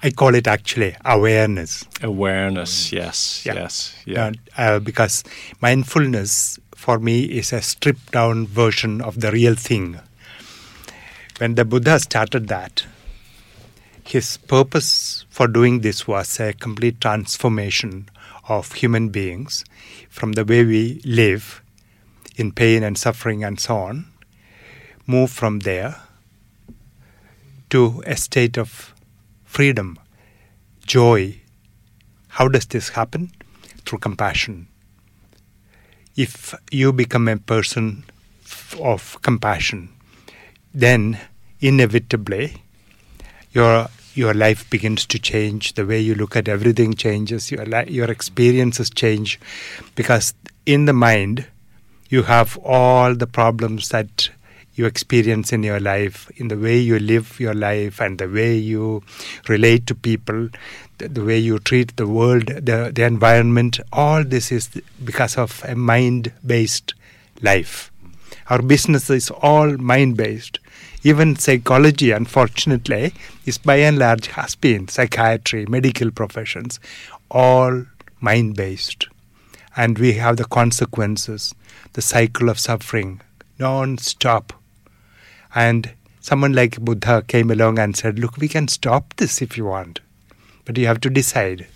I 0.03 0.11
call 0.11 0.35
it 0.35 0.47
actually 0.49 0.97
awareness. 1.05 1.85
Awareness, 2.03 2.91
yes, 2.93 3.45
Yeah. 3.47 3.55
yes, 3.55 3.95
yeah. 4.07 4.33
Uh, 4.57 4.79
because 4.81 5.23
mindfulness 5.61 6.59
for 6.75 6.99
me 6.99 7.25
is 7.25 7.53
a 7.53 7.61
stripped 7.61 8.11
down 8.11 8.47
version 8.47 9.01
of 9.03 9.21
the 9.21 9.31
real 9.31 9.55
thing. 9.55 10.01
When 11.39 11.55
the 11.55 11.65
Buddha 11.65 12.01
started 12.01 12.49
that, 12.49 12.87
his 14.05 14.37
purpose 14.39 15.27
for 15.31 15.47
doing 15.47 15.81
this 15.81 16.09
was 16.09 16.41
a 16.41 16.55
complete 16.55 17.01
transformation 17.01 18.09
of 18.51 18.73
human 18.73 19.11
beings 19.11 19.65
from 20.09 20.33
the 20.33 20.45
way 20.45 20.65
we 20.65 21.01
live 21.05 21.63
in 22.37 22.51
pain 22.51 22.83
and 22.83 22.99
suffering 22.99 23.45
and 23.45 23.61
so 23.61 23.77
on, 23.77 24.07
move 25.07 25.31
from 25.31 25.61
there 25.61 25.97
to 27.71 28.03
a 28.07 28.17
state 28.17 28.59
of 28.59 28.93
freedom, 29.45 29.97
joy. 30.85 31.41
How 32.29 32.49
does 32.49 32.67
this 32.67 32.91
happen? 32.91 33.31
Through 33.87 34.01
compassion. 34.01 34.67
If 36.17 36.53
you 36.73 36.93
become 36.93 37.29
a 37.29 37.37
person 37.37 38.05
of 38.81 39.17
compassion, 39.23 39.91
then 40.75 41.21
inevitably 41.61 42.63
your 43.53 43.89
your 44.21 44.35
life 44.35 44.63
begins 44.75 45.07
to 45.13 45.19
change. 45.19 45.73
The 45.75 45.87
way 45.93 46.01
you 46.09 46.15
look 46.15 46.37
at 46.41 46.49
everything 46.57 46.95
changes. 47.05 47.51
Your 47.51 47.67
li- 47.75 47.91
your 48.01 48.11
experiences 48.17 48.91
change, 49.05 49.39
because 50.01 50.35
in 50.67 50.85
the 50.91 50.97
mind 51.07 51.47
you 52.17 52.23
have 52.35 52.59
all 52.79 53.15
the 53.23 53.27
problems 53.39 53.89
that 53.91 54.31
you 54.75 54.87
experience 54.87 55.53
in 55.57 55.63
your 55.63 55.81
life, 55.81 56.31
in 56.37 56.49
the 56.49 56.57
way 56.57 56.79
you 56.79 56.99
live 56.99 57.39
your 57.41 57.55
life, 57.55 58.01
and 58.01 58.19
the 58.19 58.29
way 58.29 58.57
you 58.57 59.03
relate 59.49 59.87
to 59.87 59.95
people, 59.95 60.49
the, 60.99 61.09
the 61.09 61.25
way 61.25 61.39
you 61.39 61.59
treat 61.59 61.97
the 61.97 62.07
world, 62.07 62.47
the 62.47 62.79
the 62.95 63.05
environment. 63.05 63.81
All 63.93 64.25
this 64.25 64.53
is 64.53 64.69
because 65.05 65.37
of 65.39 65.63
a 65.67 65.75
mind-based 65.75 66.95
life. 67.43 67.91
Our 68.49 68.63
business 68.63 69.11
is 69.11 69.31
all 69.31 69.77
mind-based. 69.93 70.59
Even 71.03 71.37
psychology, 71.37 72.11
unfortunately, 72.11 73.15
is 73.47 73.57
by 73.57 73.77
and 73.77 73.99
large 73.99 74.27
has 74.29 74.55
been 74.55 74.87
psychiatry, 74.89 75.65
medical 75.67 76.11
professions, 76.11 76.79
all 77.31 77.87
mind 78.21 78.57
based. 78.57 79.09
And 79.77 79.99
we 79.99 80.15
have 80.15 80.37
the 80.37 80.45
consequences, 80.45 81.55
the 81.95 82.03
cycle 82.03 82.49
of 82.51 82.59
suffering, 82.59 83.23
non 83.59 83.97
stop. 83.99 84.53
And 85.55 85.91
someone 86.21 86.53
like 86.53 86.81
Buddha 86.81 87.25
came 87.27 87.51
along 87.51 87.79
and 87.79 87.97
said, 87.97 88.19
Look, 88.19 88.37
we 88.37 88.49
can 88.49 88.69
stop 88.69 89.15
this 89.17 89.41
if 89.41 89.57
you 89.57 89.65
want. 89.65 90.01
But 90.65 90.77
you 90.77 90.87
have 90.87 91.01
to 91.01 91.11
decide. 91.11 91.67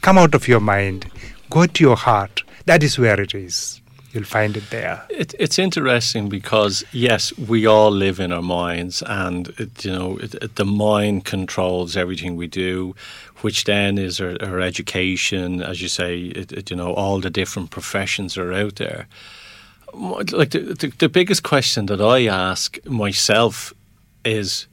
Come 0.00 0.16
out 0.16 0.34
of 0.34 0.48
your 0.48 0.60
mind, 0.60 1.10
go 1.50 1.66
to 1.66 1.84
your 1.84 1.96
heart. 1.96 2.42
That 2.64 2.82
is 2.82 2.98
where 2.98 3.20
it 3.20 3.34
is. 3.34 3.82
You'll 4.12 4.24
find 4.24 4.56
it 4.56 4.70
there. 4.70 5.04
It, 5.08 5.34
it's 5.38 5.58
interesting 5.58 6.28
because 6.28 6.84
yes, 6.92 7.36
we 7.38 7.64
all 7.66 7.92
live 7.92 8.18
in 8.18 8.32
our 8.32 8.42
minds, 8.42 9.02
and 9.06 9.48
it, 9.50 9.84
you 9.84 9.92
know 9.92 10.16
it, 10.16 10.34
it, 10.34 10.56
the 10.56 10.64
mind 10.64 11.24
controls 11.24 11.96
everything 11.96 12.34
we 12.34 12.48
do, 12.48 12.96
which 13.42 13.64
then 13.64 13.98
is 13.98 14.20
our, 14.20 14.36
our 14.42 14.60
education, 14.60 15.62
as 15.62 15.80
you 15.80 15.88
say. 15.88 16.32
you 16.68 16.76
know, 16.76 16.92
all 16.94 17.20
the 17.20 17.30
different 17.30 17.70
professions 17.70 18.36
are 18.36 18.52
out 18.52 18.76
there. 18.76 19.06
Like 19.94 20.50
the, 20.50 20.76
the, 20.78 20.92
the 20.98 21.08
biggest 21.08 21.44
question 21.44 21.86
that 21.86 22.00
I 22.00 22.26
ask 22.26 22.84
myself 22.86 23.72
is, 24.24 24.66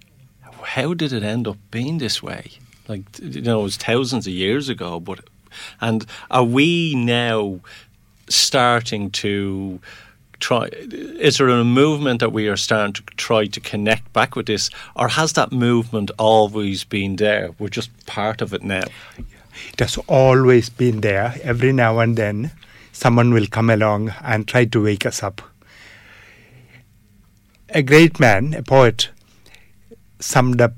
how 0.64 0.96
did 0.96 1.14
it 1.14 1.24
end 1.24 1.48
up 1.48 1.58
being 1.70 2.00
this 2.00 2.24
way? 2.24 2.52
Like 2.88 3.04
you 3.22 3.42
know, 3.42 3.60
it 3.60 3.64
was 3.64 3.78
thousands 3.78 4.26
of 4.26 4.34
years 4.34 4.68
ago, 4.68 5.00
but 5.00 5.20
and 5.80 6.06
are 6.32 6.44
we 6.44 6.96
now? 6.96 7.60
Starting 8.30 9.10
to 9.12 9.80
try 10.40 10.68
is 10.68 11.38
there 11.38 11.50
a 11.50 11.64
movement 11.64 12.20
that 12.20 12.32
we 12.32 12.48
are 12.48 12.58
starting 12.58 12.94
to 12.94 13.02
try 13.16 13.46
to 13.48 13.60
connect 13.60 14.12
back 14.14 14.36
with 14.36 14.46
this 14.46 14.70
or 14.96 15.08
has 15.08 15.34
that 15.34 15.52
movement 15.52 16.12
always 16.18 16.84
been 16.84 17.16
there? 17.16 17.52
We're 17.58 17.70
just 17.70 17.90
part 18.06 18.42
of 18.42 18.54
it 18.54 18.64
now. 18.64 18.84
It 19.74 19.80
has 19.80 19.98
always 20.08 20.70
been 20.70 21.02
there. 21.02 21.36
Every 21.42 21.74
now 21.74 22.00
and 22.00 22.16
then 22.16 22.52
someone 22.92 23.34
will 23.34 23.48
come 23.48 23.70
along 23.70 24.14
and 24.22 24.48
try 24.48 24.66
to 24.66 24.84
wake 24.84 25.06
us 25.06 25.24
up. 25.24 25.42
A 27.70 27.82
great 27.82 28.20
man 28.20 28.54
a 28.54 28.64
poet 28.64 29.10
summed 30.20 30.62
up 30.62 30.74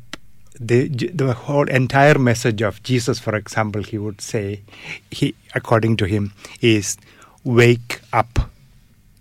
the 0.60 0.88
the 0.90 1.34
whole 1.34 1.70
entire 1.70 2.20
message 2.20 2.62
of 2.62 2.82
Jesus 2.84 3.20
for 3.20 3.36
example 3.36 3.84
he 3.84 3.98
would 3.98 4.20
say 4.20 4.62
he 5.10 5.34
according 5.56 5.96
to 5.98 6.06
him 6.06 6.34
is 6.60 6.98
wake 7.44 8.02
up. 8.12 8.50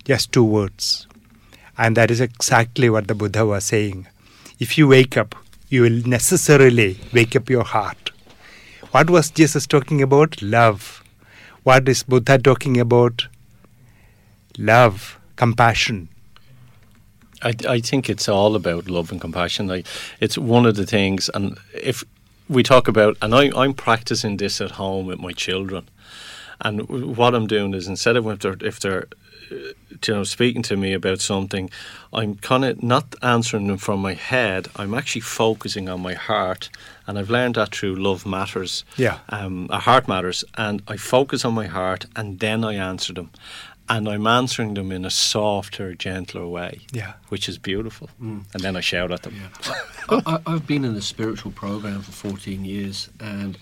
Just 0.04 0.32
two 0.32 0.44
words. 0.44 1.06
And 1.76 1.96
that 1.96 2.10
is 2.10 2.20
exactly 2.20 2.90
what 2.90 3.08
the 3.08 3.14
Buddha 3.14 3.46
was 3.46 3.64
saying. 3.64 4.06
If 4.58 4.76
you 4.76 4.88
wake 4.88 5.16
up, 5.16 5.34
you 5.68 5.82
will 5.82 6.02
necessarily 6.06 6.98
wake 7.12 7.36
up 7.36 7.48
your 7.48 7.64
heart. 7.64 8.10
What 8.90 9.10
was 9.10 9.30
Jesus 9.30 9.66
talking 9.66 10.02
about? 10.02 10.40
Love. 10.40 11.04
What 11.62 11.88
is 11.88 12.02
Buddha 12.02 12.38
talking 12.38 12.80
about? 12.80 13.26
Love, 14.56 15.18
compassion. 15.36 16.08
I, 17.42 17.54
I 17.68 17.80
think 17.80 18.10
it's 18.10 18.28
all 18.28 18.56
about 18.56 18.88
love 18.88 19.12
and 19.12 19.20
compassion. 19.20 19.84
It's 20.18 20.36
one 20.36 20.66
of 20.66 20.74
the 20.74 20.86
things, 20.86 21.30
and 21.34 21.56
if 21.72 22.02
we 22.48 22.62
talk 22.62 22.88
about, 22.88 23.16
and 23.22 23.34
I, 23.34 23.50
I'm 23.54 23.74
practicing 23.74 24.38
this 24.38 24.60
at 24.60 24.72
home 24.72 25.06
with 25.06 25.20
my 25.20 25.32
children 25.32 25.88
and 26.60 27.16
what 27.16 27.34
I'm 27.34 27.46
doing 27.46 27.74
is 27.74 27.86
instead 27.86 28.16
of 28.16 28.26
if 28.26 28.40
they're 28.40 28.56
if 28.60 28.80
they're 28.80 29.08
uh, 29.50 29.54
you 29.54 30.14
know 30.14 30.24
speaking 30.24 30.62
to 30.62 30.76
me 30.76 30.92
about 30.92 31.20
something, 31.20 31.70
I'm 32.12 32.36
kind 32.36 32.64
of 32.64 32.82
not 32.82 33.14
answering 33.22 33.68
them 33.68 33.78
from 33.78 34.00
my 34.00 34.14
head. 34.14 34.68
I'm 34.76 34.94
actually 34.94 35.22
focusing 35.22 35.88
on 35.88 36.00
my 36.00 36.14
heart, 36.14 36.68
and 37.06 37.18
I've 37.18 37.30
learned 37.30 37.54
that 37.54 37.74
through 37.74 37.96
Love 37.96 38.26
Matters. 38.26 38.84
Yeah, 38.96 39.18
um, 39.28 39.68
a 39.70 39.78
heart 39.78 40.08
matters, 40.08 40.44
and 40.56 40.82
I 40.88 40.96
focus 40.96 41.44
on 41.44 41.54
my 41.54 41.66
heart, 41.66 42.06
and 42.16 42.40
then 42.40 42.64
I 42.64 42.74
answer 42.74 43.12
them. 43.12 43.30
And 43.90 44.06
I'm 44.06 44.26
answering 44.26 44.74
them 44.74 44.92
in 44.92 45.06
a 45.06 45.10
softer, 45.10 45.94
gentler 45.94 46.46
way, 46.46 46.80
yeah, 46.92 47.14
which 47.30 47.48
is 47.48 47.56
beautiful. 47.56 48.10
Mm. 48.20 48.44
And 48.52 48.62
then 48.62 48.76
I 48.76 48.80
shout 48.80 49.10
at 49.10 49.22
them. 49.22 49.34
Yeah. 49.40 50.20
I, 50.26 50.40
I've 50.46 50.66
been 50.66 50.84
in 50.84 50.92
the 50.92 51.00
spiritual 51.00 51.52
program 51.52 52.02
for 52.02 52.12
14 52.12 52.66
years, 52.66 53.08
and 53.18 53.56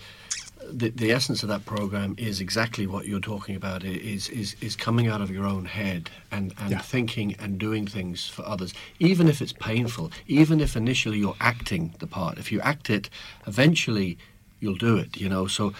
the, 0.71 0.89
the 0.89 1.11
essence 1.11 1.43
of 1.43 1.49
that 1.49 1.65
program 1.65 2.15
is 2.17 2.41
exactly 2.41 2.87
what 2.87 3.05
you're 3.05 3.19
talking 3.19 3.55
about 3.55 3.83
is 3.83 4.29
is 4.29 4.55
is 4.61 4.75
coming 4.75 5.07
out 5.07 5.21
of 5.21 5.29
your 5.31 5.45
own 5.45 5.65
head 5.65 6.09
and 6.31 6.53
and 6.59 6.71
yeah. 6.71 6.79
thinking 6.79 7.35
and 7.39 7.59
doing 7.59 7.87
things 7.87 8.27
for 8.27 8.45
others 8.45 8.73
even 8.99 9.27
if 9.27 9.41
it's 9.41 9.53
painful 9.53 10.11
even 10.27 10.59
if 10.59 10.75
initially 10.75 11.19
you're 11.19 11.35
acting 11.39 11.93
the 11.99 12.07
part 12.07 12.37
if 12.37 12.51
you 12.51 12.59
act 12.61 12.89
it 12.89 13.09
eventually 13.45 14.17
you'll 14.59 14.75
do 14.75 14.97
it 14.97 15.17
you 15.17 15.29
know 15.29 15.47
so 15.47 15.73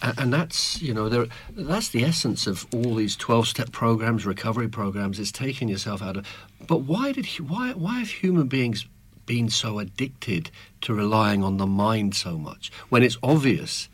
and, 0.00 0.18
and 0.18 0.32
that's 0.32 0.80
you 0.82 0.94
know 0.94 1.08
there 1.08 1.26
that's 1.50 1.90
the 1.90 2.04
essence 2.04 2.46
of 2.46 2.66
all 2.72 2.94
these 2.94 3.16
12 3.16 3.46
step 3.48 3.72
programs 3.72 4.26
recovery 4.26 4.68
programs 4.68 5.18
is 5.18 5.30
taking 5.30 5.68
yourself 5.68 6.02
out 6.02 6.16
of 6.16 6.26
but 6.66 6.78
why 6.78 7.12
did 7.12 7.26
why 7.40 7.72
why 7.72 8.00
have 8.00 8.08
human 8.08 8.46
beings 8.46 8.86
been 9.24 9.48
so 9.48 9.78
addicted 9.78 10.50
to 10.80 10.92
relying 10.92 11.44
on 11.44 11.56
the 11.58 11.66
mind 11.66 12.14
so 12.14 12.36
much 12.36 12.72
when 12.88 13.04
it's 13.04 13.16
obvious 13.22 13.88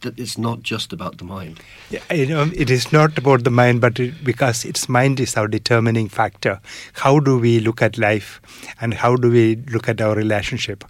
that 0.00 0.18
it's 0.18 0.38
not 0.38 0.62
just 0.62 0.92
about 0.92 1.18
the 1.18 1.24
mind. 1.24 1.60
Yeah, 1.90 2.00
you 2.12 2.26
know, 2.26 2.50
it 2.54 2.70
is 2.70 2.92
not 2.92 3.16
about 3.18 3.44
the 3.44 3.50
mind, 3.50 3.80
but 3.80 3.98
it, 3.98 4.24
because 4.24 4.64
its 4.64 4.88
mind 4.88 5.20
is 5.20 5.36
our 5.36 5.48
determining 5.48 6.08
factor. 6.08 6.60
How 6.94 7.20
do 7.20 7.38
we 7.38 7.60
look 7.60 7.82
at 7.82 7.98
life, 7.98 8.40
and 8.80 8.94
how 8.94 9.16
do 9.16 9.30
we 9.30 9.56
look 9.56 9.88
at 9.88 10.00
our 10.00 10.14
relationship? 10.14 10.84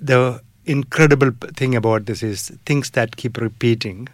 The 0.00 0.40
incredible 0.64 1.32
thing 1.56 1.74
about 1.74 2.06
this 2.06 2.22
is 2.22 2.52
things 2.66 2.90
that 2.90 3.16
keep 3.16 3.36
repeating, 3.38 4.08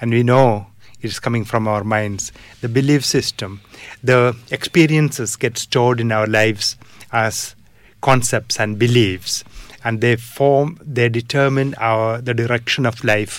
and 0.00 0.10
we 0.10 0.22
know 0.22 0.66
it 1.00 1.06
is 1.06 1.18
coming 1.18 1.44
from 1.44 1.68
our 1.68 1.84
minds. 1.84 2.32
The 2.60 2.68
belief 2.68 3.04
system, 3.04 3.60
the 4.02 4.36
experiences 4.50 5.36
get 5.36 5.58
stored 5.58 6.00
in 6.00 6.12
our 6.12 6.26
lives 6.26 6.76
as 7.12 7.54
concepts 8.00 8.60
and 8.60 8.78
beliefs 8.78 9.42
and 9.86 10.00
they 10.00 10.16
form 10.16 10.78
they 10.98 11.08
determine 11.08 11.74
our 11.88 12.20
the 12.28 12.34
direction 12.34 12.86
of 12.90 13.02
life 13.04 13.34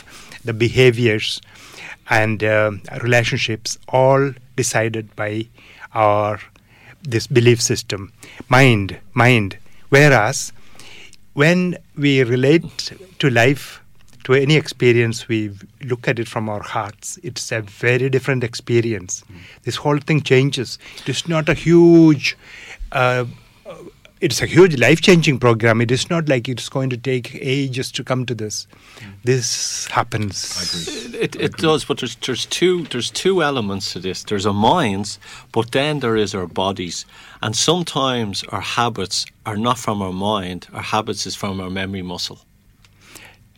the 0.46 0.54
behaviors 0.54 1.42
and 2.10 2.44
uh, 2.44 2.72
relationships 3.04 3.78
all 3.90 4.32
decided 4.56 5.14
by 5.16 5.46
our 5.94 6.40
this 7.04 7.28
belief 7.28 7.62
system. 7.62 8.12
Mind 8.50 8.98
mind. 9.14 9.58
Whereas 9.90 10.54
when 11.34 11.78
we 11.98 12.24
relate 12.24 12.94
to 13.20 13.30
life 13.30 13.82
to 14.24 14.34
any 14.34 14.56
experience 14.56 15.28
we 15.28 15.52
look 15.82 16.08
at 16.08 16.20
it 16.20 16.28
from 16.28 16.50
our 16.50 16.64
hearts. 16.64 17.20
It's 17.24 17.52
a 17.52 17.62
very 17.62 18.10
different 18.10 18.44
experience. 18.44 19.24
Mm. 19.32 19.38
this 19.64 19.76
whole 19.76 20.00
thing 20.00 20.22
changes. 20.22 20.80
It 21.02 21.10
is 21.10 21.28
not 21.28 21.50
a 21.50 21.54
huge 21.54 22.38
uh, 22.92 23.26
it's 24.20 24.42
a 24.42 24.46
huge 24.46 24.78
life 24.80 25.02
changing 25.02 25.40
program. 25.40 25.82
It 25.82 25.92
is 25.92 26.10
not 26.10 26.28
like 26.28 26.50
it's 26.50 26.70
going 26.70 26.90
to 26.90 26.98
take 26.98 27.36
ages 27.36 27.92
to 27.94 28.04
come 28.04 28.26
to 28.26 28.36
this. 28.36 28.68
This 29.24 29.88
happens. 29.88 30.88
It, 31.14 31.36
it 31.36 31.58
does, 31.58 31.86
but 31.86 32.00
there's 32.00 32.16
there's 32.16 32.46
two 32.46 32.84
there's 32.86 33.12
two 33.12 33.44
elements 33.44 33.94
to 33.94 34.00
this. 34.00 34.24
There's 34.24 34.46
our 34.46 34.54
minds, 34.54 35.20
but 35.52 35.72
then 35.72 36.00
there 36.00 36.16
is 36.16 36.34
our 36.34 36.48
bodies, 36.48 37.06
and 37.42 37.56
sometimes 37.56 38.44
our 38.50 38.62
habits 38.62 39.26
are 39.46 39.58
not 39.58 39.78
from 39.78 40.02
our 40.02 40.14
mind. 40.14 40.68
Our 40.74 40.84
habits 40.84 41.26
is 41.26 41.36
from 41.36 41.60
our 41.60 41.70
memory 41.70 42.02
muscle. 42.02 42.40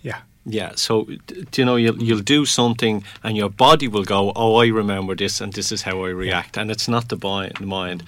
Yeah. 0.02 0.22
Yeah, 0.46 0.72
so 0.76 1.04
d- 1.28 1.46
you 1.58 1.66
know 1.66 1.76
you'll 1.76 2.02
you'll 2.02 2.22
do 2.22 2.46
something 2.46 3.04
and 3.24 3.38
your 3.38 3.50
body 3.50 3.88
will 3.88 4.06
go, 4.06 4.32
oh, 4.36 4.56
I 4.56 4.68
remember 4.68 5.16
this 5.16 5.42
and 5.42 5.54
this 5.54 5.72
is 5.72 5.84
how 5.84 6.06
I 6.06 6.10
react, 6.10 6.58
and 6.58 6.72
it's 6.72 6.88
not 6.88 7.10
the 7.10 7.18
bi- 7.18 7.52
the 7.60 7.66
mind, 7.66 8.04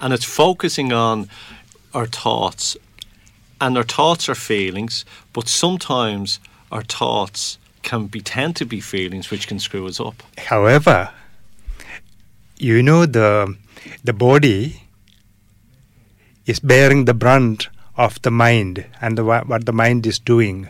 and 0.00 0.12
it's 0.12 0.24
focusing 0.24 0.92
on 0.92 1.28
our 1.96 2.06
thoughts, 2.06 2.76
and 3.58 3.76
our 3.78 3.88
thoughts 3.96 4.28
are 4.28 4.34
feelings, 4.34 5.04
but 5.32 5.48
sometimes 5.48 6.40
our 6.70 6.82
thoughts 6.82 7.58
can 7.82 8.06
be 8.06 8.20
tend 8.20 8.54
to 8.56 8.66
be 8.66 8.80
feelings 8.80 9.30
which 9.30 9.48
can 9.48 9.58
screw 9.58 9.86
us 9.86 9.98
up. 9.98 10.22
However, 10.36 11.10
you 12.58 12.82
know 12.82 13.06
the 13.06 13.56
the 14.04 14.12
body 14.12 14.82
is 16.44 16.60
bearing 16.60 17.06
the 17.06 17.14
brunt 17.14 17.68
of 17.96 18.20
the 18.22 18.30
mind 18.30 18.84
and 19.00 19.16
the, 19.16 19.24
what 19.24 19.64
the 19.64 19.72
mind 19.72 20.06
is 20.06 20.18
doing. 20.18 20.68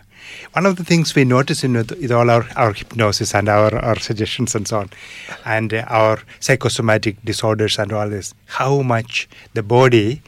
One 0.53 0.67
of 0.67 0.77
the 0.77 0.85
things 0.85 1.15
we 1.15 1.25
notice 1.25 1.65
in 1.65 1.77
all 2.13 2.31
our, 2.31 2.47
our 2.57 2.73
hypnosis 2.73 3.35
and 3.35 3.49
our, 3.49 3.75
our 3.89 3.99
suggestions 3.99 4.55
and 4.55 4.67
so 4.67 4.79
on, 4.79 4.91
and 5.45 5.73
our 5.89 6.19
psychosomatic 6.41 7.17
disorders 7.25 7.79
and 7.79 7.93
all 7.93 8.09
this, 8.09 8.35
how 8.47 8.83
much 8.83 9.29
the 9.55 9.63
body 9.63 10.23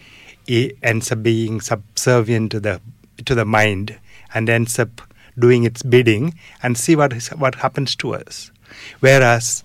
i- 0.48 0.72
ends 0.82 1.12
up 1.12 1.22
being 1.22 1.60
subservient 1.60 2.52
to 2.52 2.60
the 2.60 2.80
to 3.24 3.34
the 3.34 3.44
mind 3.44 3.98
and 4.34 4.48
ends 4.48 4.78
up 4.78 5.02
doing 5.38 5.64
its 5.64 5.82
bidding 5.82 6.34
and 6.62 6.76
see 6.76 6.96
what 6.96 7.12
is, 7.12 7.28
what 7.28 7.56
happens 7.56 7.94
to 7.96 8.14
us. 8.14 8.50
Whereas, 9.00 9.64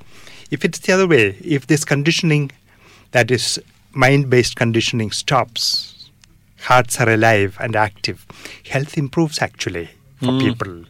if 0.52 0.64
it's 0.66 0.80
the 0.80 0.94
other 0.94 1.08
way, 1.08 1.38
if 1.44 1.68
this 1.68 1.86
conditioning 1.86 2.52
that 3.12 3.32
is 3.32 3.60
mind 3.94 4.30
based 4.30 4.56
conditioning 4.56 5.12
stops, 5.12 6.10
hearts 6.62 7.00
are 7.00 7.10
alive 7.10 7.58
and 7.60 7.76
active, 7.76 8.26
health 8.70 8.98
improves 8.98 9.40
actually 9.40 9.90
for 10.20 10.32
hmm. 10.32 10.40
people. 10.40 10.86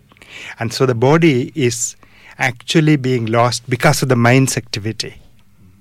And 0.60 0.74
so 0.74 0.86
the 0.86 0.96
body 0.96 1.52
is 1.56 1.96
actually 2.38 2.96
being 2.96 3.26
lost 3.28 3.70
because 3.70 4.02
of 4.02 4.10
the 4.10 4.16
mind's 4.16 4.58
activity. 4.58 5.16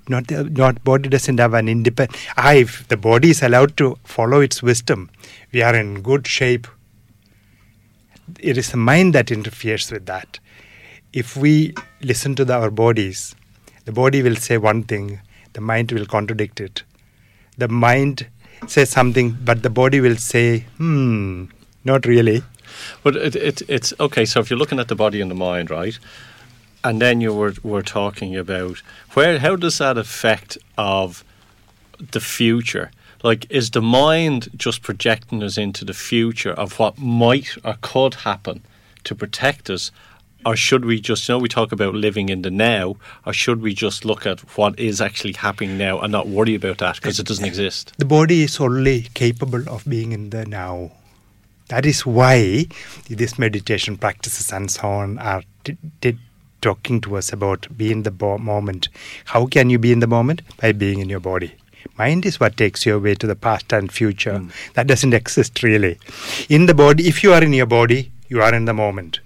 Not 0.07 0.27
the 0.27 0.43
not 0.43 0.83
body 0.83 1.09
doesn't 1.09 1.39
have 1.39 1.53
an 1.53 1.69
independent. 1.69 2.19
Ah, 2.37 2.53
if 2.53 2.87
the 2.87 2.97
body 2.97 3.29
is 3.29 3.41
allowed 3.41 3.77
to 3.77 3.97
follow 4.03 4.41
its 4.41 4.61
wisdom, 4.61 5.09
we 5.53 5.61
are 5.61 5.75
in 5.75 6.01
good 6.01 6.27
shape. 6.27 6.67
It 8.39 8.57
is 8.57 8.71
the 8.71 8.77
mind 8.77 9.15
that 9.15 9.31
interferes 9.31 9.91
with 9.91 10.05
that. 10.07 10.39
If 11.13 11.37
we 11.37 11.73
listen 12.01 12.35
to 12.35 12.45
the, 12.45 12.53
our 12.53 12.71
bodies, 12.71 13.35
the 13.85 13.91
body 13.91 14.21
will 14.23 14.35
say 14.35 14.57
one 14.57 14.83
thing, 14.83 15.19
the 15.53 15.61
mind 15.61 15.91
will 15.91 16.05
contradict 16.05 16.59
it. 16.59 16.83
The 17.57 17.67
mind 17.67 18.27
says 18.67 18.89
something, 18.89 19.37
but 19.43 19.61
the 19.61 19.69
body 19.69 20.01
will 20.01 20.15
say, 20.15 20.65
hmm, 20.77 21.45
not 21.83 22.05
really. 22.05 22.43
But 23.03 23.15
it, 23.15 23.35
it, 23.35 23.61
it's 23.67 23.93
okay. 23.99 24.25
So 24.25 24.39
if 24.39 24.49
you're 24.49 24.59
looking 24.59 24.79
at 24.79 24.87
the 24.87 24.95
body 24.95 25.21
and 25.21 25.29
the 25.29 25.35
mind, 25.35 25.69
right, 25.69 25.97
and 26.83 27.01
then 27.01 27.21
you 27.21 27.33
were 27.33 27.53
were 27.63 27.81
talking 27.81 28.35
about 28.35 28.81
where 29.13 29.39
how 29.39 29.55
does 29.55 29.77
that 29.77 29.97
affect 29.97 30.57
of 30.77 31.23
the 32.11 32.19
future? 32.19 32.91
Like, 33.23 33.49
is 33.49 33.71
the 33.71 33.81
mind 33.81 34.49
just 34.57 34.81
projecting 34.81 35.41
us 35.43 35.57
into 35.57 35.85
the 35.85 35.93
future 35.93 36.51
of 36.51 36.77
what 36.77 36.97
might 36.97 37.55
or 37.63 37.77
could 37.81 38.15
happen 38.15 38.63
to 39.05 39.15
protect 39.15 39.69
us? 39.69 39.91
Or 40.45 40.57
should 40.57 40.83
we 40.83 40.99
just, 40.99 41.29
you 41.29 41.35
know, 41.35 41.39
we 41.39 41.47
talk 41.47 41.71
about 41.71 41.95
living 41.95 42.27
in 42.27 42.41
the 42.41 42.51
now, 42.51 42.97
or 43.25 43.31
should 43.31 43.61
we 43.61 43.73
just 43.73 44.03
look 44.03 44.25
at 44.25 44.41
what 44.57 44.77
is 44.77 44.99
actually 44.99 45.31
happening 45.31 45.77
now 45.77 46.01
and 46.01 46.11
not 46.11 46.27
worry 46.27 46.53
about 46.53 46.79
that 46.79 46.95
because 46.95 47.17
it 47.17 47.27
doesn't 47.27 47.45
exist? 47.45 47.93
The 47.97 48.03
body 48.03 48.43
is 48.43 48.59
only 48.59 49.03
capable 49.13 49.69
of 49.69 49.85
being 49.85 50.11
in 50.11 50.31
the 50.31 50.45
now. 50.45 50.91
That 51.69 51.85
is 51.85 52.05
why 52.05 52.65
these 53.07 53.39
meditation 53.39 53.95
practices 53.95 54.51
and 54.51 54.69
so 54.69 54.85
on 54.85 55.17
are 55.19 55.43
t- 55.63 55.77
t- 56.01 56.17
talking 56.63 57.01
to 57.01 57.17
us 57.17 57.31
about 57.31 57.67
be 57.77 57.91
in 57.91 58.03
the 58.03 58.11
bo- 58.11 58.37
moment. 58.37 58.87
How 59.25 59.45
can 59.45 59.69
you 59.69 59.77
be 59.77 59.91
in 59.91 59.99
the 59.99 60.07
moment? 60.07 60.41
By 60.57 60.71
being 60.71 60.99
in 60.99 61.09
your 61.09 61.19
body. 61.19 61.53
Mind 61.97 62.25
is 62.25 62.39
what 62.39 62.57
takes 62.57 62.85
you 62.85 62.95
away 62.95 63.15
to 63.15 63.27
the 63.27 63.35
past 63.35 63.73
and 63.73 63.91
future. 63.91 64.39
Hmm. 64.39 64.49
That 64.73 64.87
doesn't 64.87 65.13
exist 65.21 65.61
really. 65.61 65.97
In 66.49 66.65
the 66.65 66.73
body, 66.73 67.07
if 67.07 67.23
you 67.23 67.33
are 67.33 67.43
in 67.43 67.53
your 67.53 67.65
body, 67.65 68.11
you 68.29 68.41
are 68.41 68.53
in 68.53 68.65
the 68.65 68.73
moment. 68.73 69.19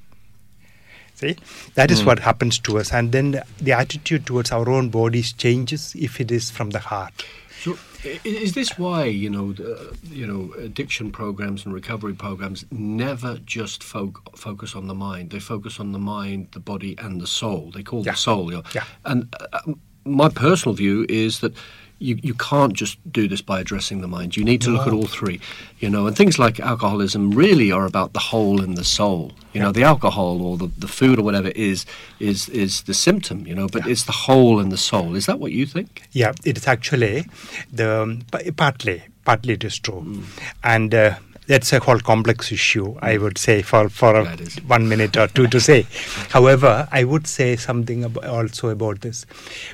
See, 1.16 1.36
that 1.76 1.90
is 1.90 2.02
hmm. 2.02 2.08
what 2.08 2.20
happens 2.20 2.60
to 2.60 2.78
us, 2.78 2.94
and 2.94 3.12
then 3.12 3.32
the, 3.32 3.46
the 3.60 3.72
attitude 3.72 4.26
towards 4.28 4.52
our 4.52 4.70
own 4.70 4.90
bodies 4.90 5.34
changes 5.34 5.96
if 5.98 6.20
it 6.22 6.32
is 6.32 6.52
from 6.52 6.72
the 6.72 6.80
heart. 6.80 7.26
So, 7.64 7.78
is 8.24 8.54
this 8.54 8.78
why 8.78 9.06
you 9.06 9.30
know, 9.30 9.54
the, 9.54 9.96
you 10.04 10.26
know, 10.28 10.54
addiction 10.60 11.12
programs 11.12 11.66
and 11.66 11.74
recovery 11.74 12.14
programs 12.14 12.66
never 12.72 13.38
just 13.46 13.84
fo- 13.84 14.14
focus 14.36 14.76
on 14.76 14.88
the 14.88 14.96
mind? 14.96 15.30
They 15.32 15.40
focus 15.40 15.80
on 15.80 15.92
the 15.92 16.00
mind, 16.00 16.50
the 16.52 16.60
body, 16.60 16.96
and 16.98 17.22
the 17.22 17.28
soul. 17.28 17.72
They 17.74 17.84
call 17.84 18.04
Yeah. 18.06 18.12
the 18.14 18.18
soul. 18.18 18.52
You 18.52 18.58
know? 18.58 18.64
Yeah. 18.76 18.84
And 19.06 19.34
uh, 19.54 19.74
my 20.06 20.30
personal 20.30 20.76
view 20.76 21.06
is 21.10 21.40
that. 21.40 21.54
You, 22.00 22.20
you 22.22 22.36
can't 22.36 22.74
just 22.74 22.98
do 23.12 23.28
this 23.28 23.42
by 23.42 23.60
addressing 23.60 24.02
the 24.02 24.08
mind. 24.08 24.38
You 24.38 24.44
need 24.44 24.62
to 24.62 24.70
look 24.70 24.86
at 24.86 24.94
all 24.94 25.08
three, 25.08 25.40
you 25.80 25.90
know. 25.90 26.06
And 26.06 26.16
things 26.16 26.38
like 26.38 26.60
alcoholism 26.60 27.32
really 27.32 27.72
are 27.72 27.86
about 27.86 28.14
the 28.14 28.20
whole 28.20 28.62
and 28.62 28.78
the 28.78 28.84
soul. 28.84 29.32
You 29.54 29.62
know, 29.62 29.72
the 29.72 29.84
alcohol 29.84 30.42
or 30.44 30.58
the, 30.58 30.70
the 30.78 30.88
food 30.88 31.18
or 31.18 31.24
whatever 31.24 31.50
is 31.50 31.86
is 32.20 32.50
is 32.50 32.84
the 32.84 32.94
symptom, 32.94 33.48
you 33.48 33.56
know. 33.56 33.68
But 33.68 33.88
it's 33.88 34.04
the 34.04 34.12
whole 34.12 34.60
and 34.60 34.72
the 34.72 34.78
soul. 34.78 35.16
Is 35.16 35.26
that 35.26 35.40
what 35.40 35.52
you 35.52 35.66
think? 35.66 36.04
Yeah, 36.12 36.34
it 36.46 36.58
is 36.58 36.68
actually 36.68 37.26
the 37.74 38.02
um, 38.04 38.22
partly 38.56 39.02
partly 39.26 39.54
it 39.56 39.64
is 39.64 39.80
true, 39.80 40.22
and 40.64 40.94
uh, 40.94 41.16
that's 41.48 41.74
a 41.74 41.80
whole 41.80 42.00
complex 42.00 42.52
issue. 42.52 42.96
I 43.02 43.18
would 43.18 43.40
say 43.40 43.64
for 43.64 43.90
for 43.90 44.16
a, 44.16 44.24
Yeah, 44.24 44.34
it 44.34 44.42
is. 44.42 44.56
one 44.68 44.88
minute 44.88 45.18
or 45.18 45.28
two 45.28 45.48
to 45.48 45.60
say. 45.60 45.88
However, 46.30 46.88
I 46.92 47.04
would 47.06 47.26
say 47.26 47.56
something 47.56 48.04
ab- 48.04 48.24
also 48.24 48.70
about 48.70 49.02
this. 49.02 49.26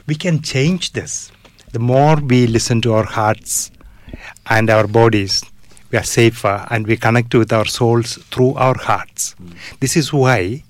We 0.07 0.15
can 0.15 0.41
change 0.41 0.93
this. 0.93 1.31
The 1.73 1.79
more 1.79 2.17
we 2.17 2.45
listen 2.45 2.81
to 2.81 2.93
our 2.93 3.03
hearts 3.03 3.71
and 4.47 4.69
our 4.69 4.85
bodies, 4.85 5.43
we 5.89 5.97
are 5.97 6.03
safer 6.03 6.67
and 6.69 6.85
we 6.85 6.97
connect 6.97 7.33
with 7.33 7.51
our 7.51 7.65
souls 7.65 8.17
through 8.29 8.53
our 8.53 8.77
hearts. 8.77 9.35
This 9.79 9.97
is 9.97 10.13
why 10.13 10.63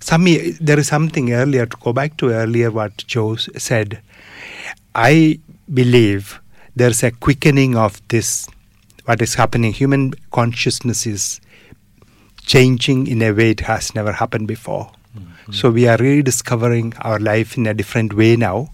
some 0.00 0.24
there 0.58 0.78
is 0.78 0.88
something 0.88 1.34
earlier 1.34 1.66
to 1.66 1.76
go 1.76 1.92
back 1.92 2.16
to 2.16 2.30
earlier 2.30 2.70
what 2.70 2.96
Joe 3.06 3.36
said. 3.36 4.00
I 4.94 5.40
believe 5.74 6.40
there's 6.74 7.02
a 7.02 7.10
quickening 7.10 7.76
of 7.76 8.00
this 8.08 8.48
what 9.04 9.20
is 9.20 9.34
happening. 9.34 9.74
Human 9.74 10.14
consciousness 10.30 11.06
is 11.06 11.38
changing 12.46 13.08
in 13.08 13.20
a 13.20 13.32
way 13.32 13.50
it 13.50 13.60
has 13.60 13.94
never 13.94 14.12
happened 14.12 14.48
before. 14.48 14.90
So 15.52 15.70
we 15.70 15.86
are 15.86 15.96
rediscovering 15.96 16.94
our 17.02 17.20
life 17.20 17.56
in 17.56 17.66
a 17.66 17.74
different 17.74 18.14
way 18.14 18.34
now. 18.36 18.70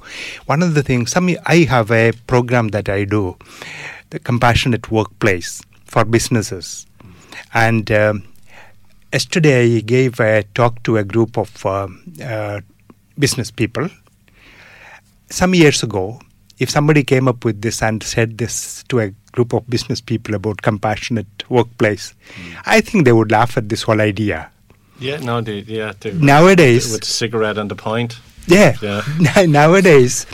One 0.46 0.62
of 0.62 0.74
the 0.74 0.82
things, 0.82 1.10
some 1.10 1.28
I 1.44 1.56
have 1.68 1.90
a 1.90 2.12
program 2.26 2.68
that 2.68 2.88
I 2.88 3.04
do, 3.04 3.36
the 4.10 4.18
compassionate 4.18 4.90
workplace 4.90 5.60
for 5.84 6.04
businesses, 6.04 6.86
and 7.52 7.90
um, 7.92 8.24
yesterday 9.12 9.76
I 9.76 9.80
gave 9.80 10.18
a 10.20 10.44
talk 10.54 10.82
to 10.84 10.96
a 10.96 11.04
group 11.04 11.36
of 11.36 11.66
uh, 11.66 11.88
uh, 12.24 12.60
business 13.18 13.50
people. 13.50 13.90
Some 15.28 15.54
years 15.54 15.82
ago, 15.82 16.20
if 16.58 16.70
somebody 16.70 17.02
came 17.02 17.28
up 17.28 17.44
with 17.44 17.60
this 17.60 17.82
and 17.82 18.02
said 18.02 18.38
this 18.38 18.82
to 18.84 19.00
a 19.00 19.10
group 19.32 19.52
of 19.52 19.68
business 19.68 20.00
people 20.00 20.34
about 20.34 20.62
compassionate 20.62 21.50
workplace, 21.50 22.14
I 22.64 22.80
think 22.80 23.04
they 23.04 23.12
would 23.12 23.30
laugh 23.30 23.56
at 23.56 23.68
this 23.68 23.82
whole 23.82 24.00
idea. 24.00 24.51
Yeah, 25.02 25.18
no, 25.18 25.38
yeah. 25.40 25.92
Nowadays, 26.14 26.92
with 26.92 27.00
the 27.00 27.06
cigarette 27.06 27.58
and 27.58 27.70
the 27.70 27.74
pint. 27.74 28.20
yeah. 28.46 28.76
Yeah. 28.80 29.02
Nowadays, 29.46 30.26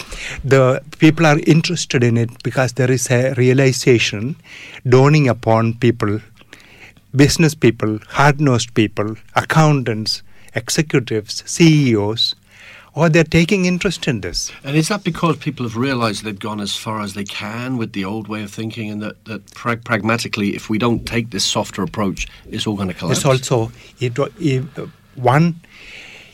the 0.44 0.82
people 0.98 1.26
are 1.26 1.38
interested 1.46 2.04
in 2.04 2.16
it 2.16 2.30
because 2.42 2.74
there 2.74 2.90
is 2.90 3.10
a 3.10 3.34
realization 3.34 4.36
dawning 4.88 5.28
upon 5.28 5.74
people, 5.74 6.20
business 7.14 7.54
people, 7.54 7.98
hard 8.08 8.40
nosed 8.40 8.74
people, 8.74 9.16
accountants, 9.34 10.22
executives, 10.54 11.42
CEOs, 11.46 12.34
or 12.99 13.09
they're 13.09 13.22
taking 13.22 13.64
interest 13.64 14.09
in 14.09 14.22
this. 14.22 14.51
And 14.64 14.76
is 14.76 14.88
that 14.88 15.05
because 15.05 15.36
people 15.36 15.64
have 15.64 15.76
realised 15.76 16.24
they've 16.24 16.46
gone 16.51 16.61
as 16.61 16.74
far 16.74 17.01
as 17.01 17.14
they 17.14 17.22
can 17.22 17.76
with 17.76 17.92
the 17.92 18.05
old 18.05 18.26
way 18.26 18.42
of 18.42 18.51
thinking, 18.51 18.90
and 18.90 19.01
that, 19.01 19.24
that 19.26 19.55
pra- 19.55 19.76
pragmatically, 19.76 20.57
if 20.57 20.68
we 20.68 20.78
don't 20.78 21.07
take 21.07 21.30
this 21.30 21.44
softer 21.44 21.84
approach, 21.84 22.26
it's 22.51 22.66
all 22.66 22.74
going 22.74 22.88
to 22.88 22.94
collapse? 22.94 23.18
It's 23.18 23.26
also 23.26 23.70
it, 24.01 24.18
it, 24.40 24.64
one. 25.14 25.61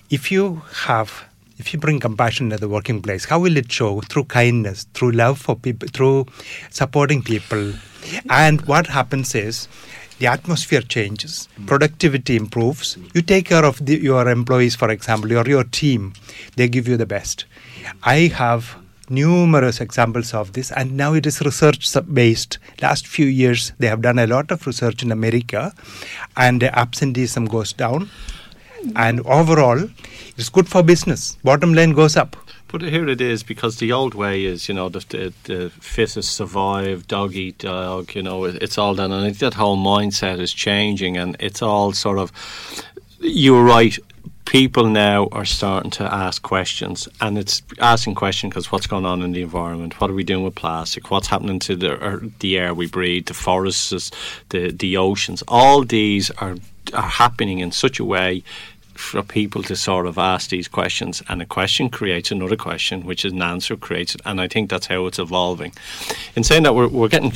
If 0.08 0.32
you 0.32 0.62
have 0.86 1.24
if 1.58 1.74
you 1.74 1.78
bring 1.78 2.00
compassion 2.00 2.48
to 2.50 2.56
the 2.56 2.68
working 2.68 3.02
place, 3.02 3.26
how 3.26 3.40
will 3.40 3.58
it 3.58 3.70
show? 3.70 4.00
Through 4.00 4.24
kindness, 4.24 4.86
through 4.94 5.12
love 5.12 5.38
for 5.38 5.56
people, 5.56 5.88
through 5.92 6.26
supporting 6.70 7.22
people. 7.22 7.74
And 8.30 8.62
what 8.62 8.86
happens 8.86 9.34
is 9.34 9.68
the 10.18 10.26
atmosphere 10.26 10.82
changes, 10.82 11.48
productivity 11.66 12.36
improves. 12.36 12.96
You 13.14 13.22
take 13.22 13.46
care 13.46 13.64
of 13.64 13.84
the, 13.84 13.98
your 13.98 14.28
employees, 14.28 14.74
for 14.74 14.90
example, 14.90 15.36
or 15.36 15.46
your 15.46 15.64
team, 15.64 16.14
they 16.56 16.68
give 16.68 16.86
you 16.86 16.96
the 16.96 17.06
best. 17.06 17.44
I 18.02 18.32
have 18.34 18.76
numerous 19.10 19.80
examples 19.80 20.32
of 20.32 20.54
this 20.54 20.72
and 20.72 20.96
now 20.96 21.12
it 21.12 21.26
is 21.26 21.40
research 21.42 21.94
based 22.14 22.58
last 22.80 23.06
few 23.06 23.26
years 23.26 23.72
they 23.78 23.86
have 23.86 24.00
done 24.00 24.18
a 24.18 24.26
lot 24.26 24.50
of 24.50 24.66
research 24.66 25.02
in 25.02 25.12
america 25.12 25.74
and 26.38 26.62
absenteeism 26.62 27.44
goes 27.44 27.72
down. 27.74 28.08
And 28.96 29.20
overall 29.26 29.88
it's 30.36 30.48
good 30.48 30.68
for 30.68 30.82
business. 30.82 31.36
Bottom 31.44 31.74
line 31.74 31.92
goes 31.92 32.16
up 32.16 32.36
But 32.74 32.82
here 32.82 33.08
it 33.08 33.20
is 33.20 33.44
because 33.44 33.76
the 33.76 33.92
old 33.92 34.14
way 34.14 34.44
is, 34.44 34.68
you 34.68 34.74
know, 34.74 34.88
the, 34.88 34.98
the, 34.98 35.32
the 35.44 35.70
fittest 35.70 36.34
survive, 36.34 37.06
dog 37.06 37.36
eat 37.36 37.58
dog, 37.58 38.16
you 38.16 38.22
know, 38.24 38.46
it, 38.46 38.60
it's 38.60 38.78
all 38.78 38.96
done. 38.96 39.12
And 39.12 39.32
that 39.32 39.54
whole 39.54 39.76
mindset 39.76 40.40
is 40.40 40.52
changing 40.52 41.16
and 41.16 41.36
it's 41.38 41.62
all 41.62 41.92
sort 41.92 42.18
of, 42.18 42.32
you're 43.20 43.62
right, 43.62 43.96
people 44.44 44.88
now 44.88 45.28
are 45.30 45.44
starting 45.44 45.92
to 45.92 46.12
ask 46.12 46.42
questions 46.42 47.08
and 47.20 47.38
it's 47.38 47.62
asking 47.78 48.16
questions 48.16 48.50
because 48.50 48.72
what's 48.72 48.88
going 48.88 49.06
on 49.06 49.22
in 49.22 49.30
the 49.30 49.42
environment? 49.42 50.00
What 50.00 50.10
are 50.10 50.14
we 50.14 50.24
doing 50.24 50.42
with 50.42 50.56
plastic? 50.56 51.12
What's 51.12 51.28
happening 51.28 51.60
to 51.60 51.76
the, 51.76 52.32
the 52.40 52.58
air 52.58 52.74
we 52.74 52.88
breathe 52.88 53.26
the 53.26 53.34
forests 53.34 54.10
the, 54.48 54.72
the 54.72 54.96
oceans? 54.96 55.44
All 55.46 55.84
these 55.84 56.32
are, 56.32 56.56
are 56.92 57.08
happening 57.08 57.60
in 57.60 57.70
such 57.70 58.00
a 58.00 58.04
way 58.04 58.42
for 58.94 59.22
people 59.22 59.62
to 59.64 59.76
sort 59.76 60.06
of 60.06 60.18
ask 60.18 60.50
these 60.50 60.68
questions, 60.68 61.22
and 61.28 61.42
a 61.42 61.46
question 61.46 61.90
creates 61.90 62.30
another 62.30 62.56
question, 62.56 63.04
which 63.04 63.24
is 63.24 63.32
an 63.32 63.42
answer 63.42 63.76
creates 63.76 64.14
it, 64.14 64.20
and 64.24 64.40
I 64.40 64.48
think 64.48 64.70
that's 64.70 64.86
how 64.86 65.06
it's 65.06 65.18
evolving. 65.18 65.72
In 66.36 66.44
saying 66.44 66.62
that, 66.64 66.74
we're, 66.74 66.88
we're 66.88 67.08
getting 67.08 67.32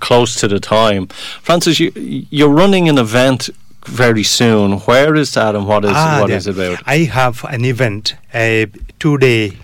close 0.00 0.36
to 0.40 0.48
the 0.48 0.60
time. 0.60 1.06
Francis, 1.42 1.80
you, 1.80 1.92
you're 1.94 2.48
running 2.48 2.88
an 2.88 2.98
event 2.98 3.50
very 3.86 4.22
soon. 4.22 4.78
Where 4.80 5.14
is 5.16 5.34
that, 5.34 5.54
and 5.54 5.66
what 5.66 5.84
is 5.84 5.92
Ah, 5.94 6.18
what 6.20 6.30
yeah. 6.30 6.36
is 6.36 6.46
it 6.46 6.56
about? 6.56 6.82
I 6.86 6.98
have 6.98 7.44
an 7.48 7.64
event, 7.64 8.14
a 8.32 8.66
two-day 8.98 9.56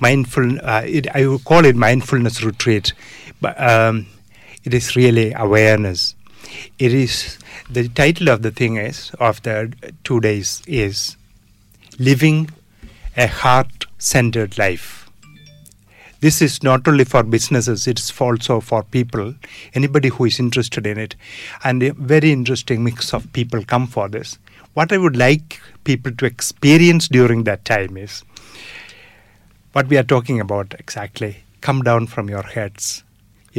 mindful. 0.00 0.58
Uh, 0.62 0.82
it, 0.84 1.06
I 1.14 1.26
would 1.26 1.44
call 1.44 1.64
it 1.64 1.76
mindfulness 1.76 2.42
retreat, 2.42 2.92
but 3.40 3.60
um, 3.60 4.06
it 4.64 4.74
is 4.74 4.96
really 4.96 5.32
awareness. 5.34 6.14
It 6.78 6.92
is 6.92 7.38
the 7.68 7.88
title 7.88 8.28
of 8.28 8.42
the 8.42 8.50
thing 8.50 8.76
is 8.76 9.12
of 9.20 9.42
the 9.42 9.72
two 10.04 10.20
days 10.20 10.62
is 10.66 11.16
living 11.98 12.50
a 13.16 13.26
heart-centered 13.26 14.56
life. 14.58 15.08
This 16.20 16.42
is 16.42 16.62
not 16.62 16.86
only 16.86 17.04
for 17.04 17.22
businesses, 17.22 17.86
it's 17.86 18.20
also 18.20 18.60
for 18.60 18.82
people, 18.82 19.34
anybody 19.74 20.08
who 20.08 20.26
is 20.26 20.38
interested 20.38 20.86
in 20.86 20.98
it. 20.98 21.16
And 21.64 21.82
a 21.82 21.94
very 21.94 22.30
interesting 22.30 22.84
mix 22.84 23.14
of 23.14 23.32
people 23.32 23.64
come 23.64 23.86
for 23.86 24.08
this. 24.08 24.38
What 24.74 24.92
I 24.92 24.98
would 24.98 25.16
like 25.16 25.60
people 25.84 26.12
to 26.12 26.26
experience 26.26 27.08
during 27.08 27.44
that 27.44 27.64
time 27.64 27.96
is 27.96 28.22
what 29.72 29.88
we 29.88 29.96
are 29.96 30.02
talking 30.02 30.40
about 30.40 30.74
exactly. 30.78 31.44
Come 31.62 31.82
down 31.82 32.06
from 32.06 32.28
your 32.28 32.42
heads. 32.42 33.02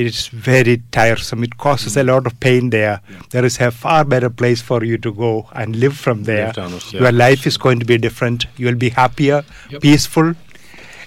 It 0.02 0.08
is 0.08 0.28
very 0.28 0.82
tiresome. 0.92 1.44
It 1.44 1.58
causes 1.58 1.96
a 1.96 2.04
lot 2.04 2.26
of 2.26 2.40
pain 2.40 2.72
there. 2.72 3.02
There 3.30 3.46
is 3.46 3.60
a 3.60 3.70
far 3.70 4.04
better 4.14 4.32
place 4.32 4.60
for 4.70 4.84
you 4.84 4.98
to 4.98 5.12
go 5.14 5.48
and 5.54 5.76
live 5.76 5.96
from 6.06 6.24
there. 6.24 6.52
Down 6.54 6.72
yeah. 6.72 7.02
Your 7.02 7.12
life 7.12 7.46
is 7.46 7.58
going 7.66 7.80
to 7.82 7.86
be 7.86 8.00
different. 8.00 8.48
You 8.58 8.66
will 8.68 8.80
be 8.88 8.90
happier, 8.90 9.44
Yep. 9.70 9.82
peaceful, 9.82 10.34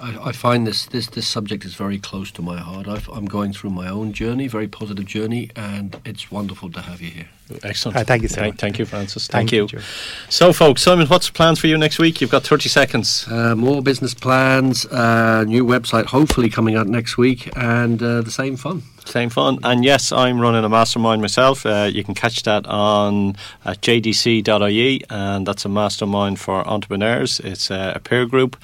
I, 0.00 0.28
I 0.28 0.32
find 0.32 0.66
this, 0.66 0.86
this 0.86 1.06
this 1.06 1.26
subject 1.26 1.64
is 1.64 1.74
very 1.74 1.98
close 1.98 2.30
to 2.32 2.42
my 2.42 2.58
heart. 2.58 2.88
I've, 2.88 3.08
I'm 3.08 3.26
going 3.26 3.52
through 3.52 3.70
my 3.70 3.88
own 3.88 4.12
journey, 4.12 4.48
very 4.48 4.68
positive 4.68 5.06
journey, 5.06 5.50
and 5.56 6.00
it's 6.04 6.30
wonderful 6.30 6.70
to 6.72 6.80
have 6.80 7.00
you 7.00 7.10
here. 7.10 7.28
Excellent. 7.62 7.96
Uh, 7.96 8.04
thank 8.04 8.22
you 8.22 8.28
so 8.28 8.40
Thank, 8.40 8.58
thank 8.58 8.78
you, 8.78 8.86
Francis. 8.86 9.28
Thank 9.28 9.50
Thank, 9.50 9.72
you, 9.72 9.78
you. 9.78 9.84
So, 10.30 10.52
folks, 10.52 10.82
Simon, 10.82 11.06
what's 11.08 11.28
plans 11.30 11.58
for 11.58 11.66
you 11.66 11.76
next 11.76 11.98
week? 11.98 12.20
You've 12.20 12.30
got 12.30 12.42
30 12.42 12.68
seconds. 12.68 13.26
Uh, 13.30 13.54
more 13.54 13.82
business 13.82 14.14
plans, 14.14 14.86
uh, 14.86 15.44
new 15.44 15.64
website 15.64 16.06
hopefully 16.06 16.48
coming 16.48 16.74
out 16.74 16.86
next 16.86 17.18
week, 17.18 17.50
and 17.56 18.02
uh, 18.02 18.22
the 18.22 18.30
same 18.30 18.56
fun. 18.56 18.82
Same 19.04 19.28
fun. 19.28 19.58
And 19.62 19.84
yes, 19.84 20.12
I'm 20.12 20.40
running 20.40 20.64
a 20.64 20.68
mastermind 20.68 21.20
myself. 21.20 21.66
Uh, 21.66 21.90
you 21.92 22.02
can 22.02 22.14
catch 22.14 22.42
that 22.44 22.66
on 22.66 23.36
at 23.64 23.80
jdc.ie, 23.80 25.02
and 25.10 25.46
that's 25.46 25.64
a 25.64 25.68
mastermind 25.68 26.40
for 26.40 26.66
entrepreneurs. 26.66 27.40
It's 27.40 27.70
uh, 27.70 27.92
a 27.94 28.00
peer 28.00 28.26
group. 28.26 28.56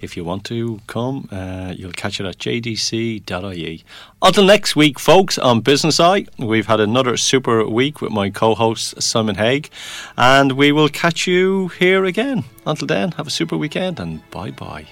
If 0.00 0.16
you 0.16 0.24
want 0.24 0.44
to 0.44 0.80
come, 0.86 1.28
uh, 1.32 1.72
you'll 1.76 1.92
catch 1.92 2.20
it 2.20 2.26
at 2.26 2.38
jdc.ie. 2.38 3.84
Until 4.22 4.44
next 4.44 4.76
week, 4.76 4.98
folks, 4.98 5.38
on 5.38 5.60
Business 5.60 5.98
Eye, 5.98 6.26
we've 6.38 6.66
had 6.66 6.80
another 6.80 7.16
super 7.16 7.66
week 7.66 8.00
with 8.00 8.12
my 8.12 8.30
co 8.30 8.54
host, 8.54 9.00
Simon 9.02 9.36
Haig, 9.36 9.70
and 10.16 10.52
we 10.52 10.72
will 10.72 10.88
catch 10.88 11.26
you 11.26 11.68
here 11.68 12.04
again. 12.04 12.44
Until 12.66 12.86
then, 12.86 13.12
have 13.12 13.26
a 13.26 13.30
super 13.30 13.56
weekend 13.56 13.98
and 13.98 14.28
bye 14.30 14.50
bye. 14.50 14.86